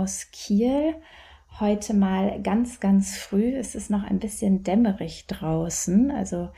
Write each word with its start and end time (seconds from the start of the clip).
aus 0.00 0.28
Kiel. 0.32 0.94
Heute 1.58 1.92
mal 1.92 2.40
ganz, 2.42 2.80
ganz 2.80 3.18
früh. 3.18 3.54
Es 3.54 3.74
ist 3.74 3.90
noch 3.90 4.02
ein 4.02 4.18
bisschen 4.18 4.62
dämmerig 4.62 5.26
draußen. 5.26 6.10
Also 6.10 6.48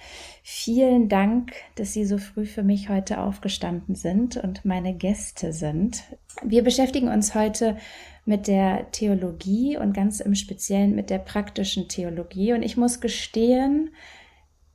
vielen 0.45 1.09
Dank, 1.09 1.53
dass 1.75 1.93
Sie 1.93 2.05
so 2.05 2.19
früh 2.19 2.47
für 2.47 2.63
mich 2.63 2.89
heute 2.89 3.19
aufgestanden 3.19 3.97
sind 3.97 4.37
und 4.37 4.65
meine 4.65 4.95
Gäste 4.95 5.53
sind. 5.53 6.05
Wir 6.45 6.63
beschäftigen 6.63 7.09
uns 7.09 7.35
heute 7.35 7.77
mit 8.25 8.47
der 8.47 8.93
Theologie 8.93 9.77
und 9.77 9.93
ganz 9.93 10.21
im 10.21 10.37
Speziellen 10.37 10.95
mit 10.95 11.11
der 11.11 11.19
praktischen 11.19 11.89
Theologie. 11.89 12.53
Und 12.53 12.63
ich 12.63 12.77
muss 12.77 13.01
gestehen, 13.01 13.91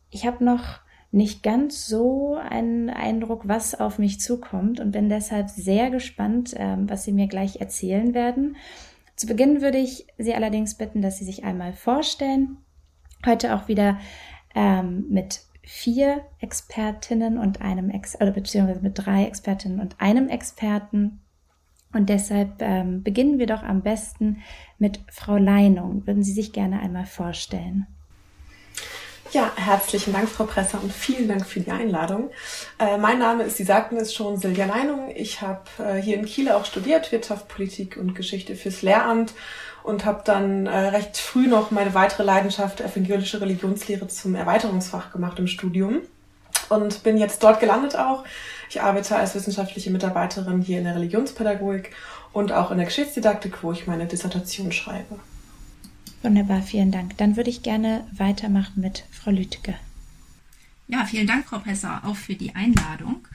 ich 0.09 0.25
habe 0.25 0.43
noch 0.43 0.81
nicht 1.11 1.41
ganz 1.41 1.87
so 1.87 2.35
einen 2.35 2.89
Eindruck, 2.89 3.47
was 3.47 3.75
auf 3.75 3.97
mich 3.97 4.19
zukommt 4.19 4.79
und 4.79 4.91
bin 4.91 5.09
deshalb 5.09 5.49
sehr 5.49 5.89
gespannt, 5.89 6.53
ähm, 6.57 6.89
was 6.89 7.03
Sie 7.03 7.13
mir 7.13 7.27
gleich 7.27 7.61
erzählen 7.61 8.13
werden. 8.13 8.57
Zu 9.15 9.27
Beginn 9.27 9.61
würde 9.61 9.77
ich 9.77 10.07
Sie 10.17 10.35
allerdings 10.35 10.75
bitten, 10.75 11.01
dass 11.01 11.17
Sie 11.17 11.25
sich 11.25 11.43
einmal 11.43 11.73
vorstellen. 11.73 12.57
Heute 13.25 13.55
auch 13.55 13.67
wieder 13.67 13.97
ähm, 14.53 15.05
mit 15.09 15.41
vier 15.63 16.21
Expertinnen 16.39 17.37
und 17.37 17.61
einem 17.61 17.89
Ex 17.89 18.15
oder 18.15 18.31
beziehungsweise 18.31 18.81
mit 18.81 18.93
drei 18.95 19.25
Expertinnen 19.25 19.79
und 19.79 19.99
einem 19.99 20.29
Experten. 20.29 21.19
Und 21.93 22.09
deshalb 22.09 22.61
ähm, 22.61 23.01
beginnen 23.03 23.39
wir 23.39 23.47
doch 23.47 23.63
am 23.63 23.81
besten 23.81 24.41
mit 24.77 24.99
Frau 25.09 25.37
Leinung. 25.37 26.05
Würden 26.05 26.23
Sie 26.23 26.33
sich 26.33 26.53
gerne 26.53 26.79
einmal 26.79 27.05
vorstellen? 27.05 27.87
Ja, 29.33 29.51
herzlichen 29.57 30.13
Dank, 30.13 30.29
Frau 30.29 30.45
Presser, 30.45 30.81
und 30.81 30.93
vielen 30.93 31.27
Dank 31.27 31.45
für 31.45 31.59
die 31.59 31.69
Einladung. 31.69 32.31
Äh, 32.79 32.97
mein 32.97 33.19
Name 33.19 33.43
ist, 33.43 33.57
Sie 33.57 33.65
sagten 33.65 33.97
es 33.97 34.13
schon, 34.13 34.37
Silvia 34.37 34.65
Leinung. 34.65 35.11
Ich 35.13 35.41
habe 35.41 35.63
äh, 35.79 36.01
hier 36.01 36.17
in 36.17 36.25
Kiel 36.25 36.49
auch 36.49 36.63
studiert, 36.63 37.11
Wirtschaft, 37.11 37.49
Politik 37.49 37.97
und 37.97 38.15
Geschichte 38.15 38.55
fürs 38.55 38.83
Lehramt 38.83 39.33
und 39.83 40.05
habe 40.05 40.21
dann 40.23 40.65
äh, 40.65 40.77
recht 40.77 41.17
früh 41.17 41.47
noch 41.47 41.71
meine 41.71 41.93
weitere 41.93 42.23
Leidenschaft, 42.23 42.79
evangelische 42.79 43.41
Religionslehre, 43.41 44.07
zum 44.07 44.33
Erweiterungsfach 44.33 45.11
gemacht 45.11 45.37
im 45.39 45.47
Studium 45.47 46.01
und 46.69 47.03
bin 47.03 47.17
jetzt 47.17 47.43
dort 47.43 47.59
gelandet 47.59 47.97
auch. 47.97 48.23
Ich 48.69 48.81
arbeite 48.81 49.17
als 49.17 49.35
wissenschaftliche 49.35 49.91
Mitarbeiterin 49.91 50.61
hier 50.61 50.77
in 50.77 50.85
der 50.85 50.95
Religionspädagogik 50.95 51.91
und 52.31 52.53
auch 52.53 52.71
in 52.71 52.77
der 52.77 52.85
Geschichtsdidaktik, 52.85 53.61
wo 53.61 53.73
ich 53.73 53.87
meine 53.87 54.05
Dissertation 54.05 54.71
schreibe. 54.71 55.19
Wunderbar, 56.23 56.61
vielen 56.61 56.91
Dank. 56.91 57.17
Dann 57.17 57.35
würde 57.35 57.49
ich 57.49 57.63
gerne 57.63 58.05
weitermachen 58.11 58.81
mit 58.81 59.03
Frau 59.11 59.31
Lütke. 59.31 59.75
Ja, 60.87 61.05
vielen 61.05 61.27
Dank, 61.27 61.47
Frau 61.47 61.59
Presser, 61.59 62.01
auch 62.05 62.15
für 62.15 62.35
die 62.35 62.55
Einladung. 62.55 63.27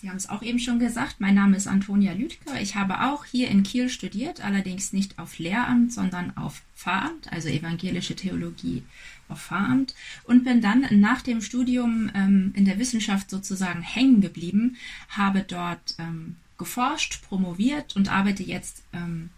Sie 0.00 0.08
haben 0.08 0.16
es 0.16 0.28
auch 0.28 0.42
eben 0.42 0.60
schon 0.60 0.78
gesagt, 0.78 1.16
mein 1.18 1.34
Name 1.34 1.56
ist 1.56 1.66
Antonia 1.66 2.12
Lütke. 2.12 2.58
Ich 2.60 2.76
habe 2.76 3.02
auch 3.02 3.24
hier 3.24 3.48
in 3.48 3.64
Kiel 3.64 3.88
studiert, 3.88 4.44
allerdings 4.44 4.92
nicht 4.92 5.18
auf 5.18 5.38
Lehramt, 5.38 5.92
sondern 5.92 6.36
auf 6.36 6.62
Pfarramt, 6.76 7.32
also 7.32 7.48
evangelische 7.48 8.14
Theologie 8.14 8.84
auf 9.28 9.40
Pfarramt 9.40 9.94
und 10.24 10.44
bin 10.44 10.60
dann 10.60 10.86
nach 11.00 11.22
dem 11.22 11.42
Studium 11.42 12.10
ähm, 12.14 12.52
in 12.54 12.64
der 12.64 12.78
Wissenschaft 12.78 13.28
sozusagen 13.28 13.82
hängen 13.82 14.20
geblieben, 14.20 14.76
habe 15.08 15.40
dort 15.46 15.96
ähm, 15.98 16.36
geforscht, 16.58 17.22
promoviert 17.22 17.96
und 17.96 18.08
arbeite 18.10 18.44
jetzt 18.44 18.84
ähm, 18.92 19.30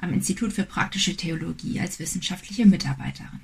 am 0.00 0.12
Institut 0.12 0.52
für 0.52 0.64
praktische 0.64 1.16
Theologie 1.16 1.80
als 1.80 1.98
wissenschaftliche 1.98 2.66
Mitarbeiterin. 2.66 3.40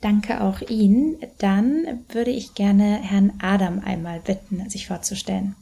Danke 0.00 0.40
auch 0.40 0.62
Ihnen. 0.62 1.16
Dann 1.38 2.04
würde 2.08 2.30
ich 2.30 2.54
gerne 2.54 3.00
Herrn 3.02 3.32
Adam 3.40 3.80
einmal 3.84 4.20
bitten, 4.20 4.68
sich 4.70 4.86
vorzustellen. 4.86 5.54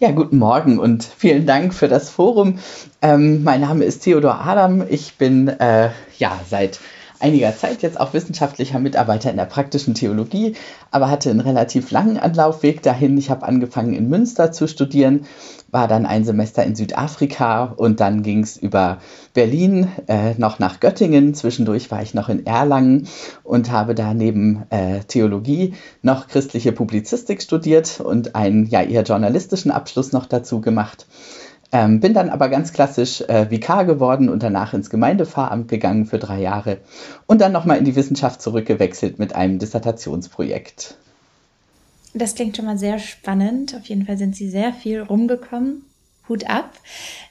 Ja, 0.00 0.12
guten 0.12 0.38
Morgen 0.38 0.78
und 0.78 1.02
vielen 1.02 1.44
Dank 1.44 1.74
für 1.74 1.88
das 1.88 2.08
Forum. 2.08 2.60
Ähm, 3.02 3.42
mein 3.42 3.62
Name 3.62 3.84
ist 3.84 4.00
Theodor 4.00 4.40
Adam. 4.40 4.84
Ich 4.88 5.14
bin 5.14 5.48
äh, 5.48 5.90
ja 6.18 6.40
seit 6.48 6.78
einiger 7.20 7.56
Zeit 7.56 7.82
jetzt 7.82 7.98
auch 7.98 8.14
wissenschaftlicher 8.14 8.78
Mitarbeiter 8.78 9.30
in 9.30 9.36
der 9.36 9.44
praktischen 9.44 9.94
Theologie, 9.94 10.54
aber 10.90 11.10
hatte 11.10 11.30
einen 11.30 11.40
relativ 11.40 11.90
langen 11.90 12.18
Anlaufweg 12.18 12.82
dahin. 12.82 13.18
Ich 13.18 13.30
habe 13.30 13.46
angefangen 13.46 13.94
in 13.94 14.08
Münster 14.08 14.52
zu 14.52 14.66
studieren, 14.66 15.26
war 15.70 15.88
dann 15.88 16.06
ein 16.06 16.24
Semester 16.24 16.64
in 16.64 16.74
Südafrika 16.74 17.64
und 17.76 18.00
dann 18.00 18.22
ging 18.22 18.42
es 18.42 18.56
über 18.56 18.98
Berlin 19.34 19.88
äh, 20.06 20.34
noch 20.38 20.58
nach 20.58 20.80
Göttingen. 20.80 21.34
Zwischendurch 21.34 21.90
war 21.90 22.02
ich 22.02 22.14
noch 22.14 22.28
in 22.28 22.46
Erlangen 22.46 23.08
und 23.42 23.70
habe 23.70 23.94
da 23.94 24.14
neben 24.14 24.64
äh, 24.70 25.00
Theologie 25.00 25.74
noch 26.02 26.28
christliche 26.28 26.72
Publizistik 26.72 27.42
studiert 27.42 28.00
und 28.00 28.34
einen 28.34 28.66
ja 28.66 28.82
eher 28.82 29.02
journalistischen 29.02 29.70
Abschluss 29.70 30.12
noch 30.12 30.26
dazu 30.26 30.60
gemacht. 30.60 31.06
Ähm, 31.70 32.00
bin 32.00 32.14
dann 32.14 32.30
aber 32.30 32.48
ganz 32.48 32.72
klassisch 32.72 33.20
äh, 33.22 33.50
Vikar 33.50 33.84
geworden 33.84 34.30
und 34.30 34.42
danach 34.42 34.72
ins 34.72 34.88
Gemeindepfarramt 34.88 35.68
gegangen 35.68 36.06
für 36.06 36.18
drei 36.18 36.40
Jahre 36.40 36.78
und 37.26 37.42
dann 37.42 37.52
nochmal 37.52 37.76
in 37.76 37.84
die 37.84 37.94
Wissenschaft 37.94 38.40
zurückgewechselt 38.40 39.18
mit 39.18 39.34
einem 39.34 39.58
Dissertationsprojekt. 39.58 40.96
Das 42.14 42.34
klingt 42.34 42.56
schon 42.56 42.64
mal 42.64 42.78
sehr 42.78 42.98
spannend. 42.98 43.74
Auf 43.74 43.84
jeden 43.84 44.06
Fall 44.06 44.16
sind 44.16 44.34
Sie 44.34 44.48
sehr 44.48 44.72
viel 44.72 45.02
rumgekommen. 45.02 45.84
Hut 46.28 46.48
ab. 46.48 46.72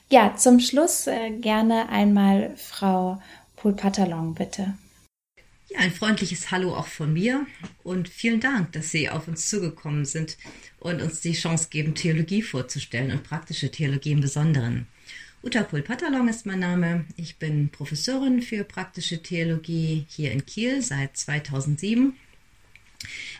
Ja, 0.09 0.35
zum 0.37 0.59
Schluss 0.59 1.07
äh, 1.07 1.31
gerne 1.31 1.89
einmal 1.89 2.51
Frau 2.55 3.19
Poul-Patalon, 3.57 4.35
bitte. 4.35 4.73
Ja, 5.69 5.79
ein 5.79 5.91
freundliches 5.91 6.49
Hallo 6.49 6.73
auch 6.73 6.87
von 6.87 7.11
mir 7.11 7.45
und 7.83 8.07
vielen 8.07 8.39
Dank, 8.39 8.71
dass 8.71 8.89
Sie 8.89 9.09
auf 9.09 9.27
uns 9.27 9.49
zugekommen 9.49 10.05
sind 10.05 10.37
und 10.79 11.01
uns 11.01 11.19
die 11.19 11.33
Chance 11.33 11.67
geben, 11.69 11.93
Theologie 11.93 12.41
vorzustellen 12.41 13.11
und 13.11 13.23
praktische 13.23 13.69
Theologie 13.69 14.13
im 14.13 14.21
Besonderen. 14.21 14.87
Uta 15.43 15.63
Pul-Patalong 15.63 16.29
ist 16.29 16.45
mein 16.45 16.59
Name. 16.59 17.03
Ich 17.17 17.35
bin 17.35 17.67
Professorin 17.67 18.41
für 18.41 18.63
praktische 18.63 19.21
Theologie 19.21 20.05
hier 20.07 20.31
in 20.31 20.45
Kiel 20.45 20.81
seit 20.81 21.17
2007. 21.17 22.15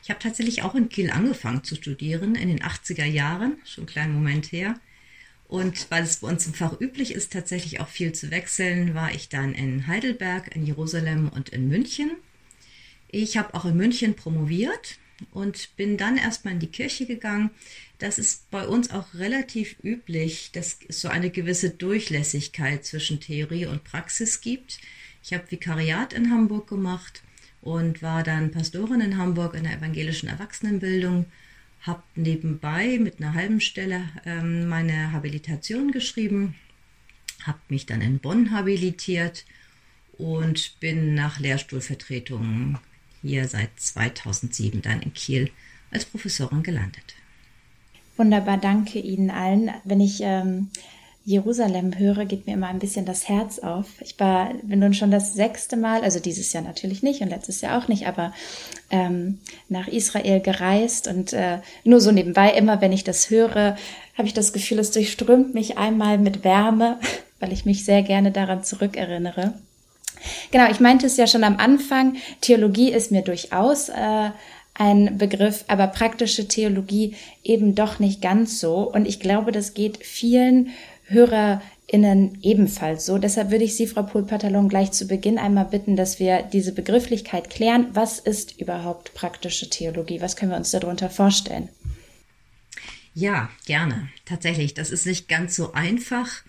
Ich 0.04 0.10
habe 0.10 0.20
tatsächlich 0.20 0.64
auch 0.64 0.76
in 0.76 0.90
Kiel 0.90 1.10
angefangen 1.10 1.64
zu 1.64 1.76
studieren 1.76 2.36
in 2.36 2.50
den 2.50 2.60
80er 2.60 3.06
Jahren, 3.06 3.56
schon 3.64 3.84
einen 3.84 3.90
kleinen 3.94 4.14
Moment 4.14 4.52
her. 4.52 4.78
Und 5.48 5.90
weil 5.90 6.04
es 6.04 6.18
bei 6.18 6.28
uns 6.28 6.46
im 6.46 6.54
Fach 6.54 6.80
üblich 6.80 7.14
ist, 7.14 7.32
tatsächlich 7.32 7.80
auch 7.80 7.88
viel 7.88 8.12
zu 8.12 8.32
wechseln, 8.32 8.94
war 8.94 9.14
ich 9.14 9.30
dann 9.30 9.54
in 9.54 9.88
Heidelberg, 9.88 10.54
in 10.56 10.66
Jerusalem 10.66 11.30
und 11.30 11.50
in 11.50 11.70
München. 11.70 12.12
Ich 13.10 13.38
habe 13.38 13.54
auch 13.54 13.64
in 13.64 13.78
München 13.78 14.16
promoviert 14.16 15.00
und 15.32 15.76
bin 15.78 15.98
dann 15.98 16.18
erstmal 16.18 16.54
in 16.54 16.60
die 16.60 16.68
Kirche 16.68 17.06
gegangen. 17.06 17.52
Das 17.98 18.20
ist 18.20 18.52
bei 18.52 18.68
uns 18.68 18.92
auch 18.92 19.14
relativ 19.14 19.78
üblich, 19.82 20.52
dass 20.52 20.80
es 20.88 21.02
so 21.02 21.08
eine 21.08 21.30
gewisse 21.30 21.70
Durchlässigkeit 21.70 22.86
zwischen 22.86 23.22
Theorie 23.22 23.66
und 23.66 23.86
Praxis 23.86 24.42
gibt. 24.42 24.80
Ich 25.24 25.34
habe 25.34 25.50
Vikariat 25.50 26.12
in 26.14 26.30
Hamburg 26.30 26.68
gemacht 26.68 27.24
und 27.62 28.02
war 28.02 28.24
dann 28.24 28.52
Pastorin 28.52 29.02
in 29.02 29.18
Hamburg 29.18 29.56
in 29.56 29.64
der 29.64 29.78
evangelischen 29.78 30.30
Erwachsenenbildung 30.30 31.26
habe 31.88 32.04
nebenbei 32.16 33.00
mit 33.00 33.20
einer 33.20 33.34
halben 33.34 33.62
Stelle 33.62 34.10
ähm, 34.26 34.68
meine 34.68 35.12
Habilitation 35.12 35.92
geschrieben, 35.92 36.56
habe 37.44 37.60
mich 37.70 37.86
dann 37.86 38.02
in 38.02 38.20
Bonn 38.20 38.52
habilitiert 38.52 39.46
und 40.18 40.80
bin 40.80 41.16
nach 41.16 41.40
Lehrstuhlvertretungen 41.40 42.78
hier 43.22 43.48
seit 43.48 43.80
2007 43.80 44.82
dann 44.82 45.02
in 45.02 45.14
Kiel 45.14 45.50
als 45.92 46.06
Professorin 46.06 46.64
gelandet. 46.64 47.16
Wunderbar, 48.18 48.58
danke 48.58 49.00
Ihnen 49.00 49.30
allen. 49.30 49.72
Wenn 49.84 50.02
ich 50.02 50.20
ähm, 50.22 50.70
Jerusalem 51.28 52.00
höre, 52.00 52.24
geht 52.24 52.48
mir 52.48 52.54
immer 52.54 52.70
ein 52.70 52.80
bisschen 52.80 53.06
das 53.06 53.28
Herz 53.28 53.60
auf. 53.60 53.86
Ich 54.00 54.18
war, 54.18 54.54
bin 54.64 54.80
nun 54.80 54.94
schon 54.94 55.12
das 55.12 55.34
sechste 55.34 55.76
Mal, 55.76 56.02
also 56.04 56.22
dieses 56.22 56.54
Jahr 56.54 56.64
natürlich 56.64 57.04
nicht 57.04 57.20
und 57.20 57.28
letztes 57.28 57.60
Jahr 57.60 57.78
auch 57.78 57.90
nicht, 57.90 58.08
aber 58.08 58.32
ähm, 58.92 59.40
nach 59.68 59.90
Israel 59.90 60.40
gereist 60.40 61.10
und 61.10 61.34
äh, 61.34 61.58
nur 61.84 62.00
so 62.00 62.14
nebenbei, 62.14 62.52
immer 62.52 62.80
wenn 62.80 62.94
ich 62.94 63.04
das 63.04 63.30
höre, 63.30 63.76
habe 64.18 64.28
ich 64.28 64.34
das 64.34 64.54
Gefühl, 64.54 64.80
es 64.80 64.92
durchströmt 64.92 65.54
mich 65.54 65.78
einmal 65.78 66.18
mit 66.18 66.46
Wärme, 66.46 66.98
weil 67.42 67.52
ich 67.52 67.66
mich 67.66 67.84
sehr 67.84 68.04
gerne 68.04 68.32
daran 68.32 68.64
zurückerinnere. 68.64 69.54
Genau, 70.52 70.72
ich 70.72 70.80
meinte 70.80 71.08
es 71.08 71.18
ja 71.18 71.28
schon 71.28 71.44
am 71.44 71.58
Anfang, 71.58 72.16
Theologie 72.40 72.90
ist 72.90 73.12
mir 73.12 73.22
durchaus 73.22 73.90
äh, 73.90 74.30
ein 74.76 75.18
Begriff, 75.18 75.66
aber 75.68 75.88
praktische 75.88 76.48
Theologie 76.48 77.16
eben 77.44 77.76
doch 77.76 78.00
nicht 78.00 78.22
ganz 78.22 78.62
so. 78.62 78.90
Und 78.90 79.08
ich 79.08 79.20
glaube, 79.20 79.52
das 79.52 79.74
geht 79.74 79.98
vielen 80.06 80.70
HörerInnen 81.08 82.38
ebenfalls 82.42 83.06
so. 83.06 83.18
Deshalb 83.18 83.52
würde 83.52 83.64
ich 83.64 83.76
Sie, 83.76 83.88
Frau 83.88 84.04
Pohl-Patalon, 84.04 84.70
gleich 84.70 84.92
zu 84.92 85.08
Beginn 85.08 85.38
einmal 85.38 85.66
bitten, 85.66 85.96
dass 85.96 86.20
wir 86.20 86.44
diese 86.44 86.74
Begrifflichkeit 86.74 87.50
klären. 87.50 87.88
Was 87.94 88.20
ist 88.20 88.60
überhaupt 88.60 89.14
praktische 89.14 89.70
Theologie? 89.70 90.22
Was 90.22 90.36
können 90.36 90.52
wir 90.52 90.58
uns 90.58 90.72
darunter 90.72 91.10
vorstellen? 91.10 91.70
Ja, 93.14 93.50
gerne. 93.66 94.10
Tatsächlich, 94.26 94.74
das 94.74 94.92
ist 94.92 95.08
nicht 95.08 95.28
ganz 95.28 95.56
so 95.56 95.74
einfach. 95.74 96.44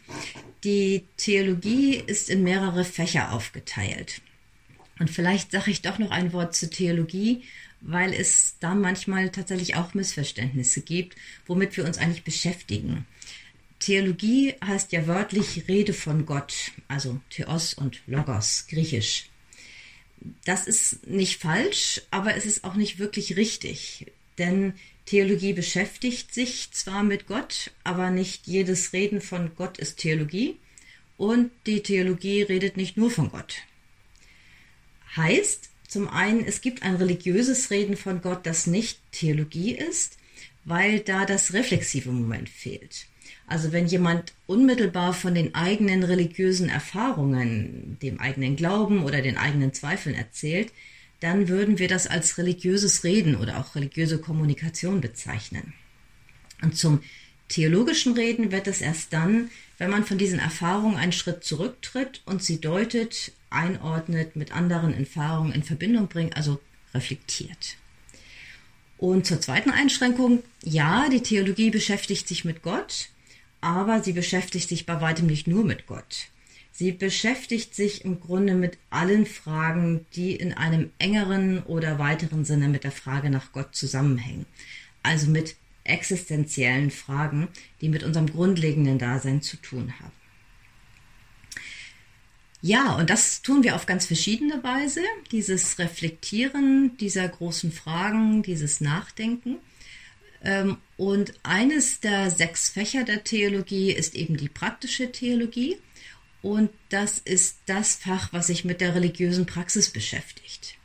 Die 0.64 1.04
Theologie 1.16 1.94
ist 1.94 2.28
in 2.28 2.42
mehrere 2.42 2.84
Fächer 2.84 3.32
aufgeteilt. 3.32 4.20
Und 4.98 5.08
vielleicht 5.08 5.52
sage 5.52 5.70
ich 5.70 5.82
doch 5.82 5.98
noch 5.98 6.10
ein 6.10 6.32
Wort 6.32 6.54
zur 6.54 6.70
Theologie, 6.70 7.42
weil 7.80 8.12
es 8.12 8.56
da 8.60 8.74
manchmal 8.74 9.30
tatsächlich 9.30 9.76
auch 9.76 9.94
Missverständnisse 9.94 10.80
gibt, 10.80 11.16
womit 11.46 11.76
wir 11.76 11.84
uns 11.84 11.98
eigentlich 11.98 12.24
beschäftigen. 12.24 13.06
Theologie 13.78 14.54
heißt 14.64 14.92
ja 14.92 15.06
wörtlich 15.06 15.68
Rede 15.68 15.92
von 15.92 16.26
Gott, 16.26 16.72
also 16.88 17.20
Theos 17.30 17.74
und 17.74 18.00
Logos, 18.06 18.66
griechisch. 18.68 19.30
Das 20.44 20.66
ist 20.66 21.06
nicht 21.06 21.40
falsch, 21.40 22.02
aber 22.10 22.34
es 22.34 22.44
ist 22.44 22.64
auch 22.64 22.74
nicht 22.74 22.98
wirklich 22.98 23.36
richtig, 23.36 24.06
denn 24.36 24.74
Theologie 25.06 25.52
beschäftigt 25.52 26.34
sich 26.34 26.70
zwar 26.72 27.02
mit 27.02 27.26
Gott, 27.26 27.70
aber 27.84 28.10
nicht 28.10 28.46
jedes 28.46 28.92
Reden 28.92 29.20
von 29.20 29.54
Gott 29.54 29.78
ist 29.78 29.98
Theologie 29.98 30.56
und 31.16 31.50
die 31.66 31.82
Theologie 31.82 32.42
redet 32.42 32.76
nicht 32.76 32.96
nur 32.96 33.10
von 33.10 33.30
Gott. 33.30 33.56
Heißt, 35.16 35.70
zum 35.86 36.08
einen, 36.08 36.44
es 36.44 36.60
gibt 36.60 36.82
ein 36.82 36.96
religiöses 36.96 37.70
Reden 37.70 37.96
von 37.96 38.20
Gott, 38.20 38.44
das 38.44 38.66
nicht 38.66 39.00
Theologie 39.12 39.72
ist, 39.72 40.18
weil 40.64 41.00
da 41.00 41.24
das 41.24 41.54
reflexive 41.54 42.10
Moment 42.10 42.50
fehlt. 42.50 43.06
Also 43.48 43.72
wenn 43.72 43.86
jemand 43.86 44.34
unmittelbar 44.46 45.14
von 45.14 45.34
den 45.34 45.54
eigenen 45.54 46.02
religiösen 46.02 46.68
Erfahrungen, 46.68 47.96
dem 48.02 48.20
eigenen 48.20 48.56
Glauben 48.56 49.02
oder 49.04 49.22
den 49.22 49.38
eigenen 49.38 49.72
Zweifeln 49.72 50.14
erzählt, 50.14 50.70
dann 51.20 51.48
würden 51.48 51.78
wir 51.78 51.88
das 51.88 52.06
als 52.06 52.36
religiöses 52.38 53.04
Reden 53.04 53.36
oder 53.36 53.58
auch 53.58 53.74
religiöse 53.74 54.18
Kommunikation 54.18 55.00
bezeichnen. 55.00 55.72
Und 56.62 56.76
zum 56.76 57.00
theologischen 57.48 58.12
Reden 58.12 58.52
wird 58.52 58.66
es 58.66 58.82
erst 58.82 59.14
dann, 59.14 59.50
wenn 59.78 59.90
man 59.90 60.04
von 60.04 60.18
diesen 60.18 60.38
Erfahrungen 60.38 60.96
einen 60.96 61.12
Schritt 61.12 61.42
zurücktritt 61.42 62.20
und 62.26 62.42
sie 62.42 62.60
deutet, 62.60 63.32
einordnet, 63.48 64.36
mit 64.36 64.54
anderen 64.54 64.92
Erfahrungen 64.92 65.52
in 65.52 65.62
Verbindung 65.62 66.08
bringt, 66.08 66.36
also 66.36 66.60
reflektiert. 66.92 67.76
Und 68.98 69.26
zur 69.26 69.40
zweiten 69.40 69.70
Einschränkung, 69.70 70.42
ja, 70.62 71.08
die 71.08 71.22
Theologie 71.22 71.70
beschäftigt 71.70 72.28
sich 72.28 72.44
mit 72.44 72.62
Gott, 72.62 73.08
aber 73.60 74.02
sie 74.02 74.12
beschäftigt 74.12 74.68
sich 74.68 74.86
bei 74.86 75.00
weitem 75.00 75.26
nicht 75.26 75.46
nur 75.46 75.64
mit 75.64 75.86
Gott. 75.86 76.28
Sie 76.72 76.92
beschäftigt 76.92 77.74
sich 77.74 78.04
im 78.04 78.20
Grunde 78.20 78.54
mit 78.54 78.78
allen 78.88 79.26
Fragen, 79.26 80.06
die 80.14 80.36
in 80.36 80.52
einem 80.52 80.90
engeren 80.98 81.62
oder 81.64 81.98
weiteren 81.98 82.44
Sinne 82.44 82.68
mit 82.68 82.84
der 82.84 82.92
Frage 82.92 83.30
nach 83.30 83.50
Gott 83.52 83.74
zusammenhängen. 83.74 84.46
Also 85.02 85.28
mit 85.28 85.56
existenziellen 85.82 86.90
Fragen, 86.90 87.48
die 87.80 87.88
mit 87.88 88.04
unserem 88.04 88.30
grundlegenden 88.30 88.98
Dasein 88.98 89.42
zu 89.42 89.56
tun 89.56 89.92
haben. 89.98 90.12
Ja, 92.60 92.96
und 92.96 93.08
das 93.08 93.42
tun 93.42 93.62
wir 93.62 93.76
auf 93.76 93.86
ganz 93.86 94.06
verschiedene 94.06 94.62
Weise. 94.64 95.00
Dieses 95.30 95.78
Reflektieren 95.78 96.96
dieser 96.98 97.28
großen 97.28 97.70
Fragen, 97.70 98.42
dieses 98.42 98.80
Nachdenken. 98.80 99.58
Ähm, 100.42 100.78
und 100.96 101.34
eines 101.42 102.00
der 102.00 102.30
sechs 102.30 102.68
Fächer 102.68 103.04
der 103.04 103.24
Theologie 103.24 103.92
ist 103.92 104.14
eben 104.14 104.36
die 104.36 104.48
praktische 104.48 105.12
Theologie. 105.12 105.76
Und 106.42 106.70
das 106.88 107.18
ist 107.18 107.58
das 107.66 107.96
Fach, 107.96 108.32
was 108.32 108.46
sich 108.46 108.64
mit 108.64 108.80
der 108.80 108.94
religiösen 108.94 109.46
Praxis 109.46 109.90
beschäftigt. 109.90 110.76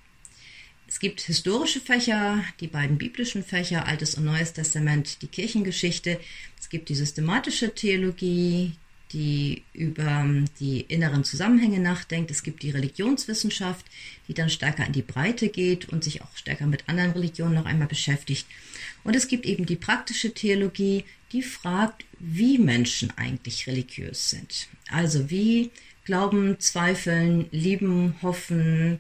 Es 0.88 1.00
gibt 1.00 1.22
historische 1.22 1.80
Fächer, 1.80 2.44
die 2.60 2.68
beiden 2.68 2.98
biblischen 2.98 3.44
Fächer, 3.44 3.88
Altes 3.88 4.16
und 4.16 4.26
Neues 4.26 4.54
Testament, 4.54 5.22
die 5.22 5.28
Kirchengeschichte. 5.28 6.20
Es 6.60 6.70
gibt 6.70 6.90
die 6.90 6.96
systematische 6.96 7.74
Theologie, 7.74 8.74
die 9.14 9.64
über 9.74 10.26
die 10.60 10.82
inneren 10.82 11.24
Zusammenhänge 11.24 11.80
nachdenkt. 11.80 12.32
Es 12.32 12.44
gibt 12.44 12.64
die 12.64 12.72
Religionswissenschaft, 12.72 13.86
die 14.28 14.34
dann 14.34 14.50
stärker 14.50 14.86
in 14.86 14.94
die 14.94 15.02
Breite 15.02 15.50
geht 15.50 15.90
und 15.90 16.04
sich 16.04 16.22
auch 16.22 16.36
stärker 16.36 16.66
mit 16.66 16.90
anderen 16.90 17.12
Religionen 17.12 17.54
noch 17.54 17.66
einmal 17.66 17.88
beschäftigt. 17.88 18.48
Und 19.04 19.16
es 19.16 19.28
gibt 19.28 19.46
eben 19.46 19.66
die 19.66 19.76
praktische 19.76 20.34
Theologie, 20.34 21.06
die 21.32 21.44
fragt, 21.44 22.06
wie 22.20 22.58
Menschen 22.58 23.12
eigentlich 23.18 23.68
religiös 23.68 24.30
sind. 24.30 24.68
Also 24.90 25.30
wie 25.30 25.72
glauben, 26.06 26.60
zweifeln, 26.60 27.48
lieben, 27.52 28.16
hoffen, 28.22 29.00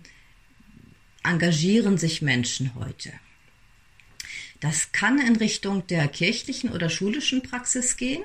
engagieren 1.24 1.98
sich 1.98 2.22
Menschen 2.22 2.76
heute. 2.76 3.12
Das 4.60 4.92
kann 4.92 5.20
in 5.20 5.36
Richtung 5.36 5.86
der 5.88 6.08
kirchlichen 6.08 6.72
oder 6.72 6.90
schulischen 6.90 7.44
Praxis 7.44 7.98
gehen. 7.98 8.24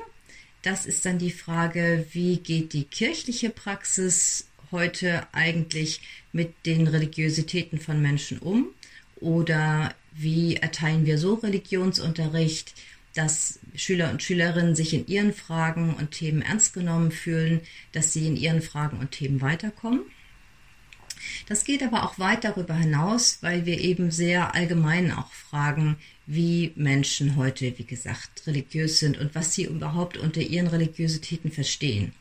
Das 0.62 0.87
ist 0.87 1.05
dann 1.05 1.19
die 1.19 1.31
Frage, 1.31 2.06
wie 2.12 2.38
geht 2.38 2.72
die 2.72 2.84
kirchliche 2.84 3.50
Praxis 3.50 4.49
heute 4.70 5.26
eigentlich 5.32 6.00
mit 6.32 6.66
den 6.66 6.87
Religiositäten 6.87 7.78
von 7.81 8.02
Menschen 8.02 8.38
um? 8.38 8.69
Oder 9.20 9.94
wie 10.12 10.56
erteilen 10.56 11.06
wir 11.06 11.19
so 11.19 11.34
Religionsunterricht, 11.34 12.75
dass 13.14 13.60
Schüler 13.75 14.10
und 14.10 14.22
Schülerinnen 14.22 14.75
sich 14.75 14.94
in 14.94 15.06
ihren 15.06 15.32
Fragen 15.32 15.94
und 15.94 16.10
Themen 16.12 16.43
ernst 16.43 16.75
genommen 16.75 17.11
fühlen, 17.11 17.61
dass 17.93 18.12
sie 18.12 18.26
in 18.26 18.37
ihren 18.37 18.62
Fragen 18.62 18.99
und 18.99 19.12
Themen 19.12 19.40
weiterkommen? 19.40 20.02
Das 21.46 21.64
geht 21.64 21.82
aber 21.82 22.04
auch 22.04 22.19
weit 22.19 22.44
darüber 22.44 22.75
hinaus, 22.75 23.38
weil 23.40 23.66
wir 23.66 23.78
eben 23.78 24.10
sehr 24.10 24.54
allgemein 24.54 25.12
auch 25.12 25.32
fragen, 25.32 25.96
wie 26.26 26.72
Menschen 26.76 27.36
heute, 27.36 27.78
wie 27.78 27.84
gesagt, 27.84 28.46
religiös 28.46 28.98
sind 28.98 29.19
und 29.19 29.34
was 29.34 29.54
sie 29.54 29.64
überhaupt 29.64 30.16
unter 30.16 30.40
ihren 30.40 30.66
Religiositäten 30.66 31.50
verstehen. 31.50 32.12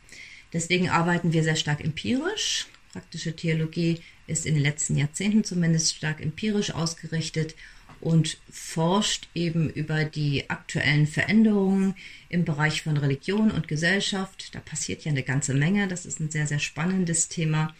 Deswegen 0.52 0.88
arbeiten 0.88 1.32
wir 1.32 1.42
sehr 1.42 1.56
stark 1.56 1.84
empirisch. 1.84 2.66
Praktische 2.92 3.36
Theologie 3.36 4.00
ist 4.26 4.46
in 4.46 4.54
den 4.54 4.62
letzten 4.62 4.96
Jahrzehnten 4.96 5.44
zumindest 5.44 5.94
stark 5.94 6.20
empirisch 6.20 6.70
ausgerichtet 6.70 7.54
und 8.00 8.38
forscht 8.50 9.28
eben 9.34 9.70
über 9.70 10.04
die 10.04 10.50
aktuellen 10.50 11.06
Veränderungen 11.06 11.94
im 12.28 12.44
Bereich 12.44 12.82
von 12.82 12.96
Religion 12.96 13.50
und 13.50 13.68
Gesellschaft. 13.68 14.54
Da 14.54 14.60
passiert 14.60 15.04
ja 15.04 15.10
eine 15.10 15.22
ganze 15.22 15.54
Menge. 15.54 15.88
Das 15.88 16.06
ist 16.06 16.20
ein 16.20 16.30
sehr, 16.30 16.46
sehr 16.46 16.58
spannendes 16.58 17.28
Thema. 17.28 17.74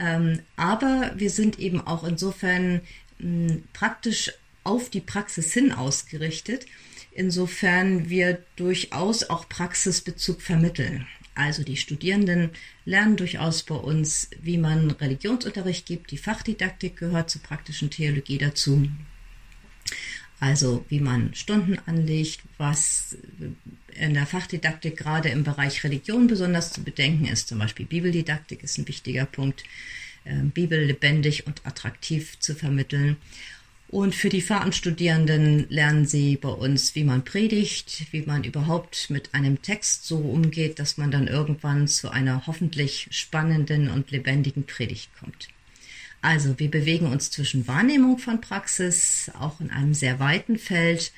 Ähm, 0.00 0.40
aber 0.56 1.12
wir 1.16 1.30
sind 1.30 1.58
eben 1.58 1.80
auch 1.80 2.04
insofern 2.04 2.80
hm, 3.18 3.64
praktisch 3.72 4.32
auf 4.64 4.90
die 4.90 5.00
Praxis 5.00 5.52
hin 5.52 5.72
ausgerichtet, 5.72 6.66
insofern 7.12 8.08
wir 8.10 8.42
durchaus 8.56 9.28
auch 9.28 9.48
Praxisbezug 9.48 10.42
vermitteln. 10.42 11.06
Also 11.34 11.62
die 11.62 11.76
Studierenden 11.76 12.50
lernen 12.84 13.16
durchaus 13.16 13.62
bei 13.62 13.76
uns, 13.76 14.28
wie 14.42 14.58
man 14.58 14.90
Religionsunterricht 14.90 15.86
gibt. 15.86 16.10
Die 16.10 16.18
Fachdidaktik 16.18 16.96
gehört 16.96 17.30
zur 17.30 17.42
praktischen 17.42 17.90
Theologie 17.90 18.38
dazu. 18.38 18.88
Also 20.40 20.84
wie 20.88 21.00
man 21.00 21.34
Stunden 21.34 21.78
anlegt, 21.86 22.40
was 22.58 23.16
in 23.94 24.14
der 24.14 24.26
Fachdidaktik 24.26 24.96
gerade 24.96 25.28
im 25.30 25.42
Bereich 25.42 25.82
Religion 25.82 26.28
besonders 26.28 26.72
zu 26.72 26.82
bedenken 26.82 27.26
ist. 27.26 27.48
Zum 27.48 27.58
Beispiel 27.58 27.86
Bibeldidaktik 27.86 28.62
ist 28.62 28.78
ein 28.78 28.86
wichtiger 28.86 29.26
Punkt, 29.26 29.64
ähm, 30.24 30.50
Bibel 30.50 30.80
lebendig 30.84 31.46
und 31.46 31.66
attraktiv 31.66 32.38
zu 32.38 32.54
vermitteln. 32.54 33.16
Und 33.88 34.14
für 34.14 34.28
die 34.28 34.42
Fahrtenstudierenden 34.42 35.66
lernen 35.70 36.06
sie 36.06 36.36
bei 36.36 36.50
uns, 36.50 36.94
wie 36.94 37.04
man 37.04 37.24
predigt, 37.24 38.06
wie 38.12 38.20
man 38.20 38.44
überhaupt 38.44 39.08
mit 39.08 39.32
einem 39.32 39.62
Text 39.62 40.04
so 40.04 40.18
umgeht, 40.18 40.78
dass 40.78 40.98
man 40.98 41.10
dann 41.10 41.26
irgendwann 41.26 41.88
zu 41.88 42.10
einer 42.10 42.46
hoffentlich 42.46 43.08
spannenden 43.10 43.88
und 43.88 44.10
lebendigen 44.10 44.64
Predigt 44.66 45.10
kommt. 45.18 45.48
Also 46.20 46.58
wir 46.58 46.70
bewegen 46.70 47.06
uns 47.06 47.30
zwischen 47.30 47.68
Wahrnehmung 47.68 48.18
von 48.18 48.40
Praxis, 48.40 49.30
auch 49.38 49.60
in 49.60 49.70
einem 49.70 49.94
sehr 49.94 50.18
weiten 50.18 50.58
Feld 50.58 51.12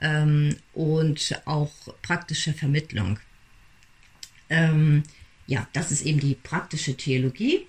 ähm, 0.00 0.56
und 0.72 1.40
auch 1.46 1.72
praktische 2.02 2.52
Vermittlung. 2.52 3.18
Ähm, 4.48 5.02
ja, 5.46 5.68
das 5.72 5.90
ist 5.90 6.02
eben 6.02 6.20
die 6.20 6.34
praktische 6.34 6.96
Theologie. 6.96 7.66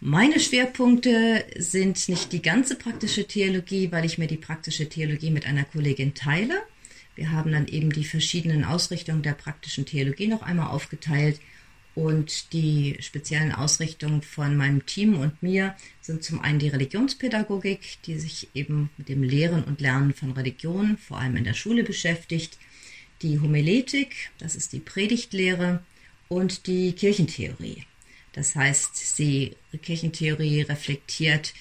Meine 0.00 0.40
Schwerpunkte 0.40 1.44
sind 1.56 2.08
nicht 2.08 2.32
die 2.32 2.42
ganze 2.42 2.74
praktische 2.74 3.26
Theologie, 3.26 3.92
weil 3.92 4.04
ich 4.04 4.18
mir 4.18 4.26
die 4.26 4.36
praktische 4.36 4.88
Theologie 4.88 5.30
mit 5.30 5.46
einer 5.46 5.64
Kollegin 5.64 6.14
teile. 6.14 6.60
Wir 7.14 7.30
haben 7.30 7.52
dann 7.52 7.68
eben 7.68 7.90
die 7.90 8.04
verschiedenen 8.04 8.64
Ausrichtungen 8.64 9.22
der 9.22 9.34
praktischen 9.34 9.86
Theologie 9.86 10.26
noch 10.26 10.42
einmal 10.42 10.68
aufgeteilt. 10.68 11.40
Und 11.94 12.52
die 12.54 12.96
speziellen 13.00 13.52
Ausrichtungen 13.52 14.22
von 14.22 14.56
meinem 14.56 14.86
Team 14.86 15.18
und 15.18 15.42
mir 15.42 15.76
sind 16.00 16.24
zum 16.24 16.40
einen 16.40 16.58
die 16.58 16.68
Religionspädagogik, 16.68 17.98
die 18.06 18.18
sich 18.18 18.48
eben 18.54 18.88
mit 18.96 19.10
dem 19.10 19.22
Lehren 19.22 19.62
und 19.64 19.80
Lernen 19.80 20.14
von 20.14 20.32
Religion, 20.32 20.96
vor 20.96 21.18
allem 21.18 21.36
in 21.36 21.44
der 21.44 21.54
Schule 21.54 21.84
beschäftigt, 21.84 22.58
die 23.20 23.40
Homiletik, 23.40 24.30
das 24.38 24.56
ist 24.56 24.72
die 24.72 24.80
Predigtlehre, 24.80 25.82
und 26.28 26.66
die 26.66 26.92
Kirchentheorie. 26.94 27.84
Das 28.32 28.56
heißt, 28.56 29.18
die 29.18 29.54
Kirchentheorie 29.82 30.62
reflektiert, 30.62 31.52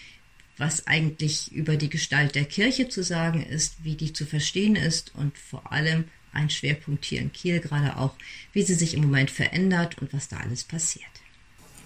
was 0.58 0.88
eigentlich 0.88 1.52
über 1.52 1.76
die 1.76 1.90
Gestalt 1.90 2.36
der 2.36 2.46
Kirche 2.46 2.88
zu 2.88 3.04
sagen 3.04 3.46
ist, 3.46 3.84
wie 3.84 3.96
die 3.96 4.14
zu 4.14 4.26
verstehen 4.26 4.78
ist 4.78 5.14
und 5.16 5.38
vor 5.38 5.74
allem 5.74 6.06
ein 6.34 6.50
Schwerpunkt 6.50 7.06
hier 7.06 7.22
in 7.22 7.32
Kiel 7.32 7.60
gerade 7.60 7.98
auch, 7.98 8.12
wie 8.54 8.64
sie 8.64 8.76
sich 8.76 8.94
im 8.94 9.02
Moment 9.02 9.32
verändert 9.32 9.98
und 10.00 10.14
was 10.14 10.28
da 10.28 10.38
alles 10.38 10.64
passiert. 10.64 11.06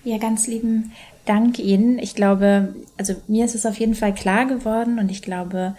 Ja, 0.03 0.17
ganz 0.17 0.47
lieben 0.47 0.91
Dank 1.25 1.57
Ihnen. 1.57 1.97
Ich 1.97 2.13
glaube, 2.13 2.75
also 2.97 3.15
mir 3.27 3.45
ist 3.45 3.55
es 3.55 3.65
auf 3.65 3.79
jeden 3.79 3.95
Fall 3.95 4.13
klar 4.13 4.45
geworden 4.45 4.99
und 4.99 5.09
ich 5.09 5.23
glaube 5.23 5.75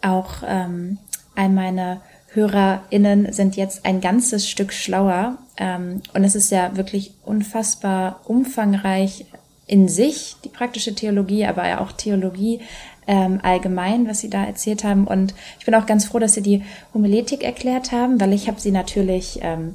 auch 0.00 0.44
ähm, 0.46 0.98
all 1.34 1.48
meine 1.48 2.00
HörerInnen 2.34 3.32
sind 3.32 3.56
jetzt 3.56 3.84
ein 3.84 4.00
ganzes 4.00 4.48
Stück 4.48 4.72
schlauer. 4.72 5.38
Ähm, 5.56 6.02
und 6.14 6.24
es 6.24 6.34
ist 6.34 6.50
ja 6.50 6.76
wirklich 6.76 7.14
unfassbar 7.24 8.20
umfangreich 8.24 9.26
in 9.66 9.88
sich, 9.88 10.36
die 10.44 10.48
praktische 10.48 10.94
Theologie, 10.94 11.46
aber 11.46 11.66
ja 11.66 11.80
auch 11.80 11.92
Theologie 11.92 12.60
ähm, 13.06 13.40
allgemein, 13.42 14.08
was 14.08 14.20
Sie 14.20 14.30
da 14.30 14.44
erzählt 14.44 14.84
haben. 14.84 15.06
Und 15.06 15.34
ich 15.58 15.64
bin 15.64 15.74
auch 15.74 15.86
ganz 15.86 16.06
froh, 16.06 16.18
dass 16.18 16.34
Sie 16.34 16.42
die 16.42 16.62
Homiletik 16.92 17.42
erklärt 17.42 17.92
haben, 17.92 18.20
weil 18.20 18.32
ich 18.32 18.48
habe 18.48 18.60
sie 18.60 18.70
natürlich 18.70 19.40
ähm, 19.42 19.74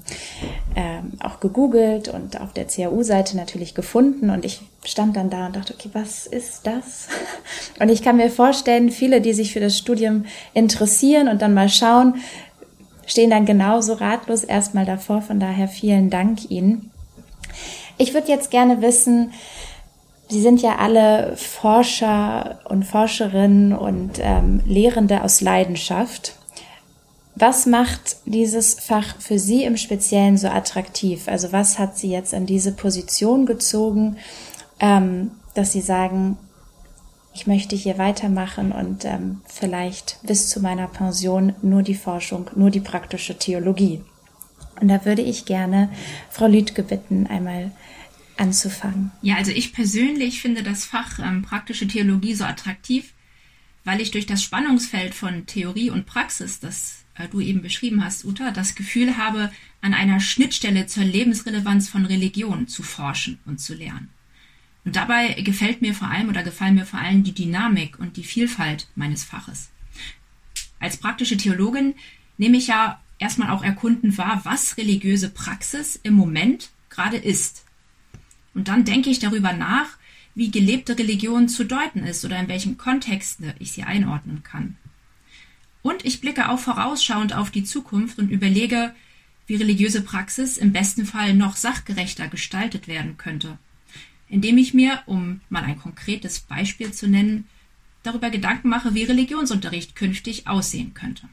ähm, 0.76 1.14
auch 1.20 1.40
gegoogelt 1.40 2.08
und 2.08 2.40
auf 2.40 2.54
der 2.54 2.66
CAU-Seite 2.66 3.38
natürlich 3.38 3.76
gefunden. 3.76 4.30
Und 4.30 4.46
ich 4.46 4.62
stand 4.84 5.16
dann 5.16 5.30
da 5.30 5.48
und 5.48 5.56
dachte, 5.56 5.74
okay, 5.74 5.90
was 5.94 6.26
ist 6.26 6.66
das? 6.66 7.08
Und 7.80 7.90
ich 7.90 8.02
kann 8.02 8.18
mir 8.18 8.30
vorstellen, 8.30 8.90
viele, 8.90 9.22
die 9.22 9.34
sich 9.34 9.54
für 9.54 9.60
das 9.60 9.78
Studium 9.78 10.26
interessieren 10.54 11.30
und 11.30 11.42
dann 11.42 11.54
mal 11.54 11.70
schauen, 11.70 12.16
stehen 13.06 13.30
dann 13.30 13.46
genauso 13.46 13.94
ratlos 13.94 14.44
erstmal 14.44 14.86
davor. 14.86 15.22
Von 15.22 15.40
daher 15.40 15.68
vielen 15.68 16.10
Dank 16.10 16.50
Ihnen. 16.52 16.92
Ich 17.98 18.14
würde 18.14 18.30
jetzt 18.30 18.52
gerne 18.52 18.82
wissen, 18.82 19.32
Sie 20.30 20.42
sind 20.42 20.62
ja 20.62 20.78
alle 20.78 21.36
Forscher 21.36 22.60
und 22.66 22.84
Forscherinnen 22.86 23.74
und 23.74 24.20
ähm, 24.20 24.62
Lehrende 24.64 25.24
aus 25.24 25.42
Leidenschaft. 25.42 26.36
Was 27.36 27.66
macht 27.66 28.18
dieses 28.26 28.76
Fach 28.76 29.16
für 29.20 29.40
Sie 29.40 29.64
im 29.64 29.76
Speziellen 29.76 30.38
so 30.38 30.48
attraktiv? 30.48 31.28
Also 31.28 31.52
was 31.52 31.80
hat 31.80 31.98
Sie 31.98 32.12
jetzt 32.12 32.36
an 32.36 32.46
diese 32.46 32.74
Position 32.74 33.48
gezogen, 33.48 34.18
ähm, 34.80 35.32
dass 35.56 35.72
Sie 35.72 35.82
sagen, 35.82 36.38
ich 37.34 37.48
möchte 37.48 37.76
hier 37.76 37.98
weitermachen 37.98 38.72
und 38.72 39.06
ähm, 39.06 39.42
vielleicht 39.46 40.20
bis 40.22 40.50
zu 40.50 40.60
meiner 40.60 40.88
Pension 40.88 41.54
nur 41.64 41.82
die 41.82 41.96
Forschung, 41.96 42.52
nur 42.56 42.70
die 42.70 42.82
praktische 42.82 43.38
Theologie. 43.38 44.04
Und 44.80 44.90
da 44.90 45.06
würde 45.06 45.24
ich 45.24 45.46
gerne 45.46 45.90
Frau 46.30 46.46
Lüdke 46.46 46.84
bitten, 46.84 47.26
einmal 47.28 47.72
anzufangen? 48.40 49.12
Ja, 49.22 49.36
also 49.36 49.52
ich 49.52 49.74
persönlich 49.74 50.42
finde 50.42 50.64
das 50.64 50.86
Fach 50.86 51.20
ähm, 51.20 51.42
praktische 51.42 51.88
Theologie 51.88 52.34
so 52.34 52.46
attraktiv, 52.46 53.14
weil 53.84 54.02
ich 54.02 54.12
durch 54.12 54.26
das 54.26 54.44
Spannungsfeld 54.44 55.14
von 55.14 55.46
Theorie 55.46 55.90
und 55.90 56.06
Praxis, 56.06 56.60
das 56.60 57.04
äh, 57.16 57.28
du 57.28 57.40
eben 57.42 57.62
beschrieben 57.62 58.04
hast, 58.04 58.26
Uta, 58.26 58.52
das 58.52 58.76
Gefühl 58.76 59.18
habe, 59.18 59.52
an 59.82 59.94
einer 59.94 60.20
Schnittstelle 60.20 60.88
zur 60.88 61.04
Lebensrelevanz 61.04 61.90
von 61.90 62.06
Religion 62.06 62.68
zu 62.68 62.84
forschen 62.84 63.40
und 63.46 63.60
zu 63.60 63.74
lernen. 63.74 64.10
Und 64.86 64.96
dabei 64.96 65.34
gefällt 65.34 65.82
mir 65.82 65.94
vor 65.94 66.10
allem 66.10 66.30
oder 66.30 66.44
gefallen 66.44 66.76
mir 66.76 66.86
vor 66.86 67.00
allem 67.00 67.24
die 67.24 67.34
Dynamik 67.34 68.00
und 68.00 68.18
die 68.18 68.24
Vielfalt 68.24 68.88
meines 68.96 69.24
Faches. 69.24 69.70
Als 70.80 70.98
praktische 70.98 71.38
Theologin 71.38 71.96
nehme 72.38 72.58
ich 72.58 72.68
ja 72.68 73.02
erstmal 73.20 73.50
auch 73.52 73.64
erkunden 73.64 74.18
wahr, 74.18 74.42
was 74.46 74.78
religiöse 74.78 75.30
Praxis 75.30 76.00
im 76.02 76.14
Moment 76.14 76.70
gerade 76.90 77.18
ist 77.18 77.66
und 78.54 78.68
dann 78.68 78.86
denke 78.86 79.10
ich 79.10 79.20
darüber 79.20 79.54
nach, 79.54 79.98
wie 80.36 80.52
gelebte 80.52 80.98
Religion 80.98 81.50
zu 81.50 81.66
deuten 81.66 82.04
ist 82.04 82.24
oder 82.24 82.40
in 82.40 82.48
welchen 82.48 82.78
Kontexten 82.78 83.54
ich 83.60 83.72
sie 83.72 83.84
einordnen 83.84 84.44
kann. 84.44 84.78
Und 85.82 86.06
ich 86.06 86.22
blicke 86.22 86.50
auch 86.50 86.60
vorausschauend 86.60 87.34
auf 87.34 87.52
die 87.52 87.64
Zukunft 87.64 88.20
und 88.20 88.30
überlege, 88.30 88.94
wie 89.48 89.56
religiöse 89.56 90.02
Praxis 90.02 90.58
im 90.58 90.72
besten 90.72 91.06
Fall 91.06 91.34
noch 91.34 91.56
sachgerechter 91.56 92.28
gestaltet 92.28 92.88
werden 92.88 93.18
könnte, 93.18 93.58
indem 94.28 94.58
ich 94.58 94.74
mir, 94.74 95.02
um 95.08 95.42
mal 95.50 95.64
ein 95.64 95.80
konkretes 95.80 96.40
Beispiel 96.42 96.92
zu 96.92 97.08
nennen, 97.08 97.48
darüber 98.04 98.30
Gedanken 98.30 98.70
mache, 98.70 98.94
wie 98.94 99.04
Religionsunterricht 99.04 99.96
künftig 99.96 100.48
aussehen 100.48 100.94
könnte. 100.94 101.28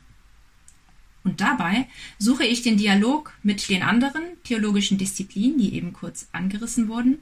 Und 1.26 1.40
dabei 1.40 1.88
suche 2.21 2.45
ich 2.45 2.62
den 2.62 2.76
Dialog 2.76 3.33
mit 3.42 3.68
den 3.68 3.83
anderen 3.83 4.23
theologischen 4.45 4.97
Disziplinen, 4.97 5.59
die 5.59 5.75
eben 5.75 5.92
kurz 5.92 6.28
angerissen 6.30 6.87
wurden, 6.87 7.18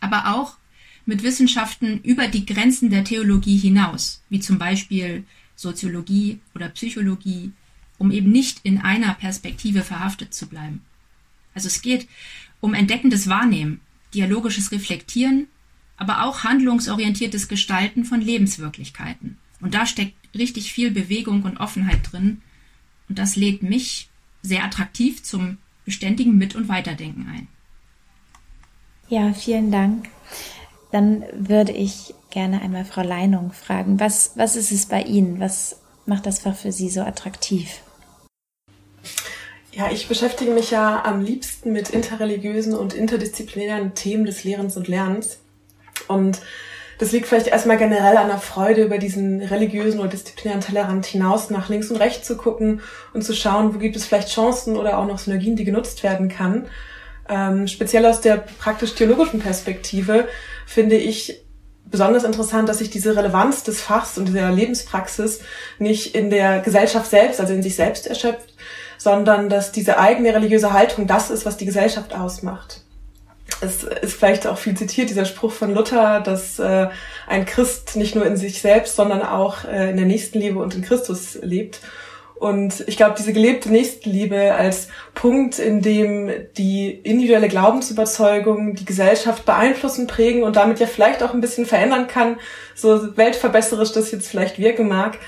aber 0.00 0.34
auch 0.34 0.56
mit 1.04 1.22
Wissenschaften 1.22 2.00
über 2.00 2.26
die 2.26 2.46
Grenzen 2.46 2.88
der 2.88 3.04
Theologie 3.04 3.58
hinaus, 3.58 4.22
wie 4.30 4.40
zum 4.40 4.58
Beispiel 4.58 5.24
Soziologie 5.56 6.40
oder 6.54 6.70
Psychologie, 6.70 7.52
um 7.98 8.10
eben 8.12 8.32
nicht 8.32 8.60
in 8.62 8.78
einer 8.78 9.12
Perspektive 9.12 9.82
verhaftet 9.82 10.32
zu 10.32 10.46
bleiben. 10.46 10.80
Also 11.52 11.66
es 11.66 11.82
geht 11.82 12.08
um 12.62 12.72
entdeckendes 12.72 13.28
Wahrnehmen, 13.28 13.82
dialogisches 14.14 14.72
Reflektieren, 14.72 15.48
aber 15.98 16.24
auch 16.24 16.44
handlungsorientiertes 16.44 17.48
Gestalten 17.48 18.06
von 18.06 18.22
Lebenswirklichkeiten. 18.22 19.36
Und 19.60 19.74
da 19.74 19.84
steckt 19.84 20.14
richtig 20.34 20.72
viel 20.72 20.90
Bewegung 20.90 21.42
und 21.42 21.58
Offenheit 21.58 22.10
drin, 22.10 22.40
und 23.12 23.18
das 23.18 23.36
lädt 23.36 23.62
mich 23.62 24.08
sehr 24.40 24.64
attraktiv 24.64 25.22
zum 25.22 25.58
beständigen 25.84 26.38
Mit- 26.38 26.56
und 26.56 26.70
Weiterdenken 26.70 27.28
ein. 27.28 27.46
Ja, 29.10 29.34
vielen 29.34 29.70
Dank. 29.70 30.08
Dann 30.92 31.24
würde 31.34 31.72
ich 31.72 32.14
gerne 32.30 32.62
einmal 32.62 32.86
Frau 32.86 33.02
Leinung 33.02 33.52
fragen, 33.52 34.00
was, 34.00 34.32
was 34.36 34.56
ist 34.56 34.72
es 34.72 34.86
bei 34.86 35.02
Ihnen? 35.02 35.40
Was 35.40 35.76
macht 36.06 36.24
das 36.24 36.38
Fach 36.38 36.56
für 36.56 36.72
Sie 36.72 36.88
so 36.88 37.02
attraktiv? 37.02 37.82
Ja, 39.72 39.90
ich 39.90 40.08
beschäftige 40.08 40.52
mich 40.52 40.70
ja 40.70 41.04
am 41.04 41.20
liebsten 41.20 41.70
mit 41.74 41.90
interreligiösen 41.90 42.72
und 42.72 42.94
interdisziplinären 42.94 43.94
Themen 43.94 44.24
des 44.24 44.42
Lehrens 44.42 44.78
und 44.78 44.88
Lernens. 44.88 45.38
Und 46.08 46.40
das 47.02 47.10
liegt 47.10 47.26
vielleicht 47.26 47.48
erstmal 47.48 47.78
generell 47.78 48.16
an 48.16 48.28
der 48.28 48.38
Freude, 48.38 48.84
über 48.84 48.96
diesen 48.96 49.42
religiösen 49.42 49.98
oder 49.98 50.10
disziplinären 50.10 50.60
Tellerrand 50.60 51.04
hinaus 51.04 51.50
nach 51.50 51.68
links 51.68 51.90
und 51.90 51.96
rechts 51.96 52.28
zu 52.28 52.36
gucken 52.36 52.80
und 53.12 53.22
zu 53.24 53.34
schauen, 53.34 53.74
wo 53.74 53.78
gibt 53.78 53.96
es 53.96 54.06
vielleicht 54.06 54.28
Chancen 54.28 54.76
oder 54.76 54.98
auch 54.98 55.06
noch 55.08 55.18
Synergien, 55.18 55.56
die 55.56 55.64
genutzt 55.64 56.04
werden 56.04 56.28
kann. 56.28 56.66
Ähm, 57.28 57.66
speziell 57.66 58.06
aus 58.06 58.20
der 58.20 58.36
praktisch-theologischen 58.36 59.40
Perspektive 59.40 60.28
finde 60.64 60.94
ich 60.94 61.42
besonders 61.86 62.22
interessant, 62.22 62.68
dass 62.68 62.78
sich 62.78 62.90
diese 62.90 63.16
Relevanz 63.16 63.64
des 63.64 63.80
Fachs 63.80 64.16
und 64.16 64.28
dieser 64.28 64.52
Lebenspraxis 64.52 65.40
nicht 65.80 66.14
in 66.14 66.30
der 66.30 66.60
Gesellschaft 66.60 67.10
selbst, 67.10 67.40
also 67.40 67.52
in 67.52 67.64
sich 67.64 67.74
selbst 67.74 68.06
erschöpft, 68.06 68.54
sondern 68.96 69.48
dass 69.48 69.72
diese 69.72 69.98
eigene 69.98 70.32
religiöse 70.32 70.72
Haltung 70.72 71.08
das 71.08 71.30
ist, 71.32 71.46
was 71.46 71.56
die 71.56 71.66
Gesellschaft 71.66 72.14
ausmacht 72.14 72.82
es 73.62 73.84
ist 73.84 74.14
vielleicht 74.14 74.46
auch 74.46 74.58
viel 74.58 74.76
zitiert, 74.76 75.08
dieser 75.08 75.24
Spruch 75.24 75.52
von 75.52 75.74
Luther, 75.74 76.20
dass 76.20 76.58
äh, 76.58 76.88
ein 77.26 77.46
Christ 77.46 77.96
nicht 77.96 78.14
nur 78.14 78.26
in 78.26 78.36
sich 78.36 78.60
selbst, 78.60 78.96
sondern 78.96 79.22
auch 79.22 79.64
äh, 79.64 79.90
in 79.90 79.96
der 79.96 80.06
Nächstenliebe 80.06 80.58
und 80.58 80.74
in 80.74 80.82
Christus 80.82 81.38
lebt. 81.40 81.80
Und 82.34 82.82
ich 82.88 82.96
glaube, 82.96 83.14
diese 83.16 83.32
gelebte 83.32 83.70
Nächstenliebe 83.70 84.52
als 84.52 84.88
Punkt, 85.14 85.60
in 85.60 85.80
dem 85.80 86.28
die 86.56 86.90
individuelle 86.90 87.46
Glaubensüberzeugung 87.46 88.74
die 88.74 88.84
Gesellschaft 88.84 89.44
beeinflussen, 89.44 90.08
prägen 90.08 90.42
und 90.42 90.56
damit 90.56 90.80
ja 90.80 90.88
vielleicht 90.88 91.22
auch 91.22 91.34
ein 91.34 91.40
bisschen 91.40 91.66
verändern 91.66 92.08
kann, 92.08 92.40
so 92.74 93.16
weltverbesserisch 93.16 93.92
das 93.92 94.10
jetzt 94.10 94.26
vielleicht 94.26 94.58
wirken 94.58 94.88
mag, 94.88 95.18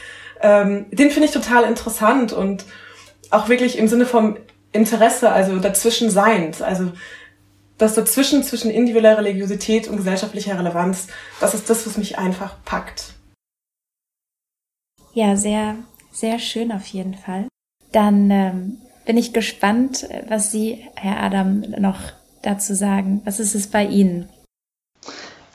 ähm, 0.42 0.86
den 0.90 1.12
finde 1.12 1.28
ich 1.28 1.32
total 1.32 1.62
interessant 1.64 2.32
und 2.32 2.64
auch 3.30 3.48
wirklich 3.48 3.78
im 3.78 3.86
Sinne 3.86 4.06
vom 4.06 4.36
Interesse, 4.72 5.30
also 5.30 5.60
dazwischen 5.60 6.10
Seins. 6.10 6.62
Also 6.62 6.90
das 7.78 7.95
dazwischen, 7.95 8.43
zwischen 8.43 8.71
individueller 8.71 9.19
Religiosität 9.19 9.88
und 9.88 9.97
gesellschaftlicher 9.97 10.59
Relevanz, 10.59 11.09
das 11.40 11.54
ist 11.54 11.69
das, 11.69 11.87
was 11.87 11.97
mich 11.97 12.19
einfach 12.19 12.57
packt. 12.64 13.14
Ja, 15.12 15.37
sehr, 15.37 15.76
sehr 16.12 16.38
schön 16.38 16.73
auf 16.73 16.87
jeden 16.87 17.14
Fall. 17.14 17.47
Dann 17.93 18.31
ähm, 18.31 18.78
bin 19.07 19.16
ich 19.16 19.33
gespannt, 19.33 20.09
was 20.28 20.50
Sie, 20.50 20.85
Herr 20.97 21.23
Adam, 21.23 21.61
noch 21.78 22.00
dazu 22.43 22.75
sagen. 22.75 23.21
Was 23.25 23.40
ist 23.40 23.54
es 23.54 23.69
bei 23.69 23.85
Ihnen? 23.85 24.28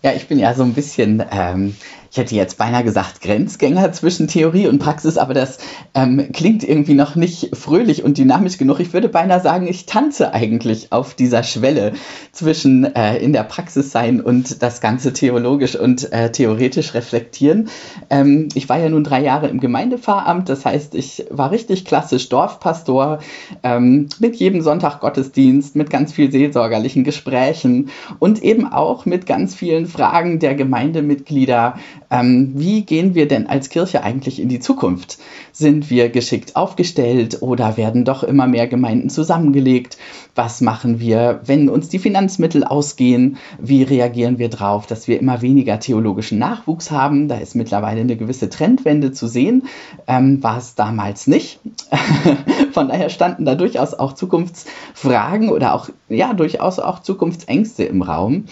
Ja, 0.02 0.14
ich 0.14 0.28
bin 0.28 0.40
ja 0.40 0.54
so 0.54 0.64
ein 0.64 0.74
bisschen 0.74 1.24
ähm, 1.32 1.76
ich 2.12 2.18
hätte 2.18 2.36
jetzt 2.36 2.58
beinahe 2.58 2.84
gesagt 2.84 3.22
Grenzgänger 3.22 3.92
zwischen 3.92 4.28
Theorie 4.28 4.68
und 4.68 4.80
Praxis, 4.80 5.18
aber 5.18 5.34
das 5.34 5.60
ähm, 5.94 6.32
klingt 6.34 6.64
irgendwie 6.68 6.96
noch 6.96 7.16
nicht 7.16 7.56
fröhlich 7.56 8.04
und 8.04 8.18
dynamisch 8.18 8.58
genug. 8.58 8.80
Ich 8.80 8.94
würde 8.94 9.10
beinahe 9.10 9.42
sagen, 9.42 9.68
ich 9.68 9.86
tanze 9.86 10.34
eigentlich 10.34 10.92
auf 10.92 11.14
dieser 11.14 11.44
Schwelle 11.44 11.94
zwischen 12.32 12.84
äh, 12.96 13.18
in 13.18 13.34
der 13.34 13.44
Praxis 13.44 13.92
sein 13.92 14.22
und 14.22 14.64
das 14.64 14.82
Ganze 14.82 15.14
theologisch 15.14 15.76
und 15.76 16.12
äh, 16.12 16.32
theoretisch 16.32 16.94
reflektieren. 16.96 17.70
Ähm, 18.10 18.50
ich 18.56 18.70
war 18.70 18.80
ja 18.80 18.90
nun 18.90 19.04
drei 19.04 19.22
Jahre 19.22 19.48
im 19.48 19.60
Gemeindepfarramt, 19.60 20.50
das 20.50 20.66
heißt, 20.66 20.96
ich 20.96 21.26
war 21.30 21.52
richtig 21.52 21.86
klassisch 21.86 22.30
Dorfpastor 22.30 23.20
ähm, 23.62 24.10
mit 24.20 24.36
jedem 24.38 24.62
Sonntag 24.62 25.00
Gottesdienst, 25.00 25.76
mit 25.76 25.92
ganz 25.92 26.12
viel 26.12 26.32
seelsorgerlichen 26.32 27.04
Gesprächen 27.04 27.90
und 28.18 28.42
eben 28.42 28.72
auch 28.72 29.06
mit 29.06 29.28
ganz 29.28 29.54
vielen 29.54 29.86
Fragen 29.86 30.40
der 30.40 30.56
Gemeindemitglieder 30.56 31.76
ähm, 32.12 32.54
wie 32.56 32.84
gehen 32.84 33.16
wir 33.16 33.28
denn 33.28 33.48
als 33.48 33.70
Kirche 33.70 34.04
eigentlich 34.04 34.40
in 34.40 34.50
die 34.50 34.60
Zukunft? 34.60 35.20
Sind 35.52 35.90
wir 35.90 36.10
geschickt 36.10 36.56
aufgestellt 36.56 37.42
oder 37.42 37.78
werden 37.78 38.06
doch 38.06 38.24
immer 38.24 38.48
mehr 38.48 38.68
Gemeinden 38.68 39.10
zusammengelegt? 39.10 39.98
Was 40.36 40.62
machen 40.62 41.00
wir, 41.00 41.42
wenn 41.46 41.70
uns 41.70 41.90
die 41.90 42.00
Finanzmittel 42.00 42.64
ausgehen? 42.64 43.38
Wie 43.60 43.84
reagieren 43.84 44.38
wir 44.38 44.50
darauf, 44.50 44.86
dass 44.86 45.08
wir 45.08 45.20
immer 45.20 45.42
weniger 45.42 45.80
theologischen 45.80 46.40
Nachwuchs 46.40 46.92
haben? 46.92 47.28
Da 47.28 47.38
ist 47.38 47.56
mittlerweile 47.56 48.02
eine 48.02 48.16
gewisse 48.16 48.50
Trendwende 48.50 49.12
zu 49.12 49.28
sehen. 49.28 49.64
Ähm, 50.08 50.42
war 50.44 50.58
es 50.58 50.76
damals 50.76 51.28
nicht. 51.28 51.60
Von 52.72 52.88
daher 52.88 53.10
standen 53.10 53.44
da 53.44 53.56
durchaus 53.56 53.94
auch 53.94 54.14
Zukunftsfragen 54.14 55.50
oder 55.50 55.74
auch, 55.74 55.90
ja, 56.08 56.34
durchaus 56.34 56.80
auch 56.80 57.00
Zukunftsängste 57.00 57.84
im 57.84 58.02
Raum. 58.02 58.46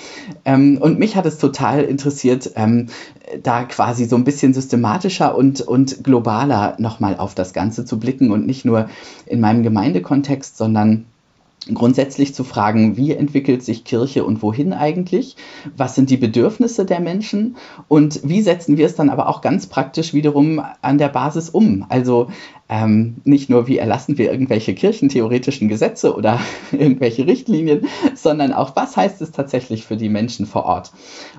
Ähm, 0.46 0.80
und 0.82 1.00
mich 1.00 1.16
hat 1.16 1.26
es 1.26 1.38
total 1.38 1.84
interessiert, 1.84 2.52
ähm, 2.56 2.88
da 3.44 3.64
quasi 3.64 4.06
so 4.06 4.16
ein 4.16 4.24
bisschen 4.24 4.54
systematischer 4.54 5.36
und, 5.38 5.62
und 5.62 6.04
globaler 6.04 6.76
nochmal 6.80 7.18
auf 7.18 7.36
das 7.36 7.54
Ganze 7.54 7.86
zu 7.86 8.00
blicken 8.00 8.32
und 8.32 8.46
nicht 8.46 8.66
nur 8.66 8.90
in 9.26 9.40
meinem 9.40 9.64
Gemeindekontext, 9.64 10.58
sondern 10.58 11.06
grundsätzlich 11.74 12.34
zu 12.34 12.44
fragen, 12.44 12.98
wie 12.98 13.14
entwickelt 13.14 13.64
sich 13.64 13.84
Kirche 13.84 14.24
und 14.24 14.42
wohin 14.42 14.74
eigentlich? 14.74 15.36
Was 15.76 15.96
sind 15.96 16.10
die 16.10 16.18
Bedürfnisse 16.18 16.86
der 16.86 17.00
Menschen? 17.00 17.58
Und 17.88 18.22
wie 18.24 18.42
setzen 18.42 18.78
wir 18.78 18.86
es 18.86 18.96
dann 18.96 19.10
aber 19.10 19.28
auch 19.30 19.42
ganz 19.42 19.68
praktisch 19.68 20.14
wiederum 20.14 20.62
an 20.82 20.98
der 20.98 21.10
Basis 21.10 21.50
um? 21.50 21.86
Also 21.90 22.28
ähm, 22.70 23.16
nicht 23.24 23.50
nur, 23.50 23.68
wie 23.68 23.78
erlassen 23.78 24.18
wir 24.18 24.30
irgendwelche 24.30 24.76
kirchentheoretischen 24.76 25.70
Gesetze 25.70 26.14
oder 26.14 26.40
irgendwelche 26.72 27.26
Richtlinien, 27.26 27.88
sondern 28.14 28.52
auch, 28.52 28.76
was 28.76 28.98
heißt 28.98 29.22
es 29.22 29.32
tatsächlich 29.32 29.86
für 29.86 29.96
die 29.96 30.10
Menschen 30.10 30.46
vor 30.46 30.66
Ort? 30.66 30.92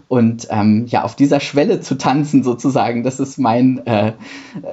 Und 0.08 0.48
ähm, 0.50 0.86
ja, 0.88 1.04
auf 1.04 1.16
dieser 1.16 1.40
Schwelle 1.40 1.80
zu 1.80 1.98
tanzen 1.98 2.42
sozusagen, 2.42 3.02
das 3.02 3.20
ist 3.20 3.38
mein, 3.38 3.86
äh, 3.86 4.12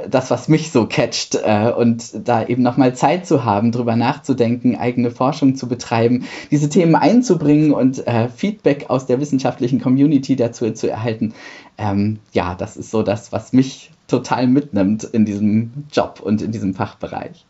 das, 0.10 0.32
was 0.32 0.48
mich 0.48 0.72
so 0.72 0.88
catcht 0.88 1.36
äh, 1.36 1.74
und 1.76 2.28
da 2.28 2.46
eben 2.46 2.64
nochmal 2.64 2.96
Zeit 2.96 3.28
zu 3.28 3.44
haben, 3.44 3.74
drüber 3.74 3.98
nachzudenken, 3.98 4.78
eigene 4.78 5.12
Forschung 5.12 5.56
zu 5.56 5.68
betreiben, 5.68 6.26
diese 6.52 6.70
Themen 6.70 6.96
einzubringen 6.96 7.74
und 7.74 8.08
äh, 8.08 8.30
Feedback 8.30 8.86
aus 8.90 9.06
der 9.06 9.20
wissenschaftlichen 9.20 9.82
Community 9.82 10.38
dazu 10.38 10.72
zu 10.72 10.90
erhalten. 10.90 11.34
Ähm, 11.78 12.20
ja, 12.32 12.56
das 12.56 12.78
ist 12.78 12.92
so 12.92 13.04
das, 13.04 13.34
was 13.34 13.52
mich 13.52 13.92
total 14.08 14.48
mitnimmt 14.48 15.04
in 15.04 15.26
diesem 15.26 15.86
Job 15.92 16.20
und 16.24 16.42
in 16.42 16.52
diesem 16.52 16.74
Fachbereich. 16.74 17.46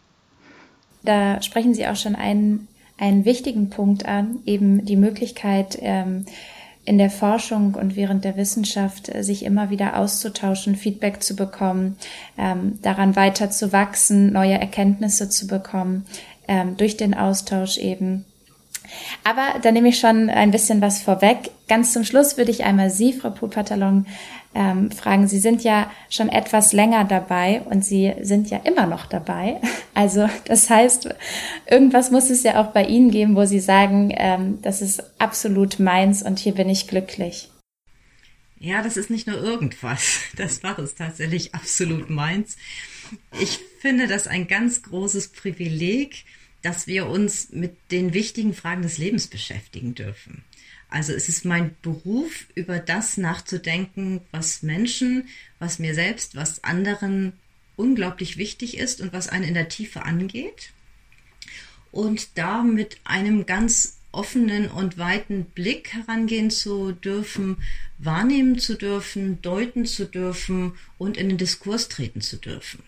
Da 1.04 1.42
sprechen 1.42 1.74
Sie 1.74 1.88
auch 1.88 1.96
schon 1.96 2.16
einen, 2.16 2.68
einen 2.98 3.26
wichtigen 3.26 3.70
Punkt 3.70 4.06
an, 4.06 4.40
eben 4.46 4.86
die 4.86 4.96
Möglichkeit, 4.96 5.78
ähm, 5.82 6.26
in 6.86 7.00
der 7.00 7.10
Forschung 7.10 7.74
und 7.74 7.96
während 7.96 8.24
der 8.24 8.38
Wissenschaft 8.38 9.14
äh, 9.14 9.24
sich 9.24 9.44
immer 9.44 9.70
wieder 9.70 9.98
auszutauschen, 9.98 10.76
Feedback 10.76 11.22
zu 11.24 11.36
bekommen, 11.36 11.98
ähm, 12.38 12.80
daran 12.82 13.16
weiter 13.16 13.50
zu 13.50 13.74
wachsen, 13.74 14.32
neue 14.32 14.60
Erkenntnisse 14.60 15.28
zu 15.30 15.48
bekommen, 15.48 16.06
ähm, 16.48 16.78
durch 16.78 16.96
den 16.96 17.16
Austausch 17.16 17.78
eben. 17.78 18.26
Aber 19.24 19.60
da 19.64 19.72
nehme 19.72 19.90
ich 19.90 20.00
schon 20.00 20.30
ein 20.30 20.52
bisschen 20.52 20.80
was 20.80 21.02
vorweg. 21.02 21.50
Ganz 21.68 21.92
zum 21.92 22.04
Schluss 22.04 22.38
würde 22.38 22.52
ich 22.52 22.64
einmal 22.64 22.92
Sie, 22.92 23.14
Frau 23.14 23.32
Poulpatalon, 23.32 24.06
ähm, 24.56 24.90
fragen. 24.90 25.28
Sie 25.28 25.40
sind 25.40 25.64
ja 25.64 25.92
schon 26.10 26.30
etwas 26.30 26.74
länger 26.74 27.04
dabei 27.04 27.62
und 27.62 27.86
Sie 27.86 28.14
sind 28.22 28.50
ja 28.50 28.58
immer 28.60 28.88
noch 28.88 29.06
dabei. 29.06 29.62
Also 29.98 30.30
das 30.44 30.70
heißt, 30.70 31.08
irgendwas 31.70 32.12
muss 32.12 32.30
es 32.30 32.44
ja 32.44 32.62
auch 32.62 32.74
bei 32.74 32.84
Ihnen 32.84 33.12
geben, 33.12 33.38
wo 33.38 33.46
Sie 33.46 33.62
sagen, 33.62 34.14
ähm, 34.14 34.62
das 34.62 34.82
ist 34.82 35.02
absolut 35.22 35.80
meins 35.80 36.22
und 36.22 36.38
hier 36.38 36.54
bin 36.54 36.68
ich 36.68 36.90
glücklich. 36.90 37.50
Ja, 38.60 38.82
das 38.82 38.98
ist 38.98 39.10
nicht 39.10 39.26
nur 39.26 39.42
irgendwas. 39.42 40.20
Das 40.36 40.64
war 40.64 40.78
es 40.80 40.96
tatsächlich 40.96 41.56
absolut 41.56 42.10
meins. 42.10 42.58
Ich 43.40 43.60
finde 43.80 44.08
das 44.08 44.28
ein 44.28 44.48
ganz 44.48 44.82
großes 44.84 45.30
Privileg, 45.30 46.26
dass 46.62 46.88
wir 46.88 47.08
uns 47.08 47.52
mit 47.52 47.78
den 47.92 48.14
wichtigen 48.14 48.54
Fragen 48.54 48.82
des 48.82 48.98
Lebens 48.98 49.28
beschäftigen 49.28 49.96
dürfen. 49.96 50.44
Also 50.96 51.12
es 51.12 51.28
ist 51.28 51.44
mein 51.44 51.76
Beruf, 51.82 52.46
über 52.56 52.80
das 52.80 53.18
nachzudenken, 53.18 54.22
was 54.32 54.64
Menschen, 54.64 55.28
was 55.60 55.78
mir 55.78 55.94
selbst, 55.94 56.38
was 56.38 56.64
anderen 56.64 57.34
unglaublich 57.76 58.38
wichtig 58.38 58.78
ist 58.78 59.02
und 59.02 59.12
was 59.12 59.28
einen 59.28 59.44
in 59.44 59.56
der 59.56 59.68
Tiefe 59.68 60.04
angeht. 60.04 60.72
Und 61.92 62.38
da 62.38 62.64
mit 62.64 62.96
einem 63.04 63.46
ganz 63.46 63.98
offenen 64.14 64.72
und 64.72 64.98
weiten 64.98 65.44
Blick 65.44 65.92
herangehen 65.92 66.50
zu 66.50 66.94
dürfen, 66.94 67.58
wahrnehmen 67.98 68.58
zu 68.58 68.76
dürfen, 68.76 69.42
deuten 69.42 69.86
zu 69.86 70.06
dürfen 70.06 70.78
und 70.98 71.18
in 71.18 71.28
den 71.28 71.38
Diskurs 71.38 71.90
treten 71.90 72.22
zu 72.22 72.38
dürfen. 72.38 72.82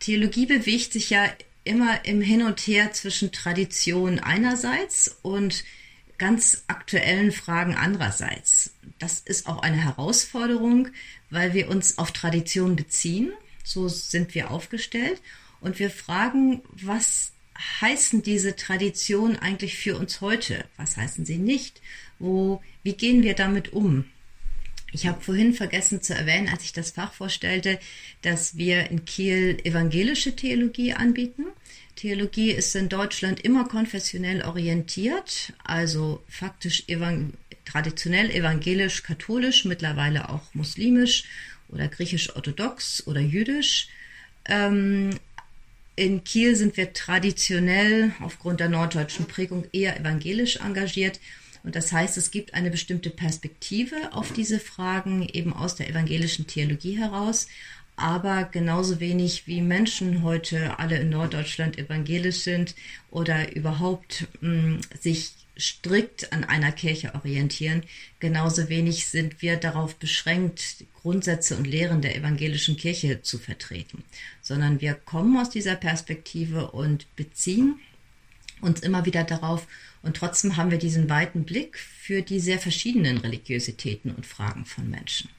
Theologie 0.00 0.46
bewegt 0.46 0.94
sich 0.94 1.10
ja 1.10 1.28
immer 1.62 2.06
im 2.06 2.22
Hin 2.22 2.40
und 2.40 2.58
Her 2.60 2.94
zwischen 2.94 3.32
Tradition 3.32 4.18
einerseits 4.18 5.18
und 5.20 5.62
ganz 6.18 6.64
aktuellen 6.66 7.32
Fragen 7.32 7.74
andererseits. 7.74 8.72
Das 8.98 9.20
ist 9.20 9.46
auch 9.46 9.62
eine 9.62 9.76
Herausforderung, 9.76 10.88
weil 11.30 11.54
wir 11.54 11.68
uns 11.68 11.98
auf 11.98 12.12
Tradition 12.12 12.76
beziehen. 12.76 13.32
So 13.64 13.88
sind 13.88 14.34
wir 14.34 14.50
aufgestellt. 14.50 15.20
Und 15.60 15.78
wir 15.78 15.90
fragen, 15.90 16.62
was 16.70 17.32
heißen 17.80 18.22
diese 18.22 18.56
Traditionen 18.56 19.38
eigentlich 19.38 19.76
für 19.76 19.96
uns 19.96 20.20
heute? 20.20 20.64
Was 20.76 20.96
heißen 20.96 21.24
sie 21.24 21.38
nicht? 21.38 21.80
Wo, 22.18 22.62
wie 22.82 22.94
gehen 22.94 23.22
wir 23.22 23.34
damit 23.34 23.72
um? 23.72 24.04
Ich 24.92 25.06
habe 25.06 25.20
vorhin 25.20 25.52
vergessen 25.52 26.00
zu 26.00 26.14
erwähnen, 26.14 26.48
als 26.48 26.62
ich 26.62 26.72
das 26.72 26.92
Fach 26.92 27.12
vorstellte, 27.12 27.78
dass 28.22 28.56
wir 28.56 28.90
in 28.90 29.04
Kiel 29.04 29.58
evangelische 29.64 30.36
Theologie 30.36 30.94
anbieten. 30.94 31.44
Theologie 31.96 32.50
ist 32.50 32.76
in 32.76 32.88
Deutschland 32.88 33.40
immer 33.40 33.66
konfessionell 33.66 34.42
orientiert, 34.42 35.52
also 35.64 36.22
faktisch 36.28 36.84
evang 36.88 37.32
traditionell 37.64 38.30
evangelisch-katholisch, 38.30 39.64
mittlerweile 39.64 40.28
auch 40.28 40.54
muslimisch 40.54 41.24
oder 41.68 41.88
griechisch-orthodox 41.88 43.06
oder 43.06 43.20
jüdisch. 43.20 43.88
Ähm, 44.44 45.18
in 45.96 46.22
Kiel 46.22 46.54
sind 46.54 46.76
wir 46.76 46.92
traditionell 46.92 48.12
aufgrund 48.20 48.60
der 48.60 48.68
norddeutschen 48.68 49.26
Prägung 49.26 49.64
eher 49.72 49.98
evangelisch 49.98 50.56
engagiert. 50.56 51.18
Und 51.64 51.74
das 51.74 51.90
heißt, 51.90 52.16
es 52.16 52.30
gibt 52.30 52.54
eine 52.54 52.70
bestimmte 52.70 53.10
Perspektive 53.10 54.12
auf 54.12 54.32
diese 54.32 54.60
Fragen 54.60 55.28
eben 55.28 55.52
aus 55.52 55.74
der 55.74 55.88
evangelischen 55.88 56.46
Theologie 56.46 56.96
heraus 56.98 57.48
aber 57.96 58.44
genauso 58.44 59.00
wenig 59.00 59.46
wie 59.46 59.62
Menschen 59.62 60.22
heute 60.22 60.78
alle 60.78 60.98
in 60.98 61.10
Norddeutschland 61.10 61.78
evangelisch 61.78 62.40
sind 62.40 62.74
oder 63.10 63.54
überhaupt 63.54 64.28
mh, 64.40 64.50
mm, 64.50 64.80
sich 65.00 65.32
strikt 65.58 66.32
an 66.32 66.44
einer 66.44 66.70
Kirche 66.70 67.14
orientieren, 67.14 67.82
genauso 68.20 68.68
wenig 68.68 69.06
sind 69.06 69.40
wir 69.40 69.56
darauf 69.56 69.96
beschränkt, 69.96 70.84
Grundsätze 71.00 71.56
und 71.56 71.66
Lehren 71.66 72.02
der 72.02 72.14
evangelischen 72.14 72.76
Kirche 72.76 73.22
zu 73.22 73.38
vertreten, 73.38 74.04
sondern 74.42 74.80
wir 74.82 74.92
kommen 74.92 75.36
aus 75.38 75.48
dieser 75.48 75.76
Perspektive 75.76 76.72
und 76.72 77.06
beziehen 77.16 77.80
uns 78.60 78.80
immer 78.80 79.06
wieder 79.06 79.24
darauf 79.24 79.66
und 80.02 80.16
trotzdem 80.16 80.56
haben 80.56 80.70
wir 80.70 80.78
diesen 80.78 81.10
weiten 81.10 81.44
Blick 81.44 81.78
für 81.78 82.22
die 82.22 82.38
sehr 82.38 82.58
verschiedenen 82.58 83.18
Religiositäten 83.18 84.12
und 84.12 84.24
Fragen 84.24 84.64
von 84.64 84.88
Menschen. 84.88 85.30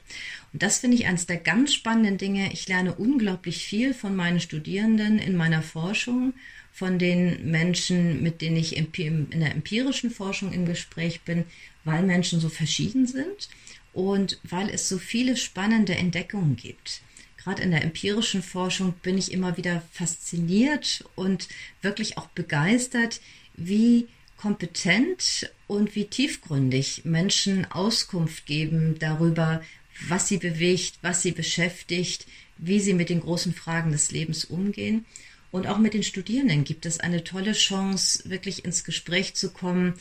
Und 0.58 0.64
das 0.64 0.80
finde 0.80 0.98
ich 0.98 1.06
eines 1.06 1.28
der 1.28 1.38
ganz 1.38 1.72
spannenden 1.72 2.18
Dinge. 2.18 2.52
Ich 2.52 2.68
lerne 2.68 2.96
unglaublich 2.96 3.64
viel 3.64 3.94
von 3.94 4.16
meinen 4.16 4.40
Studierenden 4.40 5.20
in 5.20 5.36
meiner 5.36 5.62
Forschung, 5.62 6.34
von 6.72 6.98
den 6.98 7.52
Menschen, 7.52 8.24
mit 8.24 8.42
denen 8.42 8.58
ich 8.58 8.76
in 8.76 9.30
der 9.40 9.52
empirischen 9.52 10.10
Forschung 10.10 10.52
im 10.52 10.66
Gespräch 10.66 11.22
bin, 11.22 11.46
weil 11.84 12.02
Menschen 12.02 12.40
so 12.40 12.50
verschieden 12.50 13.06
sind 13.06 13.50
und 13.94 14.40
weil 14.44 14.72
es 14.72 14.90
so 14.90 14.98
viele 14.98 15.38
spannende 15.38 15.94
Entdeckungen 15.94 16.56
gibt. 16.56 17.02
Gerade 17.38 17.62
in 17.62 17.70
der 17.70 17.84
empirischen 17.84 18.42
Forschung 18.42 18.96
bin 19.04 19.20
ich 19.20 19.32
immer 19.32 19.58
wieder 19.58 19.84
fasziniert 19.92 21.06
und 21.14 21.50
wirklich 21.84 22.18
auch 22.18 22.30
begeistert, 22.30 23.22
wie 23.54 24.08
kompetent 24.38 25.52
und 25.68 25.96
wie 25.96 26.06
tiefgründig 26.06 27.02
Menschen 27.06 27.70
Auskunft 27.72 28.46
geben 28.46 28.98
darüber, 29.00 29.62
was 30.08 30.28
sie 30.28 30.38
bewegt, 30.38 31.00
was 31.02 31.22
sie 31.22 31.32
beschäftigt, 31.32 32.28
wie 32.58 32.80
sie 32.80 32.94
mit 32.94 33.10
den 33.10 33.20
großen 33.20 33.54
Fragen 33.54 33.92
des 33.92 34.12
Lebens 34.12 34.46
umgehen. 34.46 35.06
Und 35.52 35.68
auch 35.68 35.78
mit 35.78 35.94
den 35.94 36.04
Studierenden 36.04 36.64
gibt 36.64 36.86
es 36.86 37.00
eine 37.00 37.24
tolle 37.24 37.54
Chance, 37.54 38.30
wirklich 38.30 38.66
ins 38.66 38.84
Gespräch 38.84 39.34
zu 39.34 39.52
kommen 39.52 39.94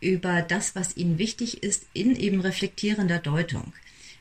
über 0.00 0.42
das, 0.42 0.74
was 0.74 0.96
ihnen 0.96 1.18
wichtig 1.18 1.62
ist, 1.62 1.86
in 1.92 2.16
eben 2.16 2.40
reflektierender 2.40 3.18
Deutung. 3.18 3.72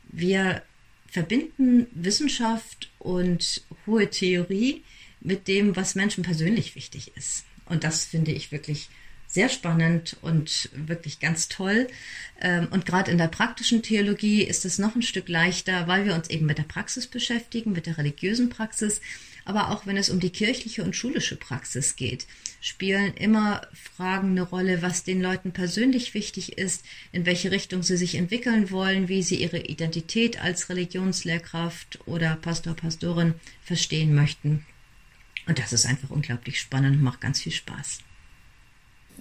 Wir 0.09 0.61
verbinden 1.07 1.87
Wissenschaft 1.91 2.89
und 2.99 3.61
hohe 3.85 4.09
Theorie 4.09 4.83
mit 5.21 5.47
dem, 5.47 5.75
was 5.75 5.95
Menschen 5.95 6.23
persönlich 6.23 6.75
wichtig 6.75 7.11
ist. 7.15 7.45
Und 7.65 7.83
das 7.83 8.05
finde 8.05 8.31
ich 8.31 8.51
wirklich 8.51 8.89
sehr 9.35 9.49
spannend 9.49 10.17
und 10.21 10.69
wirklich 10.73 11.19
ganz 11.19 11.47
toll. 11.47 11.87
Ähm, 12.41 12.67
und 12.71 12.87
gerade 12.87 13.11
in 13.11 13.19
der 13.19 13.27
praktischen 13.27 13.83
Theologie 13.83 14.41
ist 14.41 14.65
es 14.65 14.79
noch 14.79 14.95
ein 14.95 15.03
Stück 15.03 15.29
leichter, 15.29 15.87
weil 15.87 16.05
wir 16.05 16.15
uns 16.15 16.29
eben 16.29 16.47
mit 16.47 16.57
der 16.57 16.63
Praxis 16.63 17.05
beschäftigen, 17.05 17.73
mit 17.73 17.85
der 17.85 17.99
religiösen 17.99 18.49
Praxis. 18.49 19.01
Aber 19.43 19.69
auch 19.69 19.85
wenn 19.85 19.97
es 19.97 20.09
um 20.09 20.19
die 20.19 20.31
kirchliche 20.31 20.83
und 20.83 20.95
schulische 20.95 21.35
Praxis 21.35 21.95
geht, 21.95 22.25
spielen 22.61 23.13
immer 23.13 23.61
Fragen 23.73 24.31
eine 24.31 24.41
Rolle, 24.41 24.81
was 24.81 25.03
den 25.03 25.21
Leuten 25.21 25.51
persönlich 25.51 26.15
wichtig 26.15 26.57
ist, 26.57 26.83
in 27.11 27.27
welche 27.27 27.51
Richtung 27.51 27.83
sie 27.83 27.97
sich 27.97 28.15
entwickeln 28.15 28.71
wollen, 28.71 29.07
wie 29.07 29.21
sie 29.21 29.35
ihre 29.35 29.59
Identität 29.59 30.41
als 30.41 30.69
Religionslehrkraft 30.69 31.99
oder 32.07 32.37
Pastor, 32.37 32.73
Pastorin 32.73 33.35
verstehen 33.61 34.15
möchten. 34.15 34.65
Und 35.45 35.59
das 35.59 35.73
ist 35.73 35.85
einfach 35.85 36.09
unglaublich 36.09 36.59
spannend 36.59 36.95
und 36.95 37.03
macht 37.03 37.21
ganz 37.21 37.41
viel 37.41 37.51
Spaß. 37.51 37.99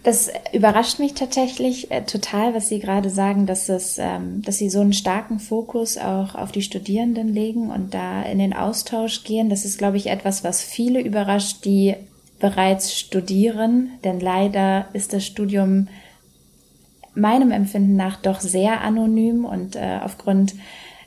Das 0.03 0.31
überrascht 0.53 0.99
mich 0.99 1.15
tatsächlich 1.15 1.91
äh, 1.91 2.03
total, 2.03 2.55
was 2.55 2.69
Sie 2.69 2.79
gerade 2.79 3.09
sagen, 3.09 3.47
dass, 3.47 3.71
es, 3.71 3.97
ähm, 3.99 4.43
dass 4.43 4.59
Sie 4.59 4.69
so 4.69 4.81
einen 4.81 4.93
starken 4.93 5.39
Fokus 5.39 5.97
auch 5.97 6.35
auf 6.35 6.53
die 6.53 6.63
Studierenden 6.63 7.33
legen 7.33 7.71
und 7.71 7.95
da 7.95 8.23
in 8.23 8.39
den 8.39 8.53
Austausch 8.53 9.25
gehen. 9.25 9.49
Das 9.49 9.65
ist, 9.65 9.79
glaube 9.79 9.97
ich, 9.97 10.09
etwas, 10.09 10.45
was 10.45 10.63
viele 10.63 11.01
überrascht, 11.01 11.65
die 11.65 11.95
bereits 12.39 12.99
studieren. 12.99 13.93
Denn 14.05 14.21
leider 14.21 14.87
ist 14.93 15.15
das 15.15 15.25
Studium 15.25 15.89
meinem 17.15 17.51
Empfinden 17.51 17.97
nach 17.97 18.21
doch 18.21 18.41
sehr 18.41 18.83
anonym 18.83 19.45
und 19.45 19.77
äh, 19.77 20.01
aufgrund 20.03 20.55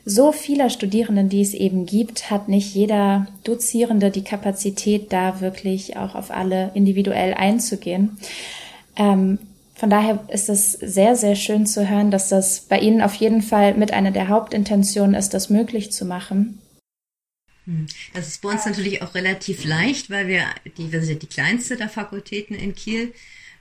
so 0.09 0.31
vieler 0.31 0.69
Studierenden, 0.69 1.27
die 1.27 1.41
es 1.41 1.53
eben 1.53 1.85
gibt, 1.85 2.31
hat 2.31 2.47
nicht 2.47 2.73
jeder 2.73 3.27
Dozierende 3.43 4.09
die 4.09 4.23
Kapazität, 4.23 5.11
da 5.11 5.41
wirklich 5.41 5.97
auch 5.97 6.15
auf 6.15 6.31
alle 6.31 6.71
individuell 6.75 7.33
einzugehen. 7.33 8.17
Ähm, 8.97 9.39
von 9.75 9.91
daher 9.91 10.27
ist 10.31 10.49
es 10.49 10.71
sehr, 10.73 11.15
sehr 11.15 11.35
schön 11.35 11.67
zu 11.67 11.87
hören, 11.87 12.09
dass 12.09 12.29
das 12.29 12.61
bei 12.61 12.79
Ihnen 12.79 13.01
auf 13.01 13.13
jeden 13.13 13.43
Fall 13.43 13.75
mit 13.75 13.93
einer 13.93 14.11
der 14.11 14.27
Hauptintentionen 14.27 15.13
ist, 15.13 15.35
das 15.35 15.51
möglich 15.51 15.91
zu 15.91 16.03
machen. 16.03 16.59
Hm. 17.65 17.85
Das 18.13 18.27
ist 18.27 18.41
bei 18.41 18.49
uns 18.49 18.65
natürlich 18.65 19.03
auch 19.03 19.13
relativ 19.13 19.65
leicht, 19.65 20.09
weil 20.09 20.27
wir 20.27 20.45
die, 20.77 20.91
wir 20.91 21.03
sind 21.03 21.21
die 21.21 21.27
kleinste 21.27 21.77
der 21.77 21.89
Fakultäten 21.89 22.55
in 22.55 22.73
Kiel. 22.73 23.13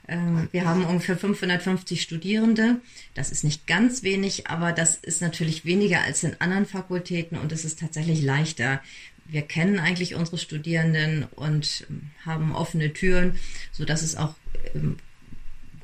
Ähm, 0.07 0.47
wir 0.51 0.65
haben 0.65 0.85
ungefähr 0.85 1.17
550 1.17 2.01
Studierende. 2.01 2.81
Das 3.13 3.31
ist 3.31 3.43
nicht 3.43 3.67
ganz 3.67 4.01
wenig, 4.01 4.47
aber 4.47 4.71
das 4.71 4.95
ist 4.95 5.21
natürlich 5.21 5.65
weniger 5.65 6.01
als 6.01 6.23
in 6.23 6.39
anderen 6.39 6.65
Fakultäten 6.65 7.37
und 7.37 7.51
es 7.51 7.63
ist 7.63 7.79
tatsächlich 7.79 8.23
leichter. 8.23 8.81
Wir 9.25 9.41
kennen 9.41 9.77
eigentlich 9.79 10.15
unsere 10.15 10.37
Studierenden 10.37 11.25
und 11.35 11.85
ähm, 11.89 12.09
haben 12.25 12.55
offene 12.55 12.93
Türen, 12.93 13.37
so 13.71 13.85
dass 13.85 14.01
es 14.01 14.15
auch 14.15 14.33
ähm, 14.73 14.97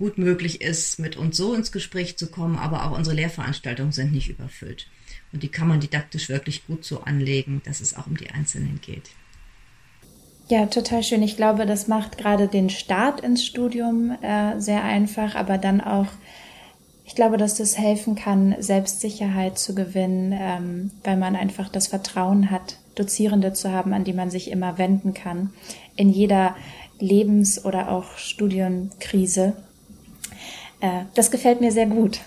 gut 0.04 0.18
möglich 0.18 0.60
ist, 0.60 1.00
mit 1.00 1.16
uns 1.16 1.38
so 1.38 1.54
ins 1.54 1.72
Gespräch 1.72 2.18
zu 2.18 2.28
kommen, 2.28 2.58
aber 2.58 2.86
auch 2.86 2.92
unsere 2.92 3.16
Lehrveranstaltungen 3.16 3.94
sind 3.94 4.12
nicht 4.12 4.28
überfüllt. 4.28 4.88
Und 5.32 5.44
die 5.44 5.48
kann 5.48 5.70
man 5.70 5.80
didaktisch 5.80 6.28
wirklich 6.28 6.68
gut 6.68 6.84
so 6.84 7.04
anlegen, 7.04 7.62
dass 7.64 7.80
es 7.80 7.96
auch 7.96 8.06
um 8.06 8.18
die 8.18 8.30
Einzelnen 8.30 8.82
geht. 8.82 9.12
Ja, 10.50 10.66
total 10.66 11.04
schön. 11.04 11.24
Ich 11.24 11.38
glaube, 11.38 11.66
das 11.66 11.88
macht 11.88 12.18
gerade 12.18 12.50
den 12.50 12.70
Start 12.70 13.22
ins 13.22 13.46
Studium 13.46 14.12
äh, 14.22 14.60
sehr 14.60 14.84
einfach, 14.84 15.36
aber 15.36 15.58
dann 15.58 15.80
auch, 15.80 16.08
ich 17.06 17.16
glaube, 17.16 17.38
dass 17.38 17.56
das 17.56 17.78
helfen 17.78 18.16
kann, 18.16 18.58
Selbstsicherheit 18.60 19.58
zu 19.58 19.74
gewinnen, 19.74 20.34
ähm, 20.38 20.92
weil 21.06 21.16
man 21.16 21.38
einfach 21.38 21.70
das 21.70 21.88
Vertrauen 21.88 22.52
hat, 22.52 22.78
Dozierende 22.96 23.54
zu 23.54 23.72
haben, 23.72 23.94
an 23.94 24.04
die 24.04 24.12
man 24.12 24.30
sich 24.30 24.52
immer 24.52 24.78
wenden 24.78 25.14
kann, 25.14 25.54
in 25.96 26.10
jeder 26.10 26.58
Lebens- 27.00 27.64
oder 27.64 27.90
auch 27.90 28.18
Studienkrise. 28.18 29.56
Äh, 30.84 31.06
das 31.16 31.32
gefällt 31.32 31.62
mir 31.62 31.72
sehr 31.72 31.86
gut. 31.86 32.20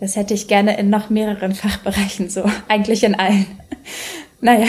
Das 0.00 0.16
hätte 0.16 0.34
ich 0.34 0.48
gerne 0.48 0.76
in 0.78 0.90
noch 0.90 1.10
mehreren 1.10 1.54
Fachbereichen 1.54 2.28
so, 2.28 2.42
eigentlich 2.66 3.04
in 3.04 3.14
allen. 3.14 3.46
naja. 4.40 4.66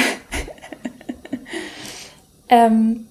ähm, 2.50 3.08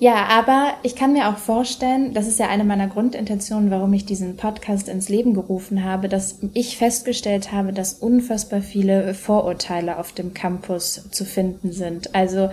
ja, 0.00 0.28
aber 0.30 0.74
ich 0.84 0.94
kann 0.94 1.12
mir 1.12 1.28
auch 1.28 1.38
vorstellen, 1.38 2.14
das 2.14 2.28
ist 2.28 2.38
ja 2.38 2.48
eine 2.48 2.62
meiner 2.62 2.86
Grundintentionen, 2.86 3.72
warum 3.72 3.92
ich 3.92 4.04
diesen 4.04 4.36
Podcast 4.36 4.88
ins 4.88 5.08
Leben 5.08 5.34
gerufen 5.34 5.82
habe, 5.82 6.08
dass 6.08 6.38
ich 6.54 6.78
festgestellt 6.78 7.50
habe, 7.50 7.72
dass 7.72 7.94
unfassbar 7.94 8.60
viele 8.60 9.12
Vorurteile 9.14 9.98
auf 9.98 10.12
dem 10.12 10.34
Campus 10.34 11.08
zu 11.10 11.24
finden 11.24 11.72
sind. 11.72 12.14
Also 12.14 12.50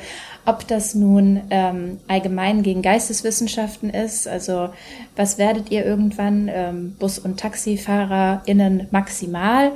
ob 0.48 0.68
das 0.68 0.96
nun 0.96 1.42
ähm, 1.52 2.00
allgemein 2.08 2.64
gegen 2.64 2.82
Geisteswissenschaften 2.82 3.92
ist, 3.92 4.28
also 4.28 4.70
was 5.16 5.38
werdet 5.38 5.70
ihr 5.70 5.86
irgendwann, 5.86 6.50
ähm, 6.52 6.96
Bus- 6.98 7.20
und 7.20 7.40
TaxifahrerInnen 7.40 8.88
maximal, 8.90 9.74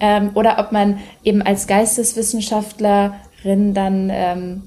ähm, 0.00 0.32
oder 0.34 0.58
ob 0.58 0.72
man 0.72 0.98
eben 1.24 1.40
als 1.40 1.66
Geisteswissenschaftlerin 1.66 3.72
dann 3.72 4.10
ähm, 4.12 4.64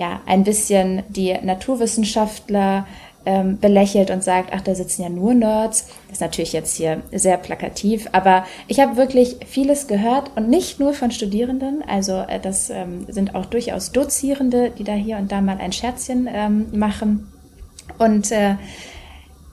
ja, 0.00 0.22
ein 0.24 0.44
bisschen 0.44 1.02
die 1.10 1.34
Naturwissenschaftler 1.42 2.86
ähm, 3.26 3.58
belächelt 3.60 4.10
und 4.10 4.24
sagt, 4.24 4.48
ach, 4.54 4.62
da 4.62 4.74
sitzen 4.74 5.02
ja 5.02 5.10
nur 5.10 5.34
Nerds. 5.34 5.88
Das 6.08 6.12
ist 6.12 6.20
natürlich 6.22 6.54
jetzt 6.54 6.74
hier 6.74 7.02
sehr 7.12 7.36
plakativ, 7.36 8.08
aber 8.12 8.46
ich 8.66 8.80
habe 8.80 8.96
wirklich 8.96 9.36
vieles 9.46 9.88
gehört 9.88 10.30
und 10.36 10.48
nicht 10.48 10.80
nur 10.80 10.94
von 10.94 11.10
Studierenden. 11.10 11.84
Also 11.86 12.14
äh, 12.14 12.40
das 12.40 12.70
ähm, 12.70 13.04
sind 13.08 13.34
auch 13.34 13.44
durchaus 13.44 13.92
Dozierende, 13.92 14.70
die 14.70 14.84
da 14.84 14.94
hier 14.94 15.18
und 15.18 15.30
da 15.30 15.42
mal 15.42 15.58
ein 15.58 15.72
Scherzchen 15.72 16.26
ähm, 16.32 16.68
machen. 16.72 17.30
Und 17.98 18.32
äh, 18.32 18.54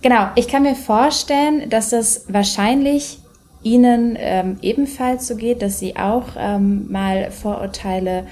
genau, 0.01 0.29
ich 0.35 0.47
kann 0.47 0.63
mir 0.63 0.75
vorstellen, 0.75 1.69
dass 1.69 1.89
das 1.89 2.23
wahrscheinlich 2.29 3.19
Ihnen 3.63 4.15
ähm, 4.17 4.59
ebenfalls 4.61 5.27
so 5.27 5.35
geht, 5.35 5.61
dass 5.61 5.77
Sie 5.77 5.97
auch 5.97 6.27
ähm, 6.37 6.89
mal 6.89 7.31
Vorurteile 7.31 8.25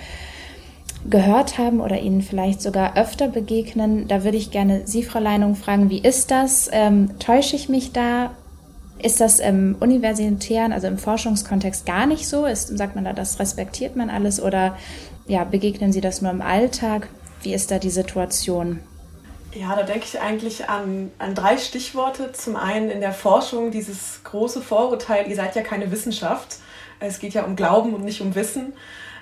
gehört 1.10 1.58
haben 1.58 1.82
oder 1.82 2.00
Ihnen 2.00 2.22
vielleicht 2.22 2.62
sogar 2.62 2.98
öfter 2.98 3.28
begegnen. 3.28 4.08
Da 4.08 4.24
würde 4.24 4.38
ich 4.38 4.52
gerne 4.52 4.82
Sie, 4.86 5.04
Frau 5.04 5.20
Leinung, 5.20 5.56
fragen, 5.56 5.90
wie 5.90 6.00
ist 6.00 6.32
das? 6.32 6.70
Ähm, 6.72 7.18
täusche 7.20 7.56
ich 7.56 7.70
mich 7.70 7.92
da? 7.92 8.32
Ist 8.98 9.22
das 9.22 9.40
im 9.40 9.76
universitären, 9.80 10.72
also 10.72 10.88
im 10.88 10.98
Forschungskontext 10.98 11.86
gar 11.86 12.06
nicht 12.06 12.28
so? 12.28 12.46
Ist, 12.46 12.76
sagt 12.76 12.96
man 12.96 13.06
da, 13.06 13.14
das 13.14 13.40
respektiert 13.40 13.96
man 13.96 14.10
alles 14.10 14.42
oder 14.42 14.78
ja, 15.28 15.44
begegnen 15.44 15.92
Sie 15.92 16.02
das 16.02 16.22
nur 16.22 16.32
im 16.32 16.42
Alltag? 16.42 17.08
Wie 17.42 17.54
ist 17.54 17.72
da 17.72 17.78
die 17.78 17.90
Situation? 17.90 18.80
Ja, 19.54 19.76
da 19.76 19.84
denke 19.84 20.06
ich 20.06 20.20
eigentlich 20.20 20.70
an, 20.70 21.12
an 21.18 21.34
drei 21.36 21.58
Stichworte. 21.58 22.32
Zum 22.34 22.56
einen 22.56 22.90
in 22.90 23.00
der 23.00 23.14
Forschung 23.14 23.72
dieses 23.72 24.22
große 24.24 24.62
Vorurteil, 24.62 25.30
ihr 25.30 25.36
seid 25.36 25.56
ja 25.56 25.62
keine 25.62 25.92
Wissenschaft. 25.92 26.58
Es 27.00 27.20
geht 27.20 27.34
ja 27.34 27.44
um 27.44 27.56
Glauben 27.56 27.94
und 27.94 28.04
nicht 28.04 28.22
um 28.22 28.36
Wissen. 28.36 28.74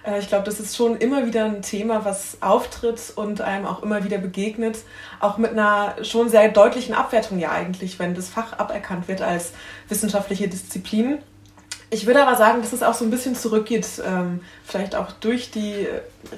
Äh, 0.05 0.19
ich 0.19 0.27
glaube, 0.27 0.43
das 0.43 0.59
ist 0.59 0.75
schon 0.75 0.97
immer 0.97 1.25
wieder 1.25 1.45
ein 1.45 1.61
Thema, 1.61 2.05
was 2.05 2.37
auftritt 2.41 3.13
und 3.15 3.41
einem 3.41 3.65
auch 3.65 3.83
immer 3.83 4.03
wieder 4.03 4.17
begegnet. 4.17 4.79
Auch 5.19 5.37
mit 5.37 5.51
einer 5.51 5.95
schon 6.03 6.29
sehr 6.29 6.49
deutlichen 6.49 6.93
Abwertung 6.93 7.39
ja 7.39 7.51
eigentlich, 7.51 7.99
wenn 7.99 8.15
das 8.15 8.29
Fach 8.29 8.57
aberkannt 8.59 9.07
wird 9.07 9.21
als 9.21 9.53
wissenschaftliche 9.89 10.47
Disziplin. 10.47 11.19
Ich 11.93 12.07
würde 12.07 12.25
aber 12.25 12.35
sagen, 12.35 12.63
dass 12.63 12.73
es 12.73 12.81
auch 12.81 12.95
so 12.95 13.05
ein 13.05 13.11
bisschen 13.11 13.35
zurückgeht, 13.35 13.87
ähm, 14.03 14.39
vielleicht 14.65 14.95
auch 14.95 15.11
durch 15.11 15.51
die 15.51 15.87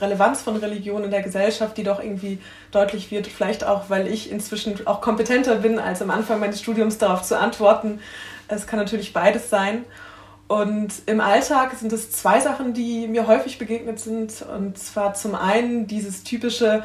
Relevanz 0.02 0.42
von 0.42 0.58
Religion 0.58 1.06
in 1.06 1.12
der 1.12 1.22
Gesellschaft, 1.22 1.78
die 1.78 1.84
doch 1.84 2.04
irgendwie 2.04 2.40
deutlich 2.72 3.10
wird. 3.10 3.28
Vielleicht 3.28 3.64
auch, 3.64 3.90
weil 3.90 4.08
ich 4.08 4.30
inzwischen 4.30 4.86
auch 4.86 5.00
kompetenter 5.00 5.56
bin, 5.56 5.80
als 5.80 6.02
am 6.02 6.12
Anfang 6.12 6.42
meines 6.42 6.60
Studiums 6.60 6.98
darauf 6.98 7.22
zu 7.22 7.40
antworten. 7.40 8.02
Es 8.50 8.68
kann 8.68 8.80
natürlich 8.80 9.14
beides 9.14 9.50
sein. 9.50 9.86
Und 10.48 10.94
im 11.08 11.22
Alltag 11.22 11.74
sind 11.80 11.92
es 11.92 12.12
zwei 12.12 12.40
Sachen, 12.40 12.74
die 12.74 13.08
mir 13.08 13.28
häufig 13.28 13.58
begegnet 13.58 14.00
sind. 14.00 14.44
Und 14.44 14.78
zwar 14.78 15.14
zum 15.16 15.34
einen 15.34 15.88
dieses 15.88 16.24
typische, 16.24 16.84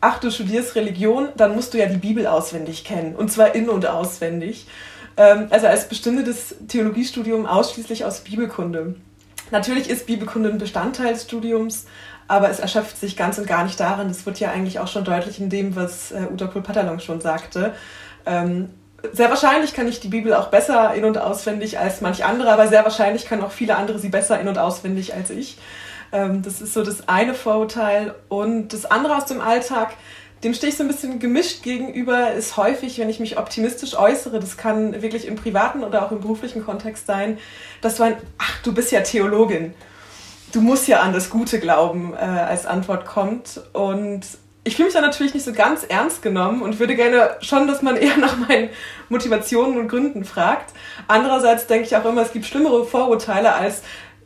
ach, 0.00 0.18
du 0.18 0.30
studierst 0.30 0.74
Religion, 0.74 1.28
dann 1.36 1.54
musst 1.54 1.72
du 1.72 1.78
ja 1.78 1.86
die 1.86 1.98
Bibel 1.98 2.26
auswendig 2.26 2.84
kennen. 2.84 3.14
Und 3.14 3.30
zwar 3.30 3.54
in- 3.54 3.68
und 3.68 3.86
auswendig. 3.86 4.66
Ähm, 5.16 5.46
also 5.50 5.68
als 5.68 5.88
bestünde 5.88 6.24
das 6.24 6.56
Theologiestudium 6.66 7.46
ausschließlich 7.46 8.04
aus 8.04 8.20
Bibelkunde. 8.20 8.96
Natürlich 9.50 9.88
ist 9.88 10.06
Bibelkunde 10.06 10.48
ein 10.48 10.58
Bestandteil 10.58 11.12
des 11.12 11.24
Studiums, 11.24 11.86
aber 12.26 12.50
es 12.50 12.58
erschöpft 12.58 12.98
sich 12.98 13.16
ganz 13.16 13.38
und 13.38 13.46
gar 13.46 13.64
nicht 13.64 13.78
darin. 13.78 14.08
Das 14.08 14.26
wird 14.26 14.40
ja 14.40 14.50
eigentlich 14.50 14.80
auch 14.80 14.88
schon 14.88 15.04
deutlich 15.04 15.38
in 15.38 15.50
dem, 15.50 15.76
was 15.76 16.10
äh, 16.10 16.26
Uta 16.32 16.46
Pul-Patalong 16.46 16.98
schon 16.98 17.20
sagte. 17.20 17.72
Sehr 19.12 19.28
wahrscheinlich 19.28 19.74
kann 19.74 19.88
ich 19.88 20.00
die 20.00 20.08
Bibel 20.08 20.34
auch 20.34 20.48
besser 20.48 20.94
in- 20.94 21.04
und 21.04 21.18
auswendig 21.18 21.78
als 21.78 22.00
manch 22.00 22.24
andere, 22.24 22.50
aber 22.52 22.68
sehr 22.68 22.84
wahrscheinlich 22.84 23.26
können 23.26 23.42
auch 23.42 23.50
viele 23.50 23.76
andere 23.76 23.98
sie 23.98 24.08
besser 24.08 24.40
in- 24.40 24.48
und 24.48 24.58
auswendig 24.58 25.14
als 25.14 25.30
ich. 25.30 25.58
Ähm, 26.12 26.42
das 26.42 26.60
ist 26.60 26.72
so 26.72 26.82
das 26.82 27.08
eine 27.08 27.34
Vorurteil. 27.34 28.14
Und 28.28 28.68
das 28.72 28.86
andere 28.86 29.16
aus 29.16 29.26
dem 29.26 29.40
Alltag, 29.40 29.94
dem 30.44 30.54
stehe 30.54 30.70
ich 30.70 30.76
so 30.76 30.84
ein 30.84 30.88
bisschen 30.88 31.18
gemischt 31.18 31.62
gegenüber, 31.62 32.32
ist 32.32 32.56
häufig, 32.56 32.98
wenn 32.98 33.08
ich 33.08 33.20
mich 33.20 33.38
optimistisch 33.38 33.98
äußere, 33.98 34.40
das 34.40 34.56
kann 34.56 35.02
wirklich 35.02 35.26
im 35.26 35.36
privaten 35.36 35.82
oder 35.82 36.04
auch 36.04 36.12
im 36.12 36.20
beruflichen 36.20 36.64
Kontext 36.64 37.06
sein, 37.06 37.38
dass 37.80 37.96
so 37.96 38.04
ein, 38.04 38.16
ach, 38.38 38.62
du 38.62 38.72
bist 38.72 38.92
ja 38.92 39.00
Theologin. 39.00 39.74
Du 40.52 40.60
musst 40.60 40.86
ja 40.86 41.00
an 41.00 41.12
das 41.12 41.30
Gute 41.30 41.58
glauben, 41.58 42.14
äh, 42.14 42.18
als 42.18 42.64
Antwort 42.64 43.06
kommt. 43.06 43.60
Und 43.72 44.22
ich 44.64 44.76
fühle 44.76 44.86
mich 44.86 44.94
da 44.94 45.00
natürlich 45.00 45.34
nicht 45.34 45.44
so 45.44 45.52
ganz 45.52 45.84
ernst 45.84 46.22
genommen 46.22 46.62
und 46.62 46.78
würde 46.78 46.96
gerne 46.96 47.36
schon, 47.40 47.66
dass 47.66 47.82
man 47.82 47.96
eher 47.98 48.16
nach 48.16 48.36
meinen 48.36 48.70
Motivationen 49.08 49.78
und 49.78 49.88
Gründen 49.88 50.24
fragt. 50.24 50.74
Andererseits 51.06 51.66
denke 51.66 51.86
ich 51.86 51.96
auch 51.96 52.04
immer, 52.04 52.22
es 52.22 52.32
gibt 52.32 52.46
schlimmere 52.46 52.84
Vorurteile 52.86 53.54
als 53.54 53.82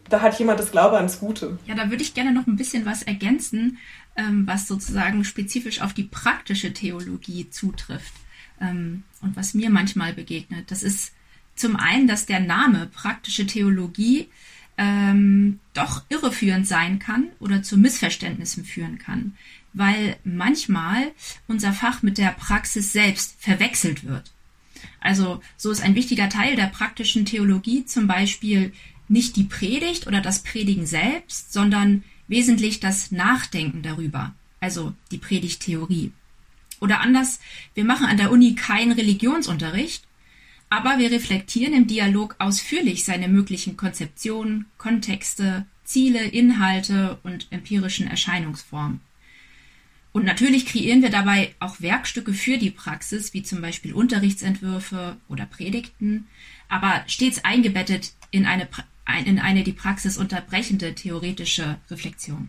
da 0.08 0.22
hat 0.22 0.38
jemand 0.38 0.58
das 0.58 0.72
Glaube 0.72 0.96
ans 0.96 1.20
Gute. 1.20 1.58
Ja, 1.66 1.74
da 1.74 1.90
würde 1.90 2.02
ich 2.02 2.14
gerne 2.14 2.32
noch 2.32 2.46
ein 2.46 2.56
bisschen 2.56 2.86
was 2.86 3.02
ergänzen, 3.02 3.78
ähm, 4.16 4.46
was 4.46 4.66
sozusagen 4.66 5.24
spezifisch 5.24 5.82
auf 5.82 5.92
die 5.92 6.04
praktische 6.04 6.72
Theologie 6.72 7.50
zutrifft 7.50 8.14
ähm, 8.60 9.04
und 9.20 9.36
was 9.36 9.54
mir 9.54 9.70
manchmal 9.70 10.12
begegnet. 10.14 10.70
Das 10.70 10.82
ist 10.82 11.12
zum 11.54 11.76
einen, 11.76 12.06
dass 12.06 12.26
der 12.26 12.40
Name 12.40 12.86
praktische 12.86 13.46
Theologie 13.46 14.28
ähm, 14.76 15.58
doch 15.74 16.04
irreführend 16.08 16.66
sein 16.66 16.98
kann 17.00 17.28
oder 17.40 17.62
zu 17.62 17.76
Missverständnissen 17.76 18.64
führen 18.64 18.98
kann, 18.98 19.36
weil 19.72 20.16
manchmal 20.24 21.12
unser 21.46 21.72
Fach 21.72 22.02
mit 22.02 22.18
der 22.18 22.30
Praxis 22.30 22.92
selbst 22.92 23.36
verwechselt 23.38 24.04
wird. 24.04 24.32
Also 25.00 25.42
so 25.56 25.70
ist 25.70 25.82
ein 25.82 25.94
wichtiger 25.94 26.28
Teil 26.28 26.56
der 26.56 26.66
praktischen 26.66 27.24
Theologie 27.24 27.84
zum 27.84 28.06
Beispiel 28.06 28.72
nicht 29.08 29.36
die 29.36 29.44
Predigt 29.44 30.06
oder 30.06 30.20
das 30.20 30.42
Predigen 30.42 30.86
selbst, 30.86 31.52
sondern 31.52 32.04
wesentlich 32.28 32.80
das 32.80 33.10
Nachdenken 33.10 33.82
darüber, 33.82 34.34
also 34.60 34.92
die 35.10 35.18
Predigttheorie. 35.18 36.12
Oder 36.80 37.00
anders, 37.00 37.40
wir 37.74 37.84
machen 37.84 38.06
an 38.06 38.18
der 38.18 38.30
Uni 38.30 38.54
keinen 38.54 38.92
Religionsunterricht, 38.92 40.04
aber 40.70 40.98
wir 40.98 41.10
reflektieren 41.10 41.72
im 41.72 41.86
Dialog 41.86 42.36
ausführlich 42.38 43.04
seine 43.04 43.28
möglichen 43.28 43.76
Konzeptionen, 43.76 44.66
Kontexte, 44.76 45.66
Ziele, 45.84 46.22
Inhalte 46.22 47.18
und 47.22 47.46
empirischen 47.50 48.06
Erscheinungsformen. 48.06 49.00
Und 50.12 50.24
natürlich 50.24 50.66
kreieren 50.66 51.02
wir 51.02 51.10
dabei 51.10 51.54
auch 51.60 51.80
Werkstücke 51.80 52.32
für 52.32 52.58
die 52.58 52.70
Praxis, 52.70 53.34
wie 53.34 53.42
zum 53.42 53.60
Beispiel 53.60 53.92
Unterrichtsentwürfe 53.92 55.16
oder 55.28 55.46
Predigten, 55.46 56.26
aber 56.68 57.04
stets 57.06 57.44
eingebettet 57.44 58.12
in 58.30 58.46
eine, 58.46 58.68
in 59.24 59.38
eine 59.38 59.64
die 59.64 59.72
Praxis 59.72 60.16
unterbrechende 60.16 60.94
theoretische 60.94 61.78
Reflexion. 61.90 62.48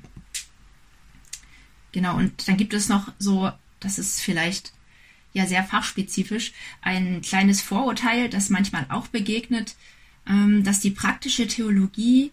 Genau, 1.92 2.16
und 2.16 2.48
dann 2.48 2.58
gibt 2.58 2.74
es 2.74 2.88
noch 2.88 3.12
so, 3.18 3.52
das 3.80 4.00
ist 4.00 4.22
vielleicht 4.22 4.74
ja 5.34 5.46
sehr 5.46 5.64
fachspezifisch, 5.64 6.54
ein 6.82 7.22
kleines 7.22 7.62
Vorurteil, 7.62 8.30
das 8.30 8.50
manchmal 8.50 8.86
auch 8.90 9.08
begegnet, 9.08 9.76
ähm, 10.28 10.64
dass 10.64 10.80
die 10.80 10.92
praktische 10.92 11.48
Theologie 11.48 12.32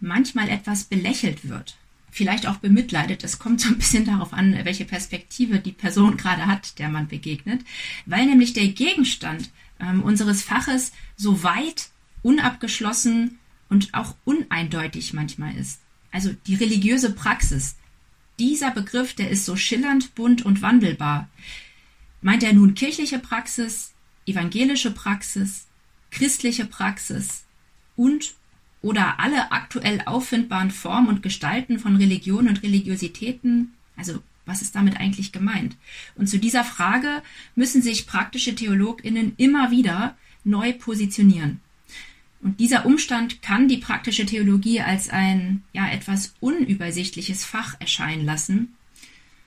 manchmal 0.00 0.48
etwas 0.48 0.84
belächelt 0.84 1.48
wird. 1.48 1.76
Vielleicht 2.14 2.46
auch 2.46 2.58
bemitleidet. 2.58 3.24
Es 3.24 3.40
kommt 3.40 3.60
so 3.60 3.70
ein 3.70 3.76
bisschen 3.76 4.04
darauf 4.04 4.32
an, 4.32 4.56
welche 4.64 4.84
Perspektive 4.84 5.58
die 5.58 5.72
Person 5.72 6.16
gerade 6.16 6.46
hat, 6.46 6.78
der 6.78 6.88
man 6.88 7.08
begegnet, 7.08 7.64
weil 8.06 8.24
nämlich 8.26 8.52
der 8.52 8.68
Gegenstand 8.68 9.50
ähm, 9.80 10.00
unseres 10.00 10.40
Faches 10.40 10.92
so 11.16 11.42
weit, 11.42 11.88
unabgeschlossen 12.22 13.40
und 13.68 13.92
auch 13.94 14.14
uneindeutig 14.24 15.12
manchmal 15.12 15.56
ist. 15.56 15.80
Also 16.12 16.32
die 16.46 16.54
religiöse 16.54 17.12
Praxis. 17.12 17.74
Dieser 18.38 18.70
Begriff, 18.70 19.14
der 19.14 19.30
ist 19.30 19.44
so 19.44 19.56
schillernd, 19.56 20.14
bunt 20.14 20.46
und 20.46 20.62
wandelbar. 20.62 21.28
Meint 22.22 22.44
er 22.44 22.52
nun 22.52 22.76
kirchliche 22.76 23.18
Praxis, 23.18 23.92
evangelische 24.24 24.92
Praxis, 24.92 25.66
christliche 26.12 26.64
Praxis 26.64 27.42
und 27.96 28.34
oder 28.84 29.18
alle 29.18 29.50
aktuell 29.50 30.02
auffindbaren 30.04 30.70
Formen 30.70 31.08
und 31.08 31.22
Gestalten 31.22 31.78
von 31.78 31.96
Religion 31.96 32.48
und 32.48 32.62
Religiositäten? 32.62 33.72
Also 33.96 34.22
was 34.44 34.60
ist 34.60 34.74
damit 34.74 34.98
eigentlich 34.98 35.32
gemeint? 35.32 35.74
Und 36.16 36.28
zu 36.28 36.38
dieser 36.38 36.64
Frage 36.64 37.22
müssen 37.54 37.80
sich 37.80 38.06
praktische 38.06 38.54
Theologinnen 38.54 39.32
immer 39.38 39.70
wieder 39.70 40.16
neu 40.44 40.74
positionieren. 40.74 41.60
Und 42.42 42.60
dieser 42.60 42.84
Umstand 42.84 43.40
kann 43.40 43.68
die 43.68 43.78
praktische 43.78 44.26
Theologie 44.26 44.82
als 44.82 45.08
ein 45.08 45.62
ja 45.72 45.88
etwas 45.88 46.34
unübersichtliches 46.40 47.42
Fach 47.42 47.80
erscheinen 47.80 48.26
lassen, 48.26 48.74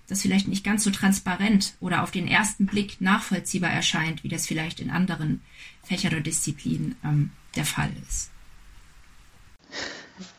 das 0.08 0.24
vielleicht 0.24 0.48
nicht 0.48 0.64
ganz 0.64 0.84
so 0.84 0.90
transparent 0.90 1.76
oder 1.80 2.02
auf 2.02 2.10
den 2.10 2.28
ersten 2.28 2.66
Blick 2.66 3.00
nachvollziehbar 3.02 3.70
erscheint, 3.70 4.24
wie 4.24 4.30
das 4.30 4.48
vielleicht 4.48 4.80
in 4.80 4.90
anderen 4.90 5.42
Fächern 5.84 6.14
oder 6.14 6.22
Disziplinen 6.22 6.96
ähm, 7.04 7.30
der 7.56 7.66
Fall 7.66 7.92
ist. 8.10 8.32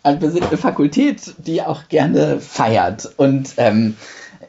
Also 0.03 0.21
wir 0.21 0.31
sind 0.31 0.45
eine 0.45 0.57
Fakultät, 0.57 1.35
die 1.39 1.63
auch 1.63 1.89
gerne 1.89 2.41
feiert 2.41 3.13
und 3.17 3.55
ähm, 3.57 3.97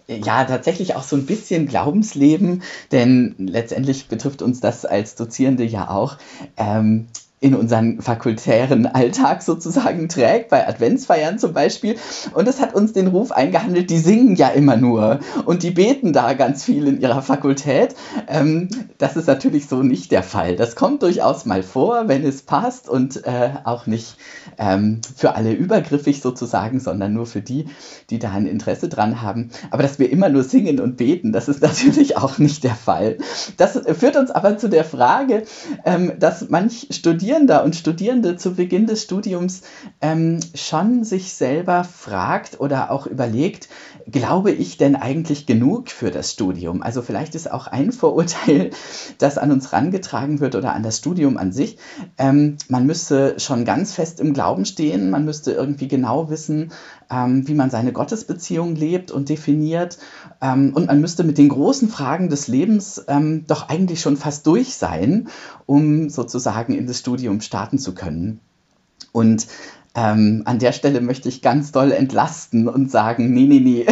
ja, 0.07 0.43
tatsächlich 0.43 0.95
auch 0.95 1.03
so 1.03 1.15
ein 1.15 1.25
bisschen 1.25 1.67
Glaubensleben, 1.67 2.63
denn 2.91 3.35
letztendlich 3.37 4.07
betrifft 4.07 4.41
uns 4.41 4.59
das 4.59 4.85
als 4.85 5.15
Dozierende 5.15 5.63
ja 5.63 5.89
auch. 5.89 6.17
Ähm, 6.57 7.07
in 7.41 7.56
unseren 7.56 8.02
fakultären 8.02 8.86
Alltag 8.86 9.41
sozusagen 9.43 10.10
trägt, 10.10 10.49
bei 10.49 10.67
Adventsfeiern 10.67 11.39
zum 11.39 11.54
Beispiel. 11.54 11.95
Und 12.34 12.47
es 12.47 12.60
hat 12.60 12.75
uns 12.75 12.91
den 12.91 13.08
Ruf 13.08 13.32
eingehandelt, 13.32 13.89
die 13.89 13.99
singen 13.99 14.36
ja 14.36 14.49
immer 14.49 14.75
nur 14.75 15.19
und 15.45 15.63
die 15.63 15.71
beten 15.71 16.12
da 16.12 16.34
ganz 16.34 16.65
viel 16.65 16.88
in 16.88 16.99
ihrer 16.99 17.21
Fakultät. 17.21 17.95
Ähm, 18.28 18.67
das 18.97 19.15
ist 19.15 19.28
natürlich 19.28 19.67
so 19.67 19.84
nicht 19.84 20.12
der 20.12 20.23
Fall. 20.23 20.58
Das 20.58 20.75
kommt 20.75 21.02
durchaus 21.02 21.45
mal 21.45 21.63
vor, 21.63 22.08
wenn 22.08 22.25
es 22.25 22.41
passt 22.41 22.89
und 22.89 23.25
äh, 23.25 23.52
auch 23.63 23.88
nicht 23.88 24.17
ähm, 24.58 24.99
für 25.15 25.36
alle 25.36 25.54
übergriffig 25.54 26.21
sozusagen, 26.21 26.82
sondern 26.82 27.13
nur 27.13 27.25
für 27.25 27.41
die, 27.41 27.67
die 28.10 28.19
da 28.19 28.32
ein 28.32 28.47
Interesse 28.47 28.89
dran 28.89 29.21
haben. 29.21 29.52
Aber 29.71 29.84
dass 29.84 29.97
wir 29.97 30.12
immer 30.12 30.28
nur 30.28 30.43
singen 30.43 30.82
und 30.82 30.97
beten, 30.97 31.32
das 31.32 31.47
ist 31.47 31.62
natürlich 31.62 32.17
auch 32.17 32.38
nicht 32.38 32.65
der 32.65 32.75
Fall. 32.75 33.17
Das 33.56 33.80
führt 33.97 34.17
uns 34.17 34.30
aber 34.30 34.58
zu 34.58 34.67
der 34.67 34.84
Frage, 34.84 35.43
ähm, 35.86 36.12
dass 36.19 36.49
manch 36.49 36.88
Studierende 36.91 37.28
Studierender 37.29 37.63
und 37.63 37.75
Studierende 37.75 38.37
zu 38.37 38.55
Beginn 38.55 38.87
des 38.87 39.03
Studiums 39.03 39.61
ähm, 40.01 40.39
schon 40.55 41.03
sich 41.03 41.31
selber 41.31 41.83
fragt 41.83 42.59
oder 42.59 42.89
auch 42.89 43.05
überlegt, 43.05 43.69
glaube 44.11 44.51
ich 44.51 44.77
denn 44.77 44.95
eigentlich 44.95 45.45
genug 45.45 45.89
für 45.89 46.11
das 46.11 46.31
Studium? 46.31 46.81
Also 46.81 47.01
vielleicht 47.01 47.35
ist 47.35 47.51
auch 47.51 47.67
ein 47.67 47.91
Vorurteil, 47.91 48.71
das 49.17 49.37
an 49.37 49.51
uns 49.51 49.73
rangetragen 49.73 50.39
wird 50.39 50.55
oder 50.55 50.73
an 50.73 50.83
das 50.83 50.97
Studium 50.97 51.37
an 51.37 51.51
sich. 51.51 51.77
Ähm, 52.17 52.57
man 52.67 52.85
müsste 52.85 53.39
schon 53.39 53.65
ganz 53.65 53.93
fest 53.93 54.19
im 54.19 54.33
Glauben 54.33 54.65
stehen, 54.65 55.09
man 55.09 55.25
müsste 55.25 55.51
irgendwie 55.51 55.87
genau 55.87 56.29
wissen, 56.29 56.71
ähm, 57.11 57.47
wie 57.47 57.53
man 57.53 57.69
seine 57.69 57.93
Gottesbeziehung 57.93 58.75
lebt 58.75 59.11
und 59.11 59.29
definiert. 59.29 59.97
Ähm, 60.41 60.73
und 60.73 60.87
man 60.87 61.01
müsste 61.01 61.23
mit 61.23 61.37
den 61.37 61.49
großen 61.49 61.89
Fragen 61.89 62.29
des 62.29 62.47
Lebens 62.47 63.03
ähm, 63.07 63.45
doch 63.47 63.69
eigentlich 63.69 64.01
schon 64.01 64.17
fast 64.17 64.45
durch 64.47 64.75
sein, 64.75 65.29
um 65.65 66.09
sozusagen 66.09 66.73
in 66.73 66.87
das 66.87 66.99
Studium 66.99 67.41
starten 67.41 67.79
zu 67.79 67.93
können. 67.93 68.39
Und 69.11 69.47
ähm, 69.95 70.43
an 70.45 70.60
der 70.60 70.71
Stelle 70.71 71.02
möchte 71.02 71.30
ich 71.30 71.41
ganz 71.41 71.71
doll 71.71 71.91
entlasten 71.91 72.67
und 72.67 72.91
sagen, 72.91 73.34
nee, 73.34 73.45
nee, 73.45 73.60
nee. 73.60 73.86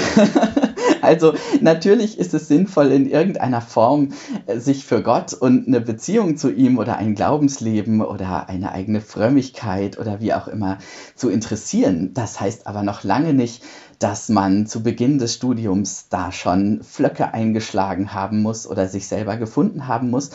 also 1.01 1.33
natürlich 1.61 2.19
ist 2.19 2.33
es 2.33 2.47
sinnvoll, 2.47 2.91
in 2.91 3.09
irgendeiner 3.09 3.61
Form 3.61 4.09
äh, 4.45 4.59
sich 4.59 4.85
für 4.85 5.01
Gott 5.01 5.33
und 5.33 5.67
eine 5.67 5.81
Beziehung 5.81 6.37
zu 6.37 6.51
ihm 6.51 6.77
oder 6.77 6.97
ein 6.97 7.15
Glaubensleben 7.15 8.01
oder 8.01 8.47
eine 8.47 8.71
eigene 8.71 9.01
Frömmigkeit 9.01 9.97
oder 9.97 10.19
wie 10.21 10.33
auch 10.33 10.47
immer 10.47 10.77
zu 11.15 11.29
interessieren. 11.29 12.13
Das 12.13 12.39
heißt 12.39 12.67
aber 12.67 12.83
noch 12.83 13.03
lange 13.03 13.33
nicht, 13.33 13.63
dass 13.99 14.29
man 14.29 14.67
zu 14.67 14.83
Beginn 14.83 15.17
des 15.17 15.33
Studiums 15.33 16.09
da 16.09 16.31
schon 16.31 16.83
Flöcke 16.83 17.33
eingeschlagen 17.33 18.13
haben 18.13 18.43
muss 18.43 18.67
oder 18.67 18.87
sich 18.87 19.07
selber 19.07 19.37
gefunden 19.37 19.87
haben 19.87 20.11
muss, 20.11 20.29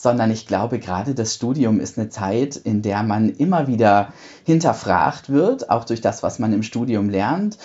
sondern 0.00 0.30
ich 0.30 0.46
glaube, 0.46 0.78
gerade 0.78 1.12
das 1.12 1.34
Studium 1.34 1.80
ist 1.80 1.98
eine 1.98 2.08
Zeit, 2.08 2.54
in 2.54 2.82
der 2.82 3.02
man 3.02 3.30
immer 3.30 3.66
wieder 3.66 4.12
hinterfragt 4.44 5.28
wird, 5.28 5.70
auch 5.70 5.84
durch 5.84 6.00
das, 6.00 6.22
was 6.22 6.38
man 6.38 6.52
im 6.52 6.62
Studium 6.62 7.10
lernt. 7.10 7.58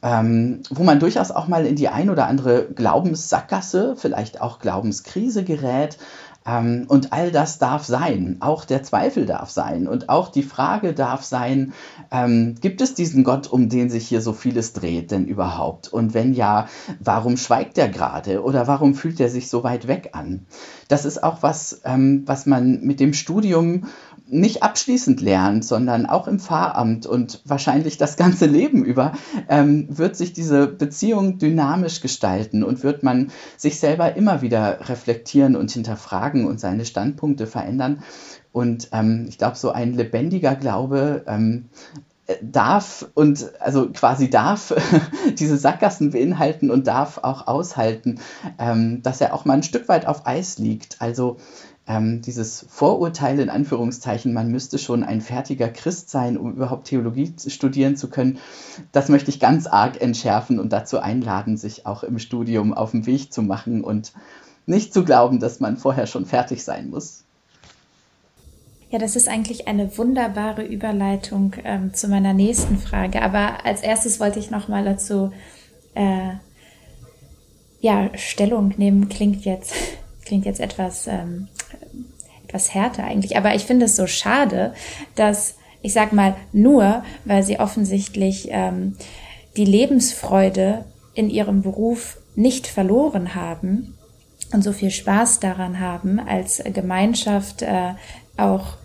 Ähm, 0.00 0.62
wo 0.70 0.84
man 0.84 1.00
durchaus 1.00 1.30
auch 1.30 1.48
mal 1.48 1.66
in 1.66 1.74
die 1.74 1.88
ein 1.88 2.08
oder 2.08 2.26
andere 2.26 2.68
Glaubenssackgasse, 2.68 3.96
vielleicht 3.98 4.40
auch 4.40 4.60
Glaubenskrise 4.60 5.44
gerät, 5.44 5.98
und 6.88 7.12
all 7.12 7.30
das 7.30 7.58
darf 7.58 7.84
sein. 7.84 8.38
Auch 8.40 8.64
der 8.64 8.82
Zweifel 8.82 9.26
darf 9.26 9.50
sein. 9.50 9.86
Und 9.86 10.08
auch 10.08 10.28
die 10.28 10.42
Frage 10.42 10.94
darf 10.94 11.22
sein, 11.22 11.72
ähm, 12.10 12.54
gibt 12.60 12.80
es 12.80 12.94
diesen 12.94 13.24
Gott, 13.24 13.46
um 13.46 13.68
den 13.68 13.90
sich 13.90 14.08
hier 14.08 14.20
so 14.20 14.32
vieles 14.32 14.72
dreht 14.72 15.10
denn 15.10 15.26
überhaupt? 15.26 15.88
Und 15.88 16.14
wenn 16.14 16.32
ja, 16.32 16.68
warum 16.98 17.36
schweigt 17.36 17.78
er 17.78 17.88
gerade? 17.88 18.42
Oder 18.42 18.66
warum 18.66 18.94
fühlt 18.94 19.20
er 19.20 19.28
sich 19.28 19.48
so 19.48 19.62
weit 19.62 19.86
weg 19.86 20.10
an? 20.12 20.46
Das 20.88 21.04
ist 21.04 21.22
auch 21.22 21.42
was, 21.42 21.82
ähm, 21.84 22.22
was 22.26 22.46
man 22.46 22.80
mit 22.80 23.00
dem 23.00 23.12
Studium 23.12 23.84
nicht 24.30 24.62
abschließend 24.62 25.20
lernt, 25.20 25.64
sondern 25.64 26.06
auch 26.06 26.28
im 26.28 26.38
Pfarramt 26.38 27.06
und 27.06 27.40
wahrscheinlich 27.44 27.98
das 27.98 28.16
ganze 28.16 28.46
Leben 28.46 28.84
über, 28.84 29.12
ähm, 29.48 29.86
wird 29.90 30.16
sich 30.16 30.32
diese 30.32 30.66
Beziehung 30.66 31.38
dynamisch 31.38 32.00
gestalten 32.00 32.62
und 32.62 32.82
wird 32.82 33.02
man 33.02 33.30
sich 33.56 33.80
selber 33.80 34.16
immer 34.16 34.42
wieder 34.42 34.88
reflektieren 34.88 35.56
und 35.56 35.70
hinterfragen 35.70 36.46
und 36.46 36.60
seine 36.60 36.84
Standpunkte 36.84 37.46
verändern. 37.46 38.02
Und 38.52 38.88
ähm, 38.92 39.26
ich 39.28 39.38
glaube, 39.38 39.56
so 39.56 39.70
ein 39.70 39.94
lebendiger 39.94 40.54
Glaube 40.54 41.24
ähm, 41.26 41.66
darf 42.42 43.08
und 43.14 43.50
also 43.60 43.90
quasi 43.90 44.30
darf 44.30 44.74
diese 45.38 45.56
Sackgassen 45.56 46.10
beinhalten 46.10 46.70
und 46.70 46.86
darf 46.86 47.18
auch 47.18 47.46
aushalten, 47.46 48.20
ähm, 48.58 49.02
dass 49.02 49.20
er 49.20 49.34
auch 49.34 49.44
mal 49.44 49.54
ein 49.54 49.62
Stück 49.62 49.88
weit 49.88 50.06
auf 50.06 50.26
Eis 50.26 50.58
liegt. 50.58 51.00
Also 51.00 51.38
ähm, 51.90 52.22
dieses 52.22 52.64
Vorurteil 52.68 53.40
in 53.40 53.50
Anführungszeichen, 53.50 54.32
man 54.32 54.48
müsste 54.48 54.78
schon 54.78 55.02
ein 55.02 55.20
fertiger 55.20 55.68
Christ 55.68 56.08
sein, 56.08 56.36
um 56.36 56.52
überhaupt 56.52 56.86
Theologie 56.86 57.34
studieren 57.48 57.96
zu 57.96 58.08
können, 58.08 58.38
das 58.92 59.08
möchte 59.08 59.30
ich 59.30 59.40
ganz 59.40 59.66
arg 59.66 60.00
entschärfen 60.00 60.60
und 60.60 60.72
dazu 60.72 61.00
einladen, 61.00 61.56
sich 61.56 61.86
auch 61.86 62.04
im 62.04 62.20
Studium 62.20 62.72
auf 62.72 62.92
den 62.92 63.06
Weg 63.06 63.32
zu 63.32 63.42
machen 63.42 63.82
und 63.82 64.12
nicht 64.66 64.94
zu 64.94 65.04
glauben, 65.04 65.40
dass 65.40 65.58
man 65.58 65.76
vorher 65.76 66.06
schon 66.06 66.26
fertig 66.26 66.62
sein 66.62 66.90
muss. 66.90 67.24
Ja, 68.90 69.00
das 69.00 69.16
ist 69.16 69.28
eigentlich 69.28 69.66
eine 69.66 69.98
wunderbare 69.98 70.64
Überleitung 70.64 71.54
ähm, 71.64 71.92
zu 71.92 72.06
meiner 72.06 72.34
nächsten 72.34 72.78
Frage. 72.78 73.22
Aber 73.22 73.64
als 73.64 73.82
erstes 73.82 74.20
wollte 74.20 74.38
ich 74.38 74.50
noch 74.52 74.68
mal 74.68 74.84
dazu 74.84 75.32
äh, 75.94 76.34
ja 77.80 78.10
Stellung 78.14 78.74
nehmen. 78.76 79.08
Klingt 79.08 79.44
jetzt 79.44 79.74
klingt 80.30 80.46
jetzt 80.46 80.60
etwas 80.60 81.08
ähm, 81.08 81.48
etwas 82.46 82.72
härter 82.72 83.02
eigentlich. 83.02 83.36
Aber 83.36 83.56
ich 83.56 83.64
finde 83.64 83.86
es 83.86 83.96
so 83.96 84.06
schade, 84.06 84.74
dass 85.16 85.56
ich 85.82 85.92
sag 85.92 86.12
mal 86.12 86.36
nur, 86.52 87.02
weil 87.24 87.42
sie 87.42 87.58
offensichtlich 87.58 88.46
ähm, 88.52 88.96
die 89.56 89.64
Lebensfreude 89.64 90.84
in 91.14 91.30
ihrem 91.30 91.62
Beruf 91.62 92.18
nicht 92.36 92.68
verloren 92.68 93.34
haben 93.34 93.98
und 94.52 94.62
so 94.62 94.72
viel 94.72 94.92
Spaß 94.92 95.40
daran 95.40 95.80
haben, 95.80 96.20
als 96.20 96.62
Gemeinschaft 96.72 97.62
äh, 97.62 97.94
auch 98.36 98.76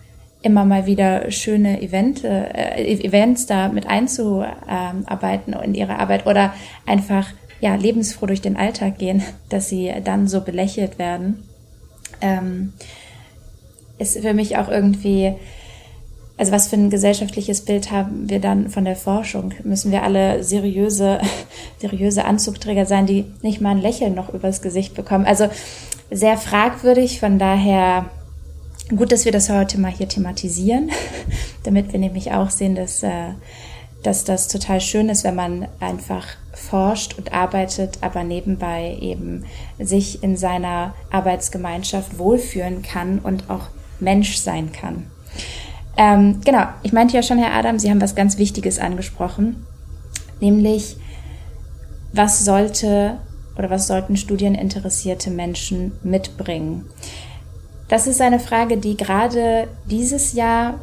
immer 0.42 0.64
mal 0.64 0.86
wieder 0.86 1.30
schöne 1.30 1.80
Event, 1.80 2.24
äh, 2.24 2.74
Events 3.04 3.46
da 3.46 3.68
mit 3.68 3.86
einzuarbeiten 3.86 5.52
in 5.52 5.74
ihre 5.74 6.00
Arbeit 6.00 6.26
oder 6.26 6.54
einfach 6.86 7.28
ja 7.60 7.74
lebensfroh 7.74 8.26
durch 8.26 8.40
den 8.40 8.56
Alltag 8.56 8.98
gehen, 8.98 9.22
dass 9.48 9.68
sie 9.68 9.92
dann 10.04 10.28
so 10.28 10.40
belächelt 10.40 10.98
werden, 10.98 11.42
ähm, 12.20 12.72
ist 13.98 14.18
für 14.18 14.34
mich 14.34 14.56
auch 14.56 14.68
irgendwie 14.68 15.34
also 16.38 16.52
was 16.52 16.68
für 16.68 16.76
ein 16.76 16.90
gesellschaftliches 16.90 17.62
Bild 17.62 17.90
haben 17.90 18.28
wir 18.28 18.40
dann 18.40 18.68
von 18.68 18.84
der 18.84 18.94
Forschung? 18.94 19.54
Müssen 19.64 19.90
wir 19.90 20.02
alle 20.02 20.44
seriöse, 20.44 21.18
seriöse 21.80 22.26
Anzugträger 22.26 22.84
sein, 22.84 23.06
die 23.06 23.24
nicht 23.40 23.62
mal 23.62 23.70
ein 23.70 23.80
Lächeln 23.80 24.14
noch 24.14 24.34
übers 24.34 24.60
Gesicht 24.60 24.94
bekommen? 24.94 25.24
Also 25.24 25.48
sehr 26.10 26.36
fragwürdig, 26.36 27.20
von 27.20 27.38
daher 27.38 28.10
Gut, 28.94 29.10
dass 29.10 29.24
wir 29.24 29.32
das 29.32 29.50
heute 29.50 29.80
mal 29.80 29.90
hier 29.90 30.08
thematisieren, 30.08 30.92
damit 31.64 31.92
wir 31.92 31.98
nämlich 31.98 32.30
auch 32.30 32.50
sehen, 32.50 32.76
dass, 32.76 33.02
äh, 33.02 33.32
dass 34.04 34.22
das 34.22 34.46
total 34.46 34.80
schön 34.80 35.08
ist, 35.08 35.24
wenn 35.24 35.34
man 35.34 35.66
einfach 35.80 36.24
forscht 36.56 37.18
und 37.18 37.32
arbeitet, 37.32 37.98
aber 38.00 38.24
nebenbei 38.24 38.96
eben 39.00 39.44
sich 39.78 40.22
in 40.22 40.36
seiner 40.36 40.94
Arbeitsgemeinschaft 41.10 42.18
wohlfühlen 42.18 42.82
kann 42.82 43.18
und 43.18 43.50
auch 43.50 43.68
Mensch 44.00 44.36
sein 44.36 44.72
kann. 44.72 45.06
Ähm, 45.96 46.40
genau, 46.44 46.66
ich 46.82 46.92
meinte 46.92 47.16
ja 47.16 47.22
schon, 47.22 47.38
Herr 47.38 47.54
Adam, 47.54 47.78
Sie 47.78 47.90
haben 47.90 48.00
was 48.00 48.14
ganz 48.14 48.38
Wichtiges 48.38 48.78
angesprochen, 48.78 49.66
nämlich 50.40 50.96
was 52.12 52.44
sollte 52.44 53.18
oder 53.56 53.70
was 53.70 53.86
sollten 53.86 54.16
studieninteressierte 54.16 55.30
Menschen 55.30 55.92
mitbringen? 56.02 56.86
Das 57.88 58.06
ist 58.06 58.20
eine 58.20 58.40
Frage, 58.40 58.78
die 58.78 58.96
gerade 58.96 59.68
dieses 59.88 60.32
Jahr 60.32 60.80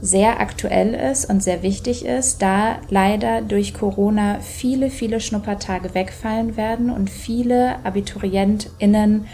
sehr 0.00 0.40
aktuell 0.40 0.94
ist 0.94 1.28
und 1.28 1.42
sehr 1.42 1.62
wichtig 1.62 2.04
ist, 2.04 2.42
da 2.42 2.76
leider 2.90 3.40
durch 3.40 3.72
Corona 3.72 4.40
viele, 4.40 4.90
viele 4.90 5.20
Schnuppertage 5.20 5.94
wegfallen 5.94 6.56
werden 6.56 6.90
und 6.90 7.08
viele 7.08 7.84
AbiturientInnen 7.84 9.26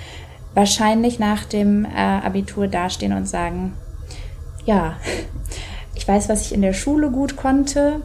wahrscheinlich 0.54 1.18
nach 1.18 1.44
dem 1.44 1.84
äh, 1.84 1.98
Abitur 1.98 2.68
dastehen 2.68 3.12
und 3.12 3.28
sagen, 3.28 3.72
ja, 4.64 4.96
ich 5.94 6.06
weiß, 6.06 6.28
was 6.28 6.46
ich 6.46 6.54
in 6.54 6.62
der 6.62 6.72
Schule 6.72 7.10
gut 7.10 7.36
konnte. 7.36 8.02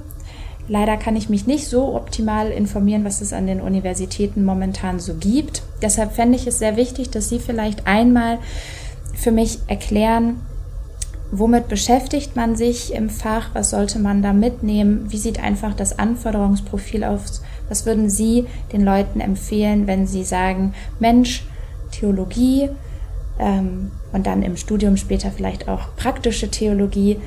Leider 0.67 0.97
kann 0.97 1.15
ich 1.15 1.29
mich 1.29 1.47
nicht 1.47 1.67
so 1.67 1.95
optimal 1.95 2.51
informieren, 2.51 3.05
was 3.05 3.21
es 3.21 3.31
an 3.31 3.47
den 3.47 3.61
Universitäten 3.61 4.43
momentan 4.43 4.99
so 4.99 5.13
gibt. 5.13 5.61
Deshalb 5.81 6.13
fände 6.13 6.35
ich 6.35 6.45
es 6.47 6.59
sehr 6.59 6.75
wichtig, 6.75 7.09
dass 7.09 7.29
Sie 7.29 7.39
vielleicht 7.39 7.87
einmal 7.87 8.39
für 9.13 9.31
mich 9.31 9.59
erklären, 9.67 10.41
womit 11.31 11.67
beschäftigt 11.67 12.35
man 12.35 12.55
sich 12.55 12.93
im 12.93 13.09
Fach, 13.09 13.49
was 13.53 13.71
sollte 13.71 13.99
man 13.99 14.21
da 14.21 14.33
mitnehmen, 14.33 15.05
wie 15.09 15.17
sieht 15.17 15.41
einfach 15.41 15.73
das 15.73 15.99
Anforderungsprofil 15.99 17.03
aus, 17.03 17.41
was 17.69 17.85
würden 17.85 18.09
Sie 18.09 18.45
den 18.71 18.83
Leuten 18.83 19.19
empfehlen, 19.19 19.87
wenn 19.87 20.07
Sie 20.07 20.23
sagen, 20.23 20.73
Mensch, 20.99 21.43
Theologie 21.91 22.69
ähm, 23.39 23.91
und 24.11 24.27
dann 24.27 24.43
im 24.43 24.57
Studium 24.57 24.97
später 24.97 25.31
vielleicht 25.31 25.67
auch 25.67 25.95
praktische 25.95 26.49
Theologie, 26.49 27.19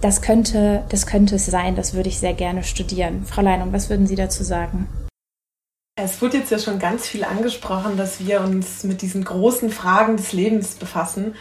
das 0.00 0.22
könnte, 0.22 0.82
das 0.88 1.06
könnte 1.06 1.36
es 1.36 1.46
sein, 1.46 1.76
das 1.76 1.94
würde 1.94 2.08
ich 2.08 2.18
sehr 2.18 2.32
gerne 2.32 2.62
studieren. 2.62 3.24
Frau 3.26 3.42
Leinung, 3.42 3.72
was 3.72 3.90
würden 3.90 4.06
Sie 4.06 4.16
dazu 4.16 4.42
sagen? 4.44 4.88
Es 5.96 6.22
wurde 6.22 6.38
jetzt 6.38 6.50
ja 6.50 6.58
schon 6.58 6.78
ganz 6.78 7.06
viel 7.06 7.24
angesprochen, 7.24 7.98
dass 7.98 8.24
wir 8.24 8.40
uns 8.40 8.84
mit 8.84 9.02
diesen 9.02 9.22
großen 9.22 9.70
Fragen 9.70 10.16
des 10.16 10.32
Lebens 10.32 10.74
befassen. 10.76 11.34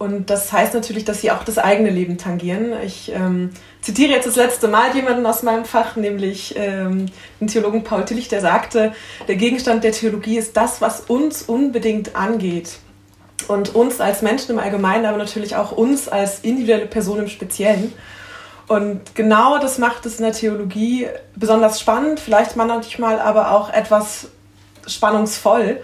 Und 0.00 0.30
das 0.30 0.50
heißt 0.50 0.72
natürlich, 0.72 1.04
dass 1.04 1.20
sie 1.20 1.30
auch 1.30 1.44
das 1.44 1.58
eigene 1.58 1.90
Leben 1.90 2.16
tangieren. 2.16 2.72
Ich 2.82 3.12
ähm, 3.12 3.50
zitiere 3.82 4.12
jetzt 4.12 4.26
das 4.26 4.36
letzte 4.36 4.66
Mal 4.66 4.94
jemanden 4.94 5.26
aus 5.26 5.42
meinem 5.42 5.66
Fach, 5.66 5.94
nämlich 5.94 6.54
ähm, 6.56 7.04
den 7.38 7.48
Theologen 7.48 7.84
Paul 7.84 8.06
Tillich, 8.06 8.28
der 8.28 8.40
sagte, 8.40 8.94
der 9.28 9.36
Gegenstand 9.36 9.84
der 9.84 9.92
Theologie 9.92 10.38
ist 10.38 10.56
das, 10.56 10.80
was 10.80 11.00
uns 11.00 11.42
unbedingt 11.42 12.16
angeht. 12.16 12.78
Und 13.46 13.74
uns 13.74 14.00
als 14.00 14.22
Menschen 14.22 14.52
im 14.52 14.58
Allgemeinen, 14.58 15.04
aber 15.04 15.18
natürlich 15.18 15.54
auch 15.56 15.70
uns 15.70 16.08
als 16.08 16.38
individuelle 16.40 16.86
Person 16.86 17.18
im 17.18 17.28
Speziellen. 17.28 17.92
Und 18.68 19.14
genau 19.14 19.58
das 19.58 19.76
macht 19.76 20.06
es 20.06 20.16
in 20.16 20.24
der 20.24 20.32
Theologie 20.32 21.08
besonders 21.36 21.78
spannend, 21.78 22.20
vielleicht 22.20 22.56
manchmal 22.56 23.20
aber 23.20 23.50
auch 23.50 23.70
etwas 23.70 24.28
spannungsvoll, 24.86 25.82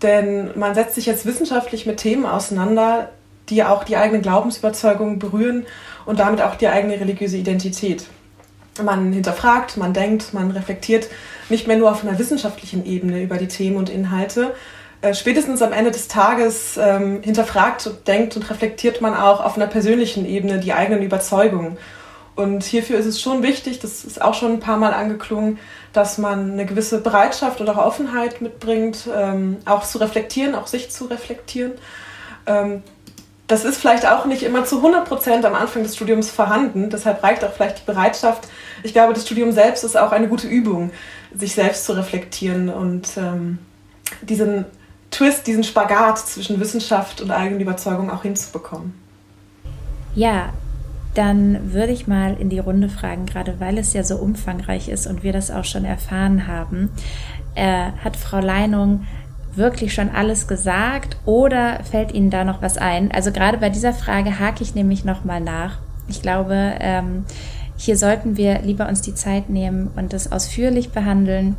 denn 0.00 0.56
man 0.56 0.76
setzt 0.76 0.94
sich 0.94 1.06
jetzt 1.06 1.26
wissenschaftlich 1.26 1.86
mit 1.86 1.96
Themen 1.96 2.24
auseinander, 2.24 3.08
die 3.50 3.64
auch 3.64 3.84
die 3.84 3.96
eigene 3.96 4.20
Glaubensüberzeugung 4.20 5.18
berühren 5.18 5.66
und 6.06 6.18
damit 6.18 6.40
auch 6.42 6.56
die 6.56 6.68
eigene 6.68 7.00
religiöse 7.00 7.36
Identität. 7.36 8.06
Man 8.82 9.12
hinterfragt, 9.12 9.76
man 9.76 9.92
denkt, 9.92 10.34
man 10.34 10.50
reflektiert 10.50 11.08
nicht 11.48 11.66
mehr 11.66 11.76
nur 11.76 11.90
auf 11.90 12.04
einer 12.04 12.18
wissenschaftlichen 12.18 12.86
Ebene 12.86 13.22
über 13.22 13.36
die 13.36 13.48
Themen 13.48 13.76
und 13.76 13.90
Inhalte. 13.90 14.54
Äh, 15.00 15.14
spätestens 15.14 15.62
am 15.62 15.72
Ende 15.72 15.90
des 15.90 16.08
Tages 16.08 16.78
ähm, 16.80 17.22
hinterfragt, 17.22 17.90
denkt 18.06 18.36
und 18.36 18.48
reflektiert 18.50 19.00
man 19.00 19.14
auch 19.14 19.44
auf 19.44 19.56
einer 19.56 19.66
persönlichen 19.66 20.26
Ebene 20.26 20.58
die 20.60 20.72
eigenen 20.72 21.02
Überzeugungen 21.02 21.78
und 22.38 22.62
hierfür 22.62 23.00
ist 23.00 23.06
es 23.06 23.20
schon 23.20 23.42
wichtig, 23.42 23.80
das 23.80 24.04
ist 24.04 24.22
auch 24.22 24.32
schon 24.32 24.52
ein 24.52 24.60
paar 24.60 24.76
Mal 24.76 24.94
angeklungen, 24.94 25.58
dass 25.92 26.18
man 26.18 26.52
eine 26.52 26.66
gewisse 26.66 27.00
Bereitschaft 27.00 27.60
und 27.60 27.68
auch 27.68 27.78
Offenheit 27.78 28.40
mitbringt, 28.40 29.08
ähm, 29.12 29.56
auch 29.64 29.84
zu 29.84 29.98
reflektieren, 29.98 30.54
auch 30.54 30.68
sich 30.68 30.88
zu 30.92 31.06
reflektieren. 31.06 31.72
Ähm, 32.46 32.84
das 33.48 33.64
ist 33.64 33.78
vielleicht 33.78 34.06
auch 34.06 34.26
nicht 34.26 34.42
immer 34.42 34.64
zu 34.66 34.76
100 34.76 35.08
Prozent 35.08 35.44
am 35.46 35.54
Anfang 35.54 35.82
des 35.82 35.96
Studiums 35.96 36.30
vorhanden. 36.30 36.90
Deshalb 36.90 37.22
reicht 37.24 37.42
auch 37.44 37.52
vielleicht 37.52 37.80
die 37.80 37.86
Bereitschaft. 37.86 38.46
Ich 38.82 38.92
glaube, 38.92 39.14
das 39.14 39.24
Studium 39.24 39.52
selbst 39.52 39.84
ist 39.84 39.96
auch 39.96 40.12
eine 40.12 40.28
gute 40.28 40.46
Übung, 40.46 40.90
sich 41.34 41.54
selbst 41.54 41.86
zu 41.86 41.94
reflektieren 41.94 42.68
und 42.68 43.08
ähm, 43.16 43.58
diesen 44.20 44.66
Twist, 45.10 45.46
diesen 45.46 45.64
Spagat 45.64 46.18
zwischen 46.18 46.60
Wissenschaft 46.60 47.22
und 47.22 47.30
eigenen 47.30 47.60
Überzeugung 47.60 48.10
auch 48.10 48.22
hinzubekommen. 48.22 48.92
Ja, 50.14 50.50
dann 51.14 51.72
würde 51.72 51.92
ich 51.92 52.06
mal 52.06 52.36
in 52.38 52.50
die 52.50 52.58
Runde 52.58 52.90
fragen, 52.90 53.24
gerade 53.24 53.58
weil 53.60 53.78
es 53.78 53.94
ja 53.94 54.04
so 54.04 54.16
umfangreich 54.16 54.90
ist 54.90 55.06
und 55.06 55.22
wir 55.22 55.32
das 55.32 55.50
auch 55.50 55.64
schon 55.64 55.86
erfahren 55.86 56.46
haben. 56.46 56.90
Äh, 57.54 57.92
hat 58.04 58.16
Frau 58.16 58.40
Leinung 58.40 59.06
wirklich 59.58 59.92
schon 59.92 60.10
alles 60.10 60.48
gesagt 60.48 61.16
oder 61.26 61.80
fällt 61.84 62.12
Ihnen 62.12 62.30
da 62.30 62.44
noch 62.44 62.62
was 62.62 62.78
ein? 62.78 63.10
Also 63.12 63.32
gerade 63.32 63.58
bei 63.58 63.70
dieser 63.70 63.92
Frage 63.92 64.38
hake 64.38 64.62
ich 64.62 64.74
nämlich 64.74 65.04
nochmal 65.04 65.40
nach. 65.40 65.78
Ich 66.08 66.22
glaube, 66.22 66.74
ähm, 66.80 67.24
hier 67.76 67.96
sollten 67.96 68.36
wir 68.36 68.60
lieber 68.62 68.88
uns 68.88 69.02
die 69.02 69.14
Zeit 69.14 69.50
nehmen 69.50 69.90
und 69.96 70.12
das 70.12 70.32
ausführlich 70.32 70.90
behandeln, 70.90 71.56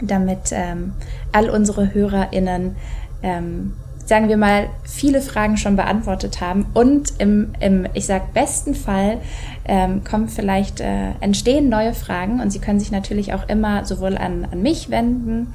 damit 0.00 0.52
ähm, 0.52 0.92
all 1.32 1.50
unsere 1.50 1.94
HörerInnen 1.94 2.76
ähm, 3.22 3.72
sagen 4.10 4.28
wir 4.28 4.36
mal, 4.36 4.70
viele 4.82 5.20
Fragen 5.22 5.56
schon 5.56 5.76
beantwortet 5.76 6.40
haben 6.40 6.66
und 6.74 7.12
im, 7.18 7.52
im 7.60 7.86
ich 7.94 8.06
sag 8.06 8.34
besten 8.34 8.74
Fall 8.74 9.18
ähm, 9.66 10.02
kommen 10.02 10.28
vielleicht, 10.28 10.80
äh, 10.80 11.12
entstehen 11.20 11.68
neue 11.68 11.94
Fragen 11.94 12.40
und 12.40 12.50
Sie 12.50 12.58
können 12.58 12.80
sich 12.80 12.90
natürlich 12.90 13.34
auch 13.34 13.48
immer 13.48 13.84
sowohl 13.84 14.18
an, 14.18 14.48
an 14.50 14.62
mich 14.62 14.90
wenden 14.90 15.54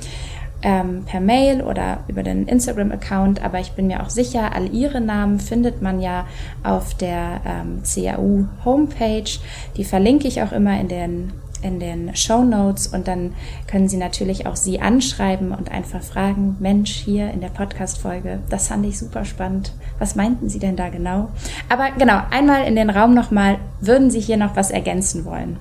ähm, 0.65 1.03
per 1.05 1.21
Mail 1.21 1.61
oder 1.61 1.99
über 2.07 2.23
den 2.23 2.47
Instagram-Account, 2.47 3.43
aber 3.43 3.59
ich 3.59 3.73
bin 3.73 3.85
mir 3.85 4.01
auch 4.01 4.09
sicher, 4.09 4.55
all 4.55 4.73
ihre 4.73 4.99
Namen 4.99 5.39
findet 5.39 5.83
man 5.83 6.01
ja 6.01 6.25
auf 6.63 6.95
der 6.95 7.41
ähm, 7.45 7.83
CAU-Homepage. 7.83 9.39
Die 9.77 9.83
verlinke 9.83 10.27
ich 10.27 10.41
auch 10.41 10.51
immer 10.51 10.77
in 10.79 10.87
den 10.87 11.33
in 11.61 11.79
den 11.79 12.15
Show 12.15 12.43
Notes 12.43 12.85
und 12.87 13.07
dann 13.07 13.33
können 13.65 13.87
Sie 13.87 13.97
natürlich 13.97 14.45
auch 14.45 14.55
Sie 14.55 14.81
anschreiben 14.81 15.51
und 15.51 15.71
einfach 15.71 16.01
fragen, 16.01 16.57
Mensch, 16.59 16.91
hier 16.91 17.31
in 17.31 17.41
der 17.41 17.47
Podcast-Folge, 17.47 18.39
das 18.49 18.67
fand 18.67 18.85
ich 18.85 18.99
super 18.99 19.25
spannend. 19.25 19.73
Was 19.97 20.15
meinten 20.15 20.47
Sie 20.47 20.59
denn 20.59 20.75
da 20.75 20.89
genau? 20.89 21.29
Aber 21.67 21.89
genau, 21.97 22.21
einmal 22.29 22.67
in 22.67 22.75
den 22.75 22.91
Raum 22.91 23.15
nochmal, 23.15 23.57
würden 23.81 24.11
Sie 24.11 24.19
hier 24.19 24.37
noch 24.37 24.55
was 24.55 24.69
ergänzen 24.69 25.25
wollen? 25.25 25.57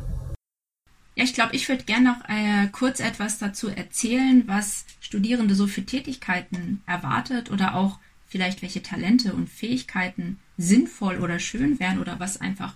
Ja, 1.17 1.23
ich 1.23 1.35
glaube, 1.35 1.55
ich 1.55 1.69
würde 1.69 1.85
gerne 1.85 2.11
noch 2.11 2.29
äh, 2.29 2.69
kurz 2.73 2.99
etwas 3.01 3.39
dazu 3.39 3.69
erzählen, 3.69 4.43
was 4.47 4.85
Studierende 5.01 5.55
so 5.55 5.67
für 5.67 5.85
Tätigkeiten 5.85 6.83
erwartet 6.87 7.51
oder 7.51 7.77
auch 7.77 7.99
vielleicht 8.27 8.63
welche 8.63 8.83
Talente 8.83 9.33
und 9.33 9.49
Fähigkeiten 9.49 10.41
sinnvoll 10.57 11.19
oder 11.19 11.39
schön 11.39 11.79
wären 11.79 12.01
oder 12.01 12.19
was 12.19 12.41
einfach 12.41 12.75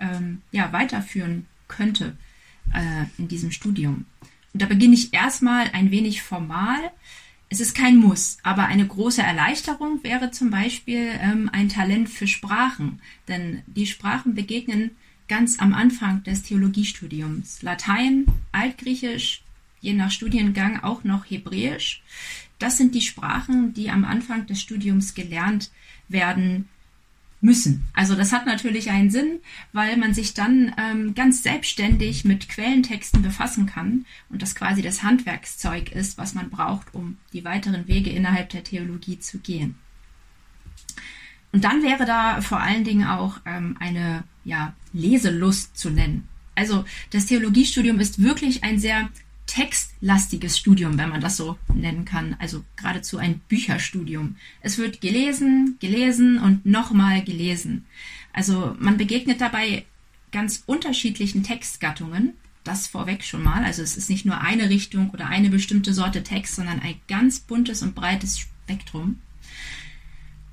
ähm, 0.00 0.40
ja, 0.50 0.72
weiterführen 0.72 1.46
könnte 1.68 2.16
äh, 2.72 3.04
in 3.18 3.28
diesem 3.28 3.50
Studium. 3.50 4.06
Und 4.54 4.62
da 4.62 4.66
beginne 4.66 4.94
ich 4.94 5.12
erstmal 5.12 5.70
ein 5.72 5.90
wenig 5.90 6.22
formal. 6.22 6.90
Es 7.50 7.60
ist 7.60 7.76
kein 7.76 7.98
Muss, 7.98 8.38
aber 8.42 8.64
eine 8.66 8.86
große 8.86 9.22
Erleichterung 9.22 10.02
wäre 10.02 10.30
zum 10.30 10.50
Beispiel 10.50 11.10
ähm, 11.20 11.50
ein 11.52 11.68
Talent 11.68 12.08
für 12.08 12.26
Sprachen, 12.26 13.02
denn 13.28 13.62
die 13.66 13.86
Sprachen 13.86 14.34
begegnen 14.34 14.92
ganz 15.28 15.58
am 15.58 15.74
Anfang 15.74 16.22
des 16.24 16.42
Theologiestudiums. 16.42 17.62
Latein, 17.62 18.26
Altgriechisch, 18.52 19.42
je 19.80 19.92
nach 19.92 20.10
Studiengang 20.10 20.82
auch 20.82 21.04
noch 21.04 21.24
Hebräisch. 21.24 22.02
Das 22.58 22.78
sind 22.78 22.94
die 22.94 23.00
Sprachen, 23.00 23.74
die 23.74 23.90
am 23.90 24.04
Anfang 24.04 24.46
des 24.46 24.60
Studiums 24.60 25.14
gelernt 25.14 25.70
werden 26.08 26.68
müssen. 27.40 27.84
Also 27.92 28.14
das 28.14 28.32
hat 28.32 28.46
natürlich 28.46 28.90
einen 28.90 29.10
Sinn, 29.10 29.40
weil 29.72 29.98
man 29.98 30.14
sich 30.14 30.32
dann 30.32 30.74
ähm, 30.78 31.14
ganz 31.14 31.42
selbstständig 31.42 32.24
mit 32.24 32.48
Quellentexten 32.48 33.20
befassen 33.20 33.66
kann 33.66 34.06
und 34.30 34.40
das 34.40 34.54
quasi 34.54 34.80
das 34.80 35.02
Handwerkszeug 35.02 35.92
ist, 35.92 36.16
was 36.16 36.34
man 36.34 36.48
braucht, 36.48 36.94
um 36.94 37.18
die 37.34 37.44
weiteren 37.44 37.86
Wege 37.86 38.10
innerhalb 38.10 38.48
der 38.48 38.64
Theologie 38.64 39.18
zu 39.18 39.38
gehen. 39.38 39.74
Und 41.52 41.64
dann 41.64 41.82
wäre 41.82 42.06
da 42.06 42.40
vor 42.40 42.60
allen 42.60 42.82
Dingen 42.82 43.06
auch 43.06 43.38
ähm, 43.44 43.76
eine 43.78 44.24
ja, 44.44 44.74
Leselust 44.94 45.76
zu 45.76 45.90
nennen. 45.90 46.26
Also 46.54 46.84
das 47.10 47.26
Theologiestudium 47.26 48.00
ist 48.00 48.22
wirklich 48.22 48.64
ein 48.64 48.78
sehr 48.78 49.10
textlastiges 49.46 50.58
Studium, 50.58 50.96
wenn 50.96 51.10
man 51.10 51.20
das 51.20 51.36
so 51.36 51.58
nennen 51.72 52.04
kann. 52.04 52.36
Also 52.38 52.64
geradezu 52.76 53.18
ein 53.18 53.40
Bücherstudium. 53.48 54.36
Es 54.62 54.78
wird 54.78 55.00
gelesen, 55.00 55.76
gelesen 55.80 56.38
und 56.38 56.64
nochmal 56.64 57.22
gelesen. 57.22 57.84
Also 58.32 58.74
man 58.78 58.96
begegnet 58.96 59.40
dabei 59.40 59.84
ganz 60.32 60.62
unterschiedlichen 60.66 61.42
Textgattungen. 61.42 62.34
Das 62.64 62.86
vorweg 62.86 63.22
schon 63.22 63.42
mal. 63.42 63.64
Also 63.64 63.82
es 63.82 63.96
ist 63.96 64.08
nicht 64.08 64.24
nur 64.24 64.40
eine 64.40 64.70
Richtung 64.70 65.10
oder 65.10 65.28
eine 65.28 65.50
bestimmte 65.50 65.92
Sorte 65.92 66.22
Text, 66.22 66.56
sondern 66.56 66.80
ein 66.80 66.96
ganz 67.08 67.40
buntes 67.40 67.82
und 67.82 67.94
breites 67.94 68.38
Spektrum. 68.38 69.20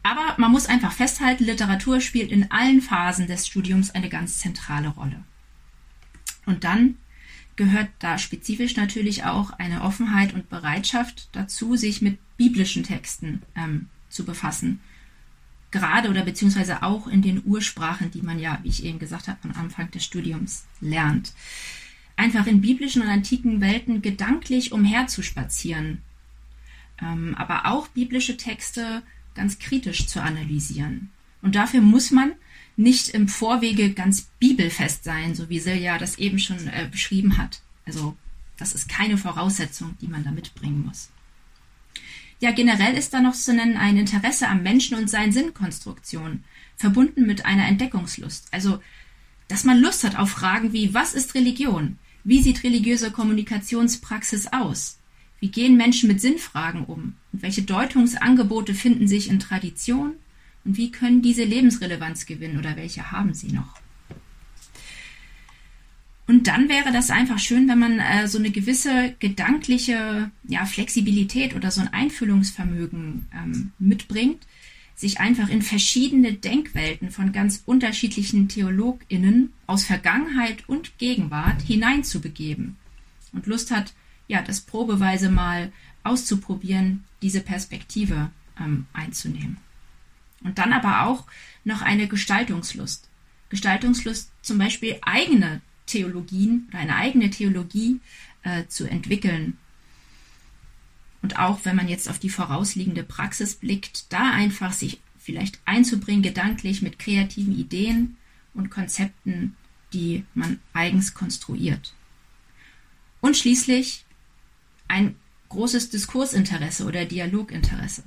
Aber 0.04 0.36
man 0.38 0.52
muss 0.52 0.66
einfach 0.66 0.93
festhalten, 0.93 1.43
Literatur 1.43 2.02
spielt 2.02 2.32
in 2.32 2.49
allen 2.52 2.82
Phasen 2.82 3.28
des 3.28 3.47
Studiums 3.47 3.91
eine 3.91 4.10
ganz 4.10 4.39
zentrale 4.39 4.89
Rolle. 4.89 5.24
Und 6.45 6.64
dann 6.64 6.95
gehört 7.56 7.89
da 7.99 8.18
spezifisch 8.18 8.76
natürlich 8.76 9.26
auch 9.26 9.52
eine 9.52 9.84
Offenheit 9.84 10.34
und 10.34 10.49
Bereitschaft 10.49 11.30
dazu, 11.34 11.76
sich 11.76 12.02
mit 12.02 12.18
biblischen 12.38 12.84
Texten 12.84 13.43
ähm, 13.56 13.88
zu 14.10 14.26
befassen. 14.26 14.80
Gerade 15.70 16.10
oder 16.10 16.24
beziehungsweise 16.24 16.82
auch 16.82 17.08
in 17.08 17.22
den 17.22 17.43
Ursprachen, 17.45 18.10
die 18.12 18.24
man 18.24 18.39
ja, 18.39 18.60
wie 18.64 18.70
ich 18.70 18.84
eben 18.84 18.99
gesagt 18.99 19.28
habe, 19.28 19.38
am 19.43 19.52
Anfang 19.52 19.91
des 19.91 20.04
Studiums 20.04 20.66
lernt. 20.82 21.34
Einfach 22.18 22.47
in 22.47 22.62
biblischen 22.62 23.04
und 23.04 23.08
antiken 23.08 23.62
Welten 23.62 24.02
gedanklich 24.02 24.72
umherzuspazieren, 24.72 26.02
ähm, 27.02 27.36
aber 27.38 27.68
auch 27.68 27.88
biblische 27.89 28.38
Texte 28.38 29.04
ganz 29.36 29.59
kritisch 29.59 30.07
zu 30.07 30.21
analysieren. 30.21 31.09
Und 31.41 31.55
dafür 31.55 31.82
muss 31.82 32.11
man 32.11 32.34
nicht 32.75 33.09
im 33.09 33.27
Vorwege 33.27 33.93
ganz 33.93 34.23
bibelfest 34.39 35.03
sein, 35.03 35.36
so 35.36 35.49
wie 35.49 35.59
Silja 35.59 35.97
das 35.97 36.17
eben 36.17 36.39
schon 36.39 36.67
äh, 36.67 36.88
beschrieben 36.89 37.38
hat. 37.38 37.61
Also 37.86 38.15
das 38.57 38.73
ist 38.73 38.89
keine 38.89 39.17
Voraussetzung, 39.17 39.95
die 40.01 40.07
man 40.07 40.23
da 40.23 40.32
mitbringen 40.32 40.86
muss. 40.86 41.09
Ja, 42.39 42.51
generell 42.51 42.95
ist 42.95 43.13
da 43.13 43.21
noch 43.21 43.36
zu 43.36 43.53
nennen 43.53 43.77
ein 43.77 43.97
Interesse 43.97 44.47
am 44.47 44.63
Menschen 44.63 44.97
und 44.97 45.09
seinen 45.09 45.32
Sinnkonstruktionen, 45.32 46.43
verbunden 46.75 47.27
mit 47.27 47.45
einer 47.45 47.67
Entdeckungslust. 47.67 48.47
Also, 48.51 48.82
dass 49.47 49.63
man 49.63 49.79
Lust 49.79 50.03
hat 50.03 50.17
auf 50.17 50.32
Fragen 50.32 50.73
wie, 50.73 50.93
was 50.93 51.13
ist 51.13 51.36
Religion? 51.36 51.99
Wie 52.23 52.41
sieht 52.41 52.63
religiöse 52.63 53.11
Kommunikationspraxis 53.11 54.47
aus? 54.47 54.97
Wie 55.41 55.49
gehen 55.49 55.75
Menschen 55.75 56.07
mit 56.07 56.21
Sinnfragen 56.21 56.85
um? 56.85 57.15
Und 57.33 57.41
welche 57.41 57.63
Deutungsangebote 57.63 58.73
finden 58.73 59.07
sich 59.07 59.29
in 59.29 59.39
Tradition, 59.39 60.13
und 60.63 60.77
wie 60.77 60.91
können 60.91 61.21
diese 61.21 61.43
Lebensrelevanz 61.43 62.25
gewinnen 62.27 62.59
oder 62.59 62.75
welche 62.75 63.11
haben 63.11 63.33
sie 63.33 63.51
noch? 63.51 63.81
Und 66.27 66.47
dann 66.47 66.69
wäre 66.69 66.93
das 66.93 67.09
einfach 67.09 67.39
schön, 67.39 67.67
wenn 67.67 67.79
man 67.79 67.99
äh, 67.99 68.27
so 68.27 68.37
eine 68.37 68.51
gewisse 68.51 69.15
gedankliche 69.19 70.31
ja, 70.47 70.65
Flexibilität 70.65 71.55
oder 71.55 71.71
so 71.71 71.81
ein 71.81 71.91
Einfühlungsvermögen 71.91 73.27
ähm, 73.33 73.71
mitbringt, 73.79 74.45
sich 74.95 75.19
einfach 75.19 75.49
in 75.49 75.63
verschiedene 75.63 76.33
Denkwelten 76.33 77.09
von 77.09 77.31
ganz 77.31 77.63
unterschiedlichen 77.65 78.47
TheologInnen 78.47 79.51
aus 79.65 79.83
Vergangenheit 79.83 80.69
und 80.69 80.99
Gegenwart 80.99 81.63
hineinzubegeben 81.63 82.77
und 83.33 83.47
Lust 83.47 83.71
hat, 83.71 83.93
ja, 84.28 84.41
das 84.41 84.61
probeweise 84.61 85.30
mal 85.30 85.72
auszuprobieren, 86.03 87.03
diese 87.22 87.41
Perspektive 87.41 88.32
ähm, 88.59 88.86
einzunehmen. 88.93 89.57
Und 90.43 90.57
dann 90.57 90.74
aber 90.74 91.05
auch 91.05 91.26
noch 91.63 91.82
eine 91.82 92.07
Gestaltungslust. 92.07 93.07
Gestaltungslust 93.49 94.32
zum 94.41 94.57
Beispiel 94.57 94.97
eigene 95.01 95.61
Theologien 95.86 96.67
oder 96.69 96.80
eine 96.80 96.95
eigene 96.95 97.30
Theologie 97.30 97.99
äh, 98.43 98.65
zu 98.67 98.89
entwickeln. 98.89 99.57
Und 101.22 101.38
auch 101.38 101.59
wenn 101.63 101.76
man 101.76 101.88
jetzt 101.88 102.09
auf 102.09 102.17
die 102.17 102.30
vorausliegende 102.30 103.03
Praxis 103.03 103.55
blickt, 103.55 104.11
da 104.11 104.32
einfach 104.32 104.74
sich 104.74 104.99
vielleicht 105.19 105.59
einzubringen, 105.65 106.24
gedanklich 106.24 106.82
mit 106.82 106.97
kreativen 106.97 107.55
Ideen 107.55 108.17
und 108.53 108.72
Konzepten, 108.72 109.55
die 109.93 110.26
man 110.34 110.59
eigens 110.74 111.13
konstruiert. 111.13 111.93
Und 113.19 113.38
schließlich 113.38 114.03
ein 114.91 115.15
großes 115.49 115.89
Diskursinteresse 115.89 116.85
oder 116.85 117.05
Dialoginteresse. 117.05 118.03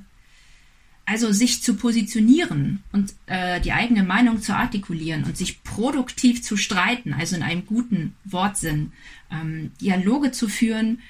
Also 1.07 1.33
sich 1.33 1.63
zu 1.63 1.75
positionieren 1.75 2.83
und 2.93 3.15
äh, 3.27 3.61
die 3.61 3.73
eigene 3.73 4.03
Meinung 4.03 4.41
zu 4.41 4.55
artikulieren 4.55 5.25
und 5.25 5.37
sich 5.37 5.63
produktiv 5.63 6.43
zu 6.43 6.57
streiten, 6.57 7.13
also 7.13 7.37
in 7.37 7.43
einem 7.43 7.67
guten 7.67 8.15
Wortsinn, 8.25 8.93
ähm, 9.31 9.73
Dialoge 9.83 10.33
zu 10.33 10.49
führen 10.49 11.01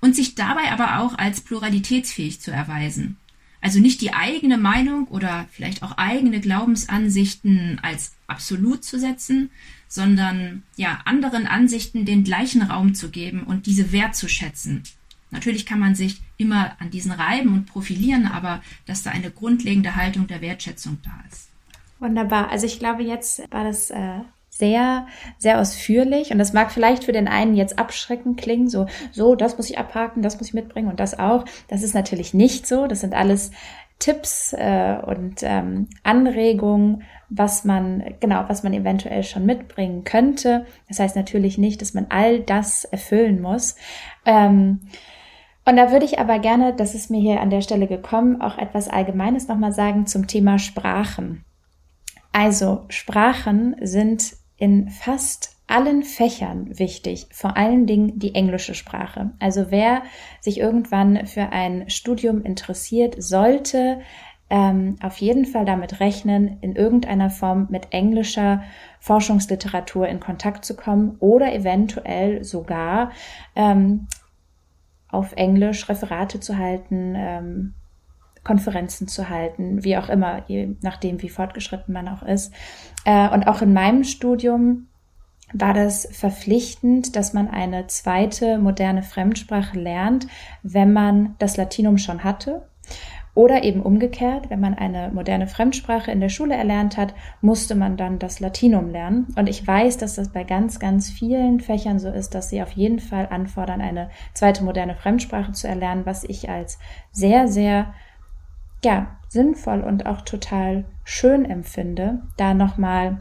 und 0.00 0.16
sich 0.16 0.34
dabei 0.34 0.72
aber 0.72 0.98
auch 0.98 1.16
als 1.16 1.40
pluralitätsfähig 1.40 2.40
zu 2.40 2.50
erweisen. 2.50 3.16
Also 3.60 3.78
nicht 3.78 4.00
die 4.00 4.12
eigene 4.12 4.58
Meinung 4.58 5.06
oder 5.06 5.46
vielleicht 5.52 5.82
auch 5.82 5.92
eigene 5.92 6.40
Glaubensansichten 6.40 7.78
als 7.82 8.12
absolut 8.26 8.84
zu 8.84 8.98
setzen, 8.98 9.50
sondern 9.88 10.64
ja 10.76 11.00
anderen 11.04 11.46
Ansichten 11.46 12.04
den 12.04 12.24
gleichen 12.24 12.62
Raum 12.62 12.94
zu 12.94 13.10
geben 13.10 13.44
und 13.44 13.66
diese 13.66 13.92
wertzuschätzen 13.92 14.82
Natürlich 15.34 15.66
kann 15.66 15.80
man 15.80 15.94
sich 15.94 16.22
immer 16.36 16.76
an 16.78 16.90
diesen 16.90 17.12
reiben 17.12 17.52
und 17.52 17.66
profilieren, 17.66 18.26
aber 18.26 18.62
dass 18.86 19.02
da 19.02 19.10
eine 19.10 19.30
grundlegende 19.30 19.96
Haltung 19.96 20.26
der 20.26 20.40
Wertschätzung 20.40 20.98
da 21.04 21.10
ist. 21.30 21.50
Wunderbar. 21.98 22.50
Also 22.50 22.66
ich 22.66 22.78
glaube, 22.78 23.02
jetzt 23.02 23.42
war 23.50 23.64
das 23.64 23.90
äh, 23.90 24.20
sehr, 24.48 25.06
sehr 25.38 25.60
ausführlich 25.60 26.30
und 26.30 26.38
das 26.38 26.52
mag 26.52 26.70
vielleicht 26.70 27.04
für 27.04 27.12
den 27.12 27.26
einen 27.26 27.56
jetzt 27.56 27.78
abschreckend 27.78 28.40
klingen, 28.40 28.68
so, 28.68 28.86
so, 29.10 29.34
das 29.34 29.56
muss 29.56 29.68
ich 29.68 29.78
abhaken, 29.78 30.22
das 30.22 30.38
muss 30.38 30.48
ich 30.48 30.54
mitbringen 30.54 30.88
und 30.88 31.00
das 31.00 31.18
auch. 31.18 31.44
Das 31.66 31.82
ist 31.82 31.94
natürlich 31.94 32.32
nicht 32.32 32.66
so. 32.66 32.86
Das 32.86 33.00
sind 33.00 33.14
alles 33.14 33.50
Tipps 33.98 34.52
äh, 34.52 34.98
und 35.04 35.42
ähm, 35.42 35.88
Anregungen, 36.04 37.02
was 37.28 37.64
man, 37.64 38.04
genau, 38.20 38.44
was 38.46 38.62
man 38.62 38.72
eventuell 38.72 39.24
schon 39.24 39.46
mitbringen 39.46 40.04
könnte. 40.04 40.66
Das 40.88 41.00
heißt 41.00 41.16
natürlich 41.16 41.58
nicht, 41.58 41.80
dass 41.80 41.94
man 41.94 42.06
all 42.10 42.40
das 42.40 42.84
erfüllen 42.84 43.40
muss. 43.40 43.76
Ähm, 44.24 44.80
und 45.64 45.76
da 45.76 45.90
würde 45.90 46.04
ich 46.04 46.18
aber 46.18 46.38
gerne, 46.38 46.74
das 46.74 46.94
ist 46.94 47.10
mir 47.10 47.20
hier 47.20 47.40
an 47.40 47.50
der 47.50 47.62
Stelle 47.62 47.86
gekommen, 47.86 48.40
auch 48.40 48.58
etwas 48.58 48.88
Allgemeines 48.88 49.48
nochmal 49.48 49.72
sagen 49.72 50.06
zum 50.06 50.26
Thema 50.26 50.58
Sprachen. 50.58 51.44
Also 52.32 52.84
Sprachen 52.88 53.76
sind 53.80 54.34
in 54.56 54.88
fast 54.90 55.56
allen 55.66 56.02
Fächern 56.02 56.78
wichtig, 56.78 57.26
vor 57.32 57.56
allen 57.56 57.86
Dingen 57.86 58.18
die 58.18 58.34
englische 58.34 58.74
Sprache. 58.74 59.30
Also 59.38 59.70
wer 59.70 60.02
sich 60.40 60.58
irgendwann 60.58 61.26
für 61.26 61.52
ein 61.52 61.88
Studium 61.88 62.42
interessiert, 62.42 63.14
sollte 63.22 64.00
ähm, 64.50 64.96
auf 65.02 65.16
jeden 65.18 65.46
Fall 65.46 65.64
damit 65.64 66.00
rechnen, 66.00 66.58
in 66.60 66.76
irgendeiner 66.76 67.30
Form 67.30 67.68
mit 67.70 67.88
englischer 67.92 68.62
Forschungsliteratur 69.00 70.06
in 70.06 70.20
Kontakt 70.20 70.64
zu 70.64 70.76
kommen 70.76 71.16
oder 71.18 71.54
eventuell 71.54 72.44
sogar 72.44 73.10
ähm, 73.56 74.06
auf 75.14 75.32
Englisch 75.36 75.88
Referate 75.88 76.40
zu 76.40 76.58
halten, 76.58 77.14
ähm, 77.16 77.74
Konferenzen 78.44 79.08
zu 79.08 79.30
halten, 79.30 79.84
wie 79.84 79.96
auch 79.96 80.08
immer, 80.08 80.42
je 80.48 80.76
nachdem, 80.82 81.22
wie 81.22 81.30
fortgeschritten 81.30 81.94
man 81.94 82.08
auch 82.08 82.22
ist. 82.22 82.52
Äh, 83.04 83.30
und 83.30 83.48
auch 83.48 83.62
in 83.62 83.72
meinem 83.72 84.04
Studium 84.04 84.88
war 85.52 85.72
das 85.72 86.08
verpflichtend, 86.10 87.16
dass 87.16 87.32
man 87.32 87.48
eine 87.48 87.86
zweite 87.86 88.58
moderne 88.58 89.02
Fremdsprache 89.02 89.78
lernt, 89.78 90.26
wenn 90.62 90.92
man 90.92 91.36
das 91.38 91.56
Latinum 91.56 91.96
schon 91.96 92.24
hatte. 92.24 92.68
Oder 93.34 93.64
eben 93.64 93.82
umgekehrt, 93.82 94.48
wenn 94.48 94.60
man 94.60 94.74
eine 94.74 95.10
moderne 95.12 95.48
Fremdsprache 95.48 96.12
in 96.12 96.20
der 96.20 96.28
Schule 96.28 96.54
erlernt 96.54 96.96
hat, 96.96 97.14
musste 97.40 97.74
man 97.74 97.96
dann 97.96 98.20
das 98.20 98.38
Latinum 98.38 98.90
lernen. 98.90 99.26
Und 99.36 99.48
ich 99.48 99.66
weiß, 99.66 99.96
dass 99.98 100.14
das 100.14 100.28
bei 100.28 100.44
ganz, 100.44 100.78
ganz 100.78 101.10
vielen 101.10 101.58
Fächern 101.58 101.98
so 101.98 102.10
ist, 102.10 102.34
dass 102.36 102.50
sie 102.50 102.62
auf 102.62 102.70
jeden 102.72 103.00
Fall 103.00 103.26
anfordern, 103.30 103.80
eine 103.80 104.10
zweite 104.34 104.62
moderne 104.62 104.94
Fremdsprache 104.94 105.50
zu 105.50 105.66
erlernen, 105.66 106.06
was 106.06 106.22
ich 106.22 106.48
als 106.48 106.78
sehr, 107.10 107.48
sehr, 107.48 107.92
ja, 108.84 109.16
sinnvoll 109.28 109.80
und 109.80 110.06
auch 110.06 110.20
total 110.20 110.84
schön 111.02 111.44
empfinde, 111.44 112.22
da 112.36 112.54
nochmal 112.54 113.20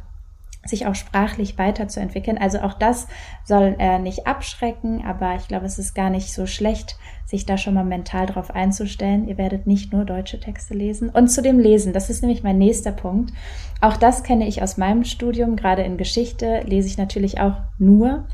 sich 0.65 0.87
auch 0.87 0.95
sprachlich 0.95 1.57
weiterzuentwickeln. 1.57 2.37
Also 2.37 2.59
auch 2.59 2.73
das 2.73 3.07
soll 3.43 3.75
äh, 3.79 3.99
nicht 3.99 4.27
abschrecken, 4.27 5.03
aber 5.05 5.35
ich 5.35 5.47
glaube, 5.47 5.65
es 5.65 5.77
ist 5.77 5.93
gar 5.93 6.09
nicht 6.09 6.33
so 6.33 6.45
schlecht, 6.45 6.97
sich 7.25 7.45
da 7.45 7.57
schon 7.57 7.73
mal 7.73 7.83
mental 7.83 8.27
drauf 8.27 8.51
einzustellen. 8.51 9.27
Ihr 9.27 9.37
werdet 9.37 9.67
nicht 9.67 9.91
nur 9.91 10.05
deutsche 10.05 10.39
Texte 10.39 10.73
lesen. 10.73 11.09
Und 11.09 11.27
zu 11.27 11.41
dem 11.41 11.59
Lesen, 11.59 11.91
das 11.91 12.09
ist 12.09 12.21
nämlich 12.21 12.43
mein 12.43 12.57
nächster 12.57 12.91
Punkt. 12.91 13.33
Auch 13.81 13.97
das 13.97 14.23
kenne 14.23 14.47
ich 14.47 14.61
aus 14.61 14.77
meinem 14.77 15.03
Studium. 15.03 15.55
Gerade 15.55 15.83
in 15.83 15.97
Geschichte 15.97 16.61
lese 16.65 16.87
ich 16.87 16.97
natürlich 16.97 17.39
auch 17.39 17.55
nur. 17.77 18.25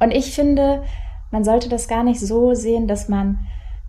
Und 0.00 0.10
ich 0.10 0.34
finde, 0.34 0.82
man 1.30 1.44
sollte 1.44 1.68
das 1.68 1.86
gar 1.86 2.02
nicht 2.02 2.20
so 2.20 2.54
sehen, 2.54 2.88
dass 2.88 3.08
man, 3.08 3.46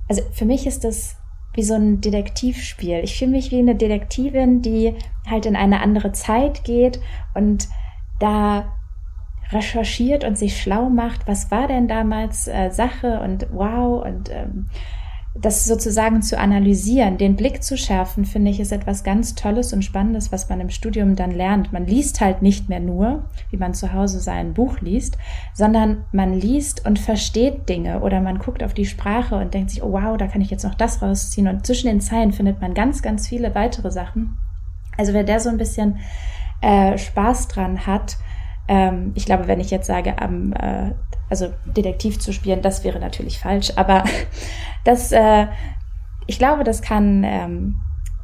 also 0.07 0.21
für 0.31 0.45
mich 0.45 0.67
ist 0.67 0.83
das 0.83 1.15
wie 1.53 1.63
so 1.63 1.73
ein 1.73 2.01
Detektivspiel. 2.01 3.01
Ich 3.03 3.17
fühle 3.17 3.31
mich 3.31 3.51
wie 3.51 3.59
eine 3.59 3.75
Detektivin, 3.75 4.61
die 4.61 4.95
halt 5.29 5.45
in 5.45 5.55
eine 5.55 5.81
andere 5.81 6.11
Zeit 6.11 6.63
geht 6.63 6.99
und 7.33 7.67
da 8.19 8.77
recherchiert 9.51 10.23
und 10.23 10.37
sich 10.37 10.61
schlau 10.61 10.89
macht, 10.89 11.27
was 11.27 11.51
war 11.51 11.67
denn 11.67 11.87
damals 11.87 12.47
äh, 12.47 12.69
Sache 12.71 13.19
und 13.21 13.47
wow 13.51 14.03
und 14.05 14.29
ähm, 14.29 14.67
das 15.33 15.63
sozusagen 15.63 16.21
zu 16.21 16.37
analysieren, 16.37 17.17
den 17.17 17.37
Blick 17.37 17.63
zu 17.63 17.77
schärfen, 17.77 18.25
finde 18.25 18.51
ich, 18.51 18.59
ist 18.59 18.73
etwas 18.73 19.05
ganz 19.05 19.33
Tolles 19.33 19.71
und 19.71 19.81
Spannendes, 19.81 20.31
was 20.31 20.49
man 20.49 20.59
im 20.59 20.69
Studium 20.69 21.15
dann 21.15 21.31
lernt. 21.31 21.71
Man 21.71 21.85
liest 21.85 22.19
halt 22.19 22.41
nicht 22.41 22.67
mehr 22.67 22.81
nur, 22.81 23.23
wie 23.49 23.55
man 23.55 23.73
zu 23.73 23.93
Hause 23.93 24.19
sein 24.19 24.53
Buch 24.53 24.81
liest, 24.81 25.17
sondern 25.53 26.03
man 26.11 26.33
liest 26.33 26.85
und 26.85 26.99
versteht 26.99 27.69
Dinge 27.69 28.01
oder 28.01 28.19
man 28.19 28.39
guckt 28.39 28.61
auf 28.61 28.73
die 28.73 28.85
Sprache 28.85 29.35
und 29.35 29.53
denkt 29.53 29.69
sich, 29.69 29.81
oh 29.81 29.93
wow, 29.93 30.17
da 30.17 30.27
kann 30.27 30.41
ich 30.41 30.49
jetzt 30.49 30.65
noch 30.65 30.75
das 30.75 31.01
rausziehen. 31.01 31.47
Und 31.47 31.65
zwischen 31.65 31.87
den 31.87 32.01
Zeilen 32.01 32.33
findet 32.33 32.59
man 32.59 32.73
ganz, 32.73 33.01
ganz 33.01 33.29
viele 33.29 33.55
weitere 33.55 33.89
Sachen. 33.89 34.37
Also 34.97 35.13
wer 35.13 35.23
da 35.23 35.39
so 35.39 35.49
ein 35.49 35.57
bisschen 35.57 35.99
äh, 36.61 36.97
Spaß 36.97 37.47
dran 37.47 37.87
hat, 37.87 38.17
ähm, 38.67 39.13
ich 39.15 39.25
glaube, 39.25 39.47
wenn 39.47 39.61
ich 39.61 39.71
jetzt 39.71 39.87
sage, 39.87 40.21
am, 40.21 40.51
äh, 40.53 40.91
also 41.31 41.53
Detektiv 41.65 42.19
zu 42.19 42.33
spielen, 42.33 42.61
das 42.61 42.83
wäre 42.83 42.99
natürlich 42.99 43.39
falsch, 43.39 43.71
aber 43.75 44.03
das, 44.83 45.11
äh, 45.11 45.47
ich 46.27 46.37
glaube, 46.37 46.63
das 46.63 46.81
kann, 46.81 47.23
ähm, 47.23 47.79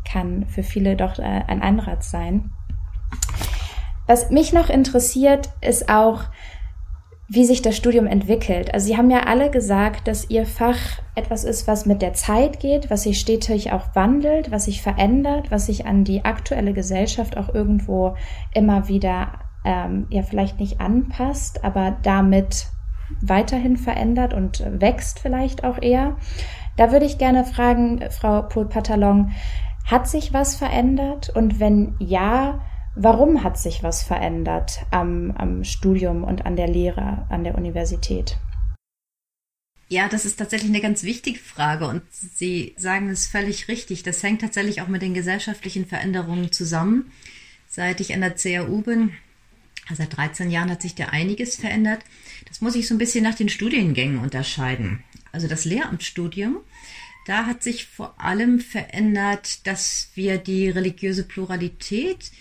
kann 0.10 0.46
für 0.48 0.64
viele 0.64 0.96
doch 0.96 1.18
äh, 1.18 1.24
ein 1.24 1.62
Anreiz 1.62 2.12
sein. 2.12 2.52
Was 4.06 4.30
mich 4.30 4.54
noch 4.54 4.70
interessiert, 4.70 5.50
ist 5.62 5.90
auch, 5.90 6.24
wie 7.30 7.44
sich 7.44 7.62
das 7.62 7.76
Studium 7.76 8.08
entwickelt. 8.08 8.74
Also 8.74 8.88
Sie 8.88 8.96
haben 8.96 9.12
ja 9.12 9.24
alle 9.26 9.50
gesagt, 9.52 10.08
dass 10.08 10.30
Ihr 10.30 10.46
Fach 10.46 10.78
etwas 11.16 11.44
ist, 11.44 11.68
was 11.68 11.86
mit 11.86 12.02
der 12.02 12.14
Zeit 12.14 12.62
geht, 12.62 12.90
was 12.90 13.04
sich 13.04 13.20
stetig 13.20 13.74
auch 13.74 13.96
wandelt, 13.96 14.50
was 14.50 14.66
sich 14.66 14.82
verändert, 14.82 15.52
was 15.52 15.66
sich 15.66 15.86
an 15.86 16.06
die 16.06 16.24
aktuelle 16.24 16.72
Gesellschaft 16.72 17.36
auch 17.36 17.54
irgendwo 17.54 18.16
immer 18.54 18.88
wieder 18.88 19.40
ähm, 19.66 20.08
ja 20.10 20.24
vielleicht 20.24 20.60
nicht 20.60 20.80
anpasst, 20.80 21.66
aber 21.66 21.98
damit 22.02 22.68
weiterhin 23.22 23.78
verändert 23.78 24.34
und 24.34 24.64
wächst 24.68 25.20
vielleicht 25.20 25.64
auch 25.64 25.82
eher. 25.82 26.18
Da 26.76 26.92
würde 26.92 27.06
ich 27.06 27.18
gerne 27.18 27.44
fragen, 27.44 28.04
Frau 28.12 28.44
Pohl-Patalon, 28.44 29.32
hat 29.86 30.08
sich 30.08 30.34
was 30.34 30.56
verändert? 30.56 31.30
Und 31.30 31.60
wenn 31.60 31.96
ja, 32.00 32.64
warum 32.96 33.44
hat 33.44 33.58
sich 33.58 33.84
was 33.84 34.04
verändert 34.04 34.86
am, 34.92 35.32
am 35.32 35.64
Studium 35.64 36.24
und 36.24 36.46
an 36.46 36.56
der 36.56 36.68
Lehre 36.68 37.26
an 37.30 37.44
der 37.44 37.56
Universität? 37.56 38.38
Ja, 39.90 40.10
das 40.10 40.26
ist 40.26 40.38
tatsächlich 40.38 40.70
eine 40.70 40.82
ganz 40.82 41.04
wichtige 41.04 41.40
Frage 41.40 41.88
und 41.88 42.02
Sie 42.12 42.76
sagen 42.78 43.10
es 43.10 43.28
völlig 43.28 43.70
richtig. 43.70 44.04
Das 44.04 44.22
hängt 44.22 44.42
tatsächlich 44.42 44.82
auch 44.82 44.90
mit 44.90 45.02
den 45.02 45.14
gesellschaftlichen 45.14 45.86
Veränderungen 45.86 46.52
zusammen. 46.52 47.12
Seit 47.70 48.02
ich 48.02 48.14
an 48.14 48.20
der 48.20 48.36
CAU 48.36 48.82
bin, 48.82 49.12
Seit 49.96 50.18
13 50.18 50.52
Jahren 50.52 50.70
hat 50.70 50.82
sich 50.82 50.96
da 50.96 51.06
einiges 51.06 51.56
verändert. 51.56 52.04
Das 52.48 52.62
muss 52.62 52.76
ich 52.76 52.88
so 52.88 52.96
ein 52.96 53.00
bisschen 53.00 53.24
nach 53.24 53.36
den 53.36 53.50
Studiengängen 53.50 54.20
unterscheiden. 54.20 55.04
Also 55.32 55.48
das 55.48 55.66
Lehramtsstudium, 55.66 56.58
da 57.26 57.46
hat 57.46 57.62
sich 57.62 57.86
vor 57.86 58.20
allem 58.20 58.60
verändert, 58.60 59.68
dass 59.68 60.10
wir 60.16 60.38
die 60.38 60.70
religiöse 60.70 61.24
Pluralität, 61.24 62.32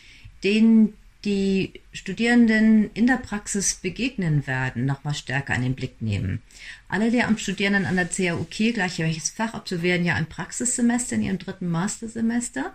denen 0.45 0.95
die 1.25 1.73
Studierenden 1.93 2.91
in 2.95 3.09
der 3.09 3.17
Praxis 3.17 3.75
begegnen 3.75 4.47
werden, 4.47 4.87
nochmal 4.87 5.15
stärker 5.15 5.57
in 5.57 5.63
den 5.63 5.75
Blick 5.75 6.01
nehmen. 6.01 6.41
Alle 6.89 7.09
Lehramtsstudierenden 7.09 7.85
an 7.85 7.97
der 7.97 8.07
CAUK, 8.07 8.73
gleich 8.75 9.01
welches 9.01 9.31
Fach, 9.31 9.53
absolvieren 9.53 10.05
ja 10.05 10.15
ein 10.15 10.27
Praxissemester 10.27 11.17
in 11.17 11.23
ihrem 11.23 11.39
dritten 11.39 11.69
Mastersemester. 11.69 12.73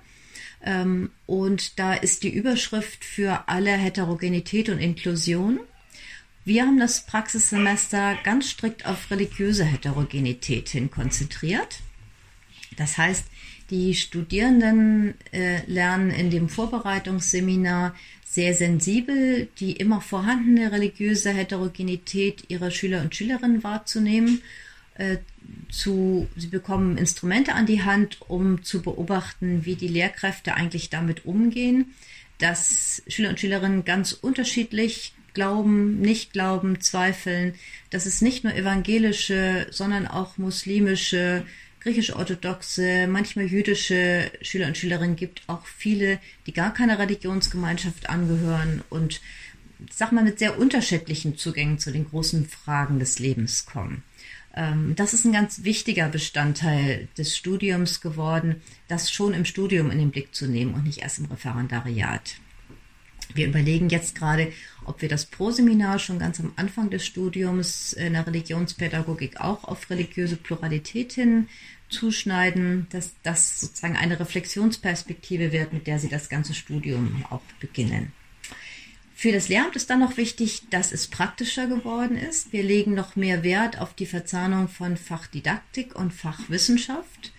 Ähm, 0.64 1.12
und 1.28 1.80
da 1.80 1.94
ist 1.94 2.24
die 2.24 2.34
Überschrift 2.34 3.06
für 3.06 3.48
alle 3.48 3.72
Heterogenität 3.72 4.68
und 4.68 4.80
Inklusion. 4.80 5.62
Wir 6.44 6.64
haben 6.64 6.80
das 6.80 7.06
Praxissemester 7.06 8.18
ganz 8.24 8.50
strikt 8.50 8.86
auf 8.88 9.12
religiöse 9.12 9.64
Heterogenität 9.64 10.70
hin 10.70 10.90
konzentriert. 10.90 11.82
Das 12.78 12.98
heißt, 12.98 13.26
die 13.70 13.94
Studierenden 13.94 15.14
äh, 15.32 15.64
lernen 15.68 16.10
in 16.10 16.32
dem 16.32 16.50
Vorbereitungsseminar 16.50 17.96
sehr 18.26 18.54
sensibel 18.54 19.50
die 19.60 19.74
immer 19.74 20.02
vorhandene 20.02 20.72
religiöse 20.72 21.32
Heterogenität 21.32 22.46
ihrer 22.48 22.72
Schüler 22.72 23.02
und 23.02 23.14
Schülerinnen 23.14 23.64
wahrzunehmen 23.64 24.42
äh, 24.96 25.18
zu, 25.70 26.28
sie 26.36 26.48
bekommen 26.48 26.98
Instrumente 26.98 27.54
an 27.54 27.66
die 27.66 27.84
Hand, 27.84 28.18
um 28.28 28.64
zu 28.64 28.82
beobachten, 28.82 29.66
wie 29.66 29.76
die 29.76 29.88
Lehrkräfte 29.88 30.54
eigentlich 30.54 30.90
damit 30.90 31.26
umgehen, 31.26 31.94
dass 32.38 33.04
Schüler 33.08 33.30
und 33.30 33.40
Schülerinnen 33.40 33.86
ganz 33.86 34.12
unterschiedlich 34.14 35.14
glauben, 35.34 36.00
nicht 36.00 36.34
glauben, 36.34 36.82
zweifeln, 36.82 37.56
dass 37.90 38.06
es 38.06 38.22
nicht 38.22 38.44
nur 38.44 38.54
evangelische, 38.54 39.68
sondern 39.72 40.08
auch 40.08 40.38
muslimische, 40.38 41.46
griechisch-orthodoxe, 41.82 43.08
manchmal 43.08 43.46
jüdische 43.46 44.32
Schüler 44.42 44.68
und 44.68 44.78
Schülerinnen 44.78 45.16
gibt, 45.16 45.42
auch 45.48 45.66
viele, 45.66 46.20
die 46.46 46.54
gar 46.54 46.74
keiner 46.74 47.00
Religionsgemeinschaft 47.00 48.10
angehören 48.10 48.84
und 48.90 49.20
sag 49.90 50.12
mal 50.12 50.24
mit 50.24 50.40
sehr 50.40 50.60
unterschiedlichen 50.60 51.38
Zugängen 51.38 51.80
zu 51.80 51.92
den 51.92 52.08
großen 52.08 52.48
Fragen 52.48 53.00
des 53.00 53.20
Lebens 53.20 53.66
kommen. 53.66 54.04
Ähm, 54.56 54.94
das 54.96 55.14
ist 55.14 55.26
ein 55.26 55.32
ganz 55.32 55.64
wichtiger 55.64 56.10
Bestandteil 56.10 57.08
des 57.18 57.36
Studiums 57.36 58.02
geworden, 58.02 58.62
das 58.88 59.12
schon 59.12 59.34
im 59.34 59.46
Studium 59.46 59.92
in 59.92 59.98
den 59.98 60.12
Blick 60.12 60.36
zu 60.36 60.48
nehmen 60.48 60.74
und 60.74 60.84
nicht 60.84 61.00
erst 61.00 61.20
im 61.20 61.26
Referendariat. 61.26 62.36
Wir 63.34 63.48
überlegen 63.48 63.90
jetzt 63.90 64.16
gerade, 64.16 64.52
ob 64.86 65.02
wir 65.02 65.10
das 65.10 65.26
Proseminar 65.26 66.00
schon 66.00 66.20
ganz 66.20 66.40
am 66.40 66.54
Anfang 66.56 66.90
des 66.90 67.06
Studiums 67.06 67.94
in 67.94 68.14
der 68.14 68.26
Religionspädagogik 68.26 69.40
auch 69.40 69.64
auf 69.64 69.90
religiöse 69.90 70.36
Pluralität 70.36 71.14
hin 71.14 71.48
zuschneiden, 71.90 72.88
dass 72.90 73.14
das 73.22 73.60
sozusagen 73.60 73.98
eine 73.98 74.20
Reflexionsperspektive 74.20 75.52
wird, 75.52 75.74
mit 75.74 75.88
der 75.88 76.00
Sie 76.00 76.10
das 76.10 76.30
ganze 76.30 76.54
Studium 76.54 77.26
auch 77.30 77.42
beginnen. 77.60 78.14
Für 79.14 79.32
das 79.32 79.50
Lehramt 79.50 79.76
ist 79.76 79.90
dann 79.90 80.00
noch 80.00 80.18
wichtig, 80.18 80.64
dass 80.72 80.92
es 80.92 81.08
praktischer 81.08 81.68
geworden 81.68 82.18
ist. 82.18 82.54
Wir 82.54 82.64
legen 82.64 82.96
noch 82.96 83.16
mehr 83.16 83.44
Wert 83.44 83.80
auf 83.80 83.94
die 83.94 84.08
Verzahnung 84.08 84.68
von 84.68 84.98
Fachdidaktik 84.98 85.96
und 85.96 86.12
Fachwissenschaft. 86.12 87.32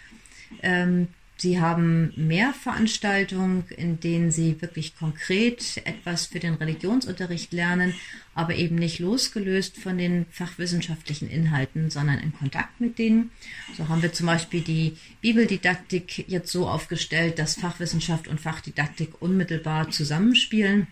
Ähm, 0.62 1.08
Sie 1.42 1.60
haben 1.60 2.12
mehr 2.14 2.54
Veranstaltungen, 2.54 3.64
in 3.76 3.98
denen 3.98 4.30
Sie 4.30 4.62
wirklich 4.62 4.96
konkret 4.96 5.82
etwas 5.84 6.26
für 6.26 6.38
den 6.38 6.54
Religionsunterricht 6.54 7.52
lernen, 7.52 7.94
aber 8.32 8.54
eben 8.54 8.76
nicht 8.76 9.00
losgelöst 9.00 9.76
von 9.76 9.98
den 9.98 10.26
fachwissenschaftlichen 10.30 11.28
Inhalten, 11.28 11.90
sondern 11.90 12.20
in 12.20 12.32
Kontakt 12.32 12.80
mit 12.80 12.96
denen. 12.96 13.32
So 13.76 13.88
haben 13.88 14.02
wir 14.02 14.12
zum 14.12 14.26
Beispiel 14.26 14.60
die 14.60 14.96
Bibeldidaktik 15.20 16.28
jetzt 16.28 16.52
so 16.52 16.68
aufgestellt, 16.68 17.40
dass 17.40 17.56
Fachwissenschaft 17.56 18.28
und 18.28 18.40
Fachdidaktik 18.40 19.20
unmittelbar 19.20 19.90
zusammenspielen. 19.90 20.86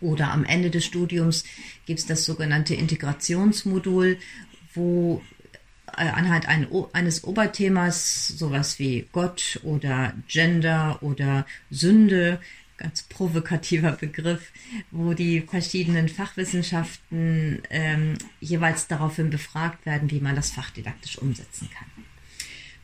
Oder 0.00 0.30
am 0.30 0.44
Ende 0.44 0.70
des 0.70 0.84
Studiums 0.84 1.42
gibt 1.86 1.98
es 1.98 2.06
das 2.06 2.24
sogenannte 2.24 2.76
Integrationsmodul, 2.76 4.18
wo 4.74 5.22
anhand 5.96 6.46
eines 6.48 7.24
Oberthemas, 7.24 8.28
sowas 8.28 8.78
wie 8.78 9.08
Gott 9.12 9.60
oder 9.62 10.14
Gender 10.28 10.98
oder 11.02 11.46
Sünde, 11.70 12.40
ganz 12.76 13.02
provokativer 13.04 13.92
Begriff, 13.92 14.52
wo 14.90 15.14
die 15.14 15.40
verschiedenen 15.40 16.08
Fachwissenschaften 16.08 17.62
ähm, 17.70 18.18
jeweils 18.40 18.86
daraufhin 18.86 19.30
befragt 19.30 19.86
werden, 19.86 20.10
wie 20.10 20.20
man 20.20 20.36
das 20.36 20.50
fachdidaktisch 20.50 21.18
umsetzen 21.18 21.70
kann. 21.76 21.88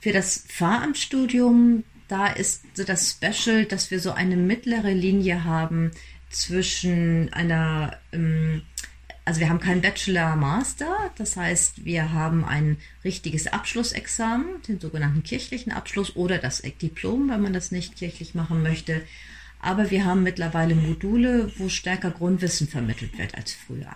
Für 0.01 0.13
das 0.13 0.45
Fahramtsstudium, 0.49 1.85
da 2.09 2.27
ist 2.27 2.65
so 2.75 2.85
das 2.85 3.11
Special, 3.11 3.67
dass 3.67 3.91
wir 3.91 4.01
so 4.01 4.13
eine 4.13 4.37
mittlere 4.37 4.93
Linie 4.93 5.45
haben 5.45 5.93
zwischen 6.31 7.33
einer 7.33 7.99
ähm, 8.13 8.63
also 9.25 9.41
wir 9.41 9.49
haben 9.49 9.61
keinen 9.61 9.83
Bachelor-Master, 9.83 11.13
das 11.17 11.37
heißt, 11.37 11.85
wir 11.85 12.13
haben 12.13 12.45
ein 12.45 12.77
richtiges 13.05 13.47
Abschlussexamen, 13.47 14.63
den 14.67 14.81
sogenannten 14.81 15.23
kirchlichen 15.23 15.73
Abschluss 15.73 16.17
oder 16.17 16.39
das 16.39 16.61
Diplom, 16.63 17.31
wenn 17.31 17.43
man 17.43 17.53
das 17.53 17.71
nicht 17.71 17.97
kirchlich 17.97 18.35
machen 18.35 18.63
möchte. 18.63 19.03
Aber 19.61 19.91
wir 19.91 20.05
haben 20.05 20.25
mittlerweile 20.25 20.75
Module, 20.75 21.53
wo 21.57 21.69
stärker 21.69 22.11
Grundwissen 22.11 22.67
vermittelt 22.67 23.17
wird 23.17 23.37
als 23.37 23.53
früher. 23.53 23.95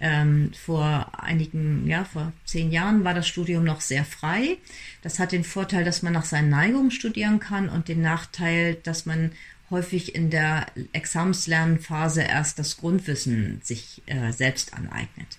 Ähm, 0.00 0.52
vor 0.54 1.12
einigen, 1.16 1.86
ja, 1.88 2.04
vor 2.04 2.32
zehn 2.44 2.72
Jahren 2.72 3.04
war 3.04 3.14
das 3.14 3.26
Studium 3.28 3.64
noch 3.64 3.80
sehr 3.80 4.04
frei. 4.04 4.58
Das 5.02 5.18
hat 5.18 5.32
den 5.32 5.44
Vorteil, 5.44 5.84
dass 5.84 6.02
man 6.02 6.12
nach 6.12 6.24
seinen 6.24 6.50
Neigungen 6.50 6.90
studieren 6.90 7.40
kann 7.40 7.68
und 7.68 7.88
den 7.88 8.00
Nachteil, 8.00 8.74
dass 8.74 9.06
man 9.06 9.32
häufig 9.72 10.14
in 10.14 10.30
der 10.30 10.66
Examslernphase 10.92 12.22
erst 12.22 12.60
das 12.60 12.76
Grundwissen 12.76 13.60
sich 13.64 14.02
äh, 14.06 14.30
selbst 14.30 14.74
aneignet. 14.74 15.38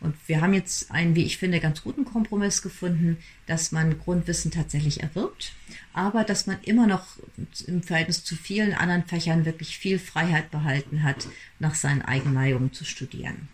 Und 0.00 0.16
wir 0.26 0.40
haben 0.40 0.54
jetzt 0.54 0.90
einen, 0.90 1.14
wie 1.14 1.24
ich 1.24 1.38
finde, 1.38 1.60
ganz 1.60 1.82
guten 1.82 2.04
Kompromiss 2.04 2.62
gefunden, 2.62 3.18
dass 3.46 3.70
man 3.70 3.98
Grundwissen 3.98 4.50
tatsächlich 4.50 5.00
erwirbt, 5.00 5.52
aber 5.92 6.24
dass 6.24 6.46
man 6.46 6.58
immer 6.62 6.86
noch 6.86 7.06
im 7.66 7.82
Verhältnis 7.82 8.24
zu 8.24 8.34
vielen 8.34 8.74
anderen 8.74 9.04
Fächern 9.04 9.44
wirklich 9.44 9.78
viel 9.78 9.98
Freiheit 9.98 10.50
behalten 10.50 11.02
hat, 11.02 11.28
nach 11.60 11.74
seinen 11.74 12.02
Eigenneigungen 12.02 12.72
zu 12.72 12.84
studieren. 12.84 13.48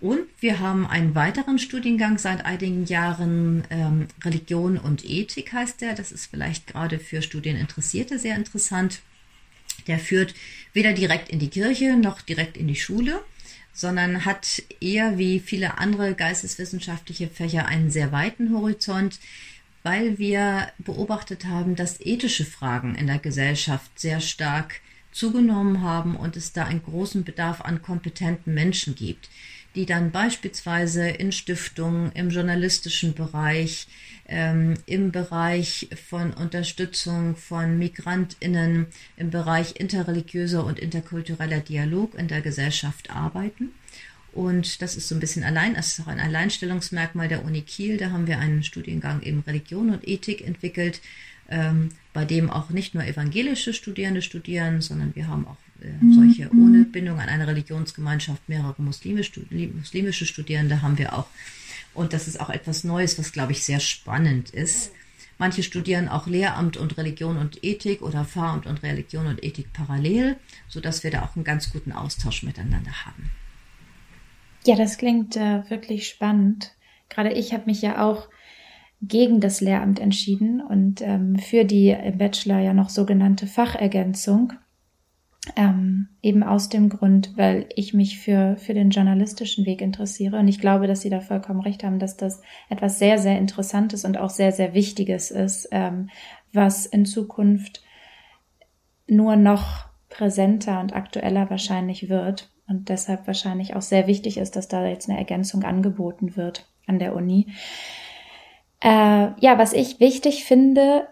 Und 0.00 0.26
wir 0.40 0.60
haben 0.60 0.86
einen 0.86 1.14
weiteren 1.14 1.58
Studiengang 1.58 2.18
seit 2.18 2.44
einigen 2.44 2.84
Jahren, 2.84 3.64
ähm, 3.70 4.08
Religion 4.22 4.76
und 4.76 5.04
Ethik 5.08 5.52
heißt 5.52 5.80
der. 5.80 5.94
Das 5.94 6.12
ist 6.12 6.26
vielleicht 6.26 6.66
gerade 6.66 6.98
für 6.98 7.22
Studieninteressierte 7.22 8.18
sehr 8.18 8.36
interessant. 8.36 9.00
Der 9.86 9.98
führt 9.98 10.34
weder 10.72 10.92
direkt 10.92 11.28
in 11.28 11.38
die 11.38 11.50
Kirche 11.50 11.96
noch 11.96 12.20
direkt 12.20 12.56
in 12.56 12.68
die 12.68 12.76
Schule, 12.76 13.22
sondern 13.72 14.24
hat 14.24 14.62
eher 14.80 15.18
wie 15.18 15.40
viele 15.40 15.78
andere 15.78 16.14
geisteswissenschaftliche 16.14 17.28
Fächer 17.28 17.66
einen 17.66 17.90
sehr 17.90 18.12
weiten 18.12 18.54
Horizont, 18.54 19.18
weil 19.82 20.18
wir 20.18 20.72
beobachtet 20.78 21.44
haben, 21.44 21.76
dass 21.76 22.00
ethische 22.00 22.44
Fragen 22.44 22.94
in 22.94 23.06
der 23.06 23.18
Gesellschaft 23.18 23.90
sehr 23.98 24.20
stark 24.20 24.80
zugenommen 25.12 25.82
haben 25.82 26.16
und 26.16 26.36
es 26.36 26.52
da 26.52 26.64
einen 26.64 26.82
großen 26.82 27.24
Bedarf 27.24 27.60
an 27.60 27.82
kompetenten 27.82 28.54
Menschen 28.54 28.94
gibt, 28.94 29.28
die 29.74 29.86
dann 29.86 30.10
beispielsweise 30.10 31.08
in 31.08 31.32
Stiftungen, 31.32 32.12
im 32.12 32.30
journalistischen 32.30 33.14
Bereich, 33.14 33.88
ähm, 34.26 34.74
im 34.86 35.10
Bereich 35.10 35.88
von 36.08 36.32
Unterstützung 36.32 37.36
von 37.36 37.78
Migrantinnen, 37.78 38.86
im 39.16 39.30
Bereich 39.30 39.76
interreligiöser 39.76 40.64
und 40.64 40.78
interkultureller 40.78 41.60
Dialog 41.60 42.14
in 42.14 42.28
der 42.28 42.40
Gesellschaft 42.40 43.10
arbeiten. 43.10 43.70
Und 44.32 44.82
das 44.82 44.96
ist 44.96 45.08
so 45.08 45.14
ein 45.14 45.20
bisschen 45.20 45.44
allein, 45.44 45.74
das 45.74 45.88
ist 45.88 46.00
auch 46.00 46.08
ein 46.08 46.18
Alleinstellungsmerkmal 46.18 47.28
der 47.28 47.44
Uni 47.44 47.62
Kiel. 47.62 47.98
Da 47.98 48.10
haben 48.10 48.26
wir 48.26 48.38
einen 48.38 48.64
Studiengang 48.64 49.22
eben 49.22 49.44
Religion 49.46 49.90
und 49.90 50.06
Ethik 50.08 50.44
entwickelt, 50.44 51.00
ähm, 51.48 51.90
bei 52.12 52.24
dem 52.24 52.50
auch 52.50 52.70
nicht 52.70 52.94
nur 52.94 53.04
evangelische 53.04 53.72
Studierende 53.72 54.22
studieren, 54.22 54.80
sondern 54.80 55.14
wir 55.14 55.28
haben 55.28 55.46
auch 55.46 55.56
solche 56.12 56.52
mhm. 56.52 56.64
ohne 56.64 56.84
Bindung 56.84 57.20
an 57.20 57.28
eine 57.28 57.46
Religionsgemeinschaft, 57.46 58.48
mehrere 58.48 58.80
muslimische, 58.80 59.42
muslimische 59.74 60.26
Studierende 60.26 60.82
haben 60.82 60.98
wir 60.98 61.14
auch. 61.14 61.26
Und 61.92 62.12
das 62.12 62.26
ist 62.26 62.40
auch 62.40 62.50
etwas 62.50 62.84
Neues, 62.84 63.18
was, 63.18 63.32
glaube 63.32 63.52
ich, 63.52 63.62
sehr 63.62 63.80
spannend 63.80 64.50
ist. 64.50 64.92
Manche 65.38 65.62
studieren 65.62 66.08
auch 66.08 66.26
Lehramt 66.26 66.76
und 66.76 66.96
Religion 66.96 67.36
und 67.36 67.64
Ethik 67.64 68.02
oder 68.02 68.24
Pfarramt 68.24 68.66
und 68.66 68.82
Religion 68.82 69.26
und 69.26 69.42
Ethik 69.42 69.72
parallel, 69.72 70.36
sodass 70.68 71.02
wir 71.02 71.10
da 71.10 71.22
auch 71.22 71.34
einen 71.34 71.44
ganz 71.44 71.70
guten 71.70 71.92
Austausch 71.92 72.42
miteinander 72.44 73.04
haben. 73.04 73.30
Ja, 74.64 74.76
das 74.76 74.96
klingt 74.96 75.36
äh, 75.36 75.68
wirklich 75.68 76.08
spannend. 76.08 76.72
Gerade 77.08 77.32
ich 77.32 77.52
habe 77.52 77.66
mich 77.66 77.82
ja 77.82 78.02
auch 78.02 78.28
gegen 79.02 79.40
das 79.40 79.60
Lehramt 79.60 79.98
entschieden 79.98 80.62
und 80.62 81.02
ähm, 81.02 81.36
für 81.38 81.64
die 81.64 81.90
im 81.90 82.16
Bachelor 82.16 82.60
ja 82.60 82.72
noch 82.72 82.88
sogenannte 82.88 83.46
Fachergänzung. 83.46 84.54
Ähm, 85.56 86.08
eben 86.22 86.42
aus 86.42 86.70
dem 86.70 86.88
Grund, 86.88 87.32
weil 87.36 87.68
ich 87.76 87.92
mich 87.92 88.18
für, 88.18 88.56
für 88.56 88.72
den 88.72 88.88
journalistischen 88.88 89.66
Weg 89.66 89.82
interessiere. 89.82 90.38
Und 90.38 90.48
ich 90.48 90.58
glaube, 90.58 90.86
dass 90.86 91.02
Sie 91.02 91.10
da 91.10 91.20
vollkommen 91.20 91.60
recht 91.60 91.84
haben, 91.84 91.98
dass 91.98 92.16
das 92.16 92.40
etwas 92.70 92.98
sehr, 92.98 93.18
sehr 93.18 93.36
Interessantes 93.36 94.06
und 94.06 94.16
auch 94.16 94.30
sehr, 94.30 94.52
sehr 94.52 94.72
Wichtiges 94.72 95.30
ist, 95.30 95.68
ähm, 95.70 96.08
was 96.52 96.86
in 96.86 97.04
Zukunft 97.04 97.82
nur 99.06 99.36
noch 99.36 99.86
präsenter 100.08 100.80
und 100.80 100.94
aktueller 100.94 101.50
wahrscheinlich 101.50 102.08
wird 102.08 102.50
und 102.68 102.88
deshalb 102.88 103.26
wahrscheinlich 103.26 103.76
auch 103.76 103.82
sehr 103.82 104.06
wichtig 104.06 104.38
ist, 104.38 104.56
dass 104.56 104.68
da 104.68 104.86
jetzt 104.86 105.08
eine 105.08 105.18
Ergänzung 105.18 105.64
angeboten 105.64 106.36
wird 106.36 106.68
an 106.86 106.98
der 106.98 107.14
Uni. 107.14 107.48
Äh, 108.80 108.88
ja, 109.40 109.58
was 109.58 109.72
ich 109.72 110.00
wichtig 110.00 110.44
finde, 110.44 111.08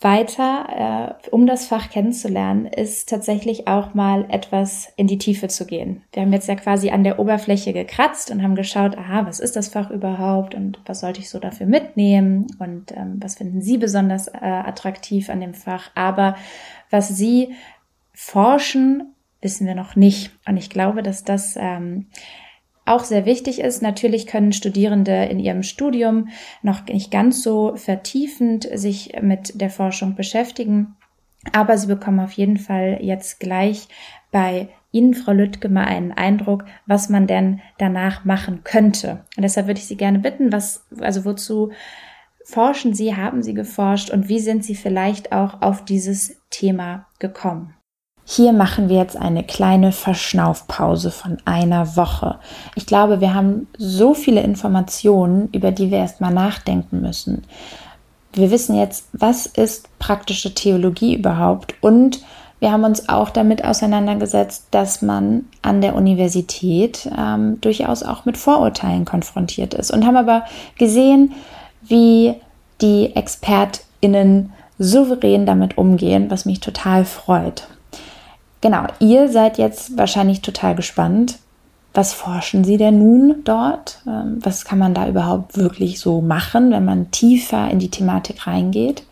weiter, 0.00 1.16
äh, 1.24 1.28
um 1.30 1.46
das 1.46 1.66
Fach 1.66 1.88
kennenzulernen, 1.88 2.66
ist 2.66 3.08
tatsächlich 3.08 3.66
auch 3.66 3.94
mal 3.94 4.26
etwas 4.28 4.92
in 4.96 5.06
die 5.06 5.16
Tiefe 5.16 5.48
zu 5.48 5.64
gehen. 5.66 6.02
Wir 6.12 6.22
haben 6.22 6.32
jetzt 6.32 6.48
ja 6.48 6.54
quasi 6.54 6.90
an 6.90 7.02
der 7.02 7.18
Oberfläche 7.18 7.72
gekratzt 7.72 8.30
und 8.30 8.42
haben 8.42 8.56
geschaut, 8.56 8.98
aha, 8.98 9.26
was 9.26 9.40
ist 9.40 9.56
das 9.56 9.68
Fach 9.68 9.90
überhaupt 9.90 10.54
und 10.54 10.80
was 10.84 11.00
sollte 11.00 11.20
ich 11.20 11.30
so 11.30 11.38
dafür 11.38 11.66
mitnehmen 11.66 12.46
und 12.58 12.92
ähm, 12.92 13.16
was 13.20 13.36
finden 13.36 13.62
Sie 13.62 13.78
besonders 13.78 14.28
äh, 14.28 14.38
attraktiv 14.40 15.30
an 15.30 15.40
dem 15.40 15.54
Fach. 15.54 15.90
Aber 15.94 16.36
was 16.90 17.08
Sie 17.08 17.54
forschen, 18.12 19.14
wissen 19.40 19.66
wir 19.66 19.74
noch 19.74 19.96
nicht. 19.96 20.30
Und 20.46 20.58
ich 20.58 20.68
glaube, 20.68 21.02
dass 21.02 21.24
das 21.24 21.56
ähm, 21.56 22.06
auch 22.86 23.04
sehr 23.04 23.26
wichtig 23.26 23.60
ist. 23.60 23.82
Natürlich 23.82 24.26
können 24.26 24.52
Studierende 24.52 25.24
in 25.24 25.38
ihrem 25.38 25.62
Studium 25.62 26.28
noch 26.62 26.86
nicht 26.86 27.10
ganz 27.10 27.42
so 27.42 27.74
vertiefend 27.76 28.68
sich 28.72 29.12
mit 29.20 29.60
der 29.60 29.70
Forschung 29.70 30.14
beschäftigen. 30.14 30.96
Aber 31.52 31.78
sie 31.78 31.86
bekommen 31.86 32.20
auf 32.20 32.32
jeden 32.32 32.56
Fall 32.56 32.98
jetzt 33.00 33.38
gleich 33.40 33.88
bei 34.32 34.68
Ihnen, 34.92 35.14
Frau 35.14 35.32
Lüttke, 35.32 35.68
mal 35.68 35.84
einen 35.84 36.12
Eindruck, 36.12 36.64
was 36.86 37.08
man 37.08 37.26
denn 37.26 37.60
danach 37.78 38.24
machen 38.24 38.64
könnte. 38.64 39.24
Und 39.36 39.42
deshalb 39.42 39.66
würde 39.66 39.78
ich 39.78 39.86
Sie 39.86 39.96
gerne 39.96 40.18
bitten, 40.18 40.52
was, 40.52 40.86
also 41.00 41.24
wozu 41.24 41.70
forschen 42.44 42.94
Sie, 42.94 43.14
haben 43.14 43.42
Sie 43.42 43.54
geforscht 43.54 44.10
und 44.10 44.28
wie 44.28 44.40
sind 44.40 44.64
Sie 44.64 44.74
vielleicht 44.74 45.32
auch 45.32 45.60
auf 45.60 45.84
dieses 45.84 46.40
Thema 46.50 47.06
gekommen? 47.18 47.74
Hier 48.28 48.52
machen 48.52 48.88
wir 48.88 48.96
jetzt 48.96 49.16
eine 49.16 49.44
kleine 49.44 49.92
Verschnaufpause 49.92 51.12
von 51.12 51.38
einer 51.44 51.96
Woche. 51.96 52.40
Ich 52.74 52.84
glaube, 52.84 53.20
wir 53.20 53.34
haben 53.34 53.68
so 53.78 54.14
viele 54.14 54.42
Informationen, 54.42 55.48
über 55.52 55.70
die 55.70 55.92
wir 55.92 55.98
erstmal 55.98 56.34
nachdenken 56.34 57.02
müssen. 57.02 57.44
Wir 58.32 58.50
wissen 58.50 58.76
jetzt, 58.76 59.06
was 59.12 59.46
ist 59.46 59.96
praktische 60.00 60.52
Theologie 60.52 61.14
überhaupt 61.14 61.76
und 61.80 62.20
wir 62.58 62.72
haben 62.72 62.82
uns 62.82 63.08
auch 63.08 63.30
damit 63.30 63.64
auseinandergesetzt, 63.64 64.66
dass 64.72 65.02
man 65.02 65.44
an 65.62 65.80
der 65.80 65.94
Universität 65.94 67.08
ähm, 67.16 67.60
durchaus 67.60 68.02
auch 68.02 68.24
mit 68.24 68.36
Vorurteilen 68.36 69.04
konfrontiert 69.04 69.72
ist 69.72 69.92
und 69.92 70.04
haben 70.04 70.16
aber 70.16 70.42
gesehen, 70.78 71.32
wie 71.82 72.34
die 72.80 73.14
ExpertInnen 73.14 74.52
souverän 74.80 75.46
damit 75.46 75.78
umgehen, 75.78 76.28
was 76.28 76.44
mich 76.44 76.58
total 76.58 77.04
freut. 77.04 77.68
Genau, 78.60 78.84
ihr 78.98 79.28
seid 79.28 79.58
jetzt 79.58 79.96
wahrscheinlich 79.96 80.42
total 80.42 80.74
gespannt. 80.74 81.38
Was 81.94 82.12
forschen 82.12 82.62
Sie 82.62 82.76
denn 82.76 82.98
nun 82.98 83.42
dort? 83.44 84.02
Ähm, 84.06 84.38
was 84.42 84.66
kann 84.66 84.78
man 84.78 84.92
da 84.92 85.08
überhaupt 85.08 85.56
wirklich 85.56 85.98
so 85.98 86.20
machen, 86.20 86.70
wenn 86.70 86.84
man 86.84 87.10
tiefer 87.10 87.70
in 87.70 87.78
die 87.78 87.90
Thematik 87.90 88.46
reingeht? 88.46 89.04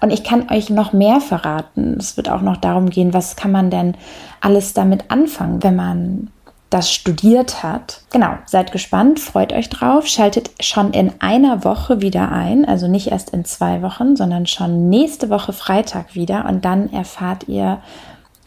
Und 0.00 0.10
ich 0.10 0.22
kann 0.22 0.48
euch 0.50 0.70
noch 0.70 0.92
mehr 0.92 1.20
verraten. 1.20 1.96
Es 1.98 2.16
wird 2.16 2.28
auch 2.28 2.42
noch 2.42 2.56
darum 2.56 2.90
gehen, 2.90 3.12
was 3.12 3.34
kann 3.34 3.50
man 3.50 3.70
denn 3.70 3.96
alles 4.40 4.72
damit 4.72 5.10
anfangen, 5.10 5.64
wenn 5.64 5.74
man 5.74 6.30
das 6.70 6.92
studiert 6.92 7.62
hat. 7.62 8.02
Genau, 8.12 8.34
seid 8.46 8.72
gespannt, 8.72 9.20
freut 9.20 9.52
euch 9.52 9.70
drauf, 9.70 10.06
schaltet 10.06 10.50
schon 10.60 10.92
in 10.92 11.12
einer 11.20 11.64
Woche 11.64 12.02
wieder 12.02 12.30
ein, 12.30 12.66
also 12.66 12.88
nicht 12.88 13.10
erst 13.10 13.30
in 13.30 13.44
zwei 13.44 13.80
Wochen, 13.82 14.16
sondern 14.16 14.46
schon 14.46 14.90
nächste 14.90 15.30
Woche 15.30 15.52
Freitag 15.52 16.14
wieder 16.14 16.44
und 16.46 16.64
dann 16.64 16.92
erfahrt 16.92 17.48
ihr 17.48 17.78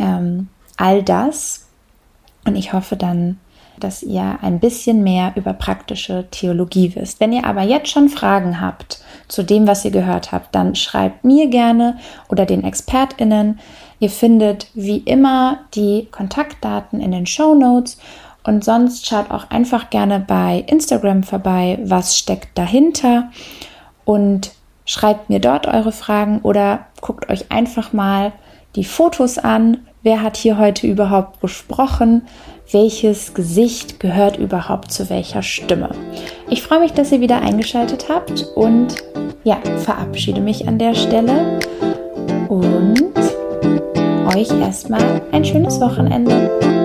ähm, 0.02 0.50
all 0.78 1.04
das 1.04 1.68
und 2.46 2.56
ich 2.56 2.74
hoffe 2.74 2.96
dann, 2.96 3.40
dass 3.80 4.04
ihr 4.04 4.40
ein 4.42 4.60
bisschen 4.60 5.04
mehr 5.04 5.34
über 5.36 5.54
praktische 5.54 6.28
Theologie 6.30 6.94
wisst. 6.96 7.20
Wenn 7.20 7.34
ihr 7.34 7.46
aber 7.46 7.62
jetzt 7.64 7.90
schon 7.90 8.10
Fragen 8.10 8.62
habt 8.62 9.02
zu 9.28 9.44
dem, 9.44 9.68
was 9.68 9.86
ihr 9.86 9.92
gehört 9.92 10.32
habt, 10.32 10.54
dann 10.54 10.76
schreibt 10.76 11.24
mir 11.24 11.48
gerne 11.48 11.98
oder 12.30 12.46
den 12.46 12.64
ExpertInnen. 12.64 13.60
Ihr 14.00 14.10
findet 14.10 14.68
wie 14.74 14.98
immer 14.98 15.60
die 15.74 16.08
Kontaktdaten 16.12 17.00
in 17.00 17.12
den 17.12 17.26
Show 17.26 17.56
Notes 17.56 17.98
und 18.44 18.64
sonst 18.64 19.08
schaut 19.08 19.30
auch 19.32 19.50
einfach 19.50 19.90
gerne 19.90 20.20
bei 20.20 20.64
Instagram 20.68 21.24
vorbei, 21.24 21.80
was 21.84 22.18
steckt 22.18 22.58
dahinter 22.58 23.30
und 24.06 24.52
schreibt 24.86 25.30
mir 25.30 25.40
dort 25.40 25.68
eure 25.68 25.92
Fragen 25.92 26.40
oder 26.42 26.88
guckt 27.02 27.30
euch 27.30 27.52
einfach 27.52 27.94
mal 27.94 28.32
die 28.76 28.84
Fotos 28.84 29.38
an. 29.38 29.86
Wer 30.04 30.24
hat 30.24 30.36
hier 30.36 30.58
heute 30.58 30.88
überhaupt 30.88 31.42
gesprochen? 31.42 32.24
Welches 32.72 33.36
Gesicht 33.36 34.00
gehört 34.00 34.36
überhaupt 34.36 34.92
zu 34.92 35.12
welcher 35.12 35.44
Stimme? 35.44 35.90
Ich 36.50 36.64
freue 36.64 36.80
mich, 36.80 36.94
dass 36.94 37.12
ihr 37.12 37.22
wieder 37.22 37.40
eingeschaltet 37.42 38.08
habt 38.10 38.48
und 38.56 38.96
ja, 39.44 39.60
verabschiede 39.78 40.42
mich 40.42 40.68
an 40.68 40.80
der 40.80 40.96
Stelle 40.96 41.60
und 42.50 43.14
euch 44.36 44.50
erstmal 44.60 45.22
ein 45.32 45.46
schönes 45.46 45.80
Wochenende. 45.80 46.81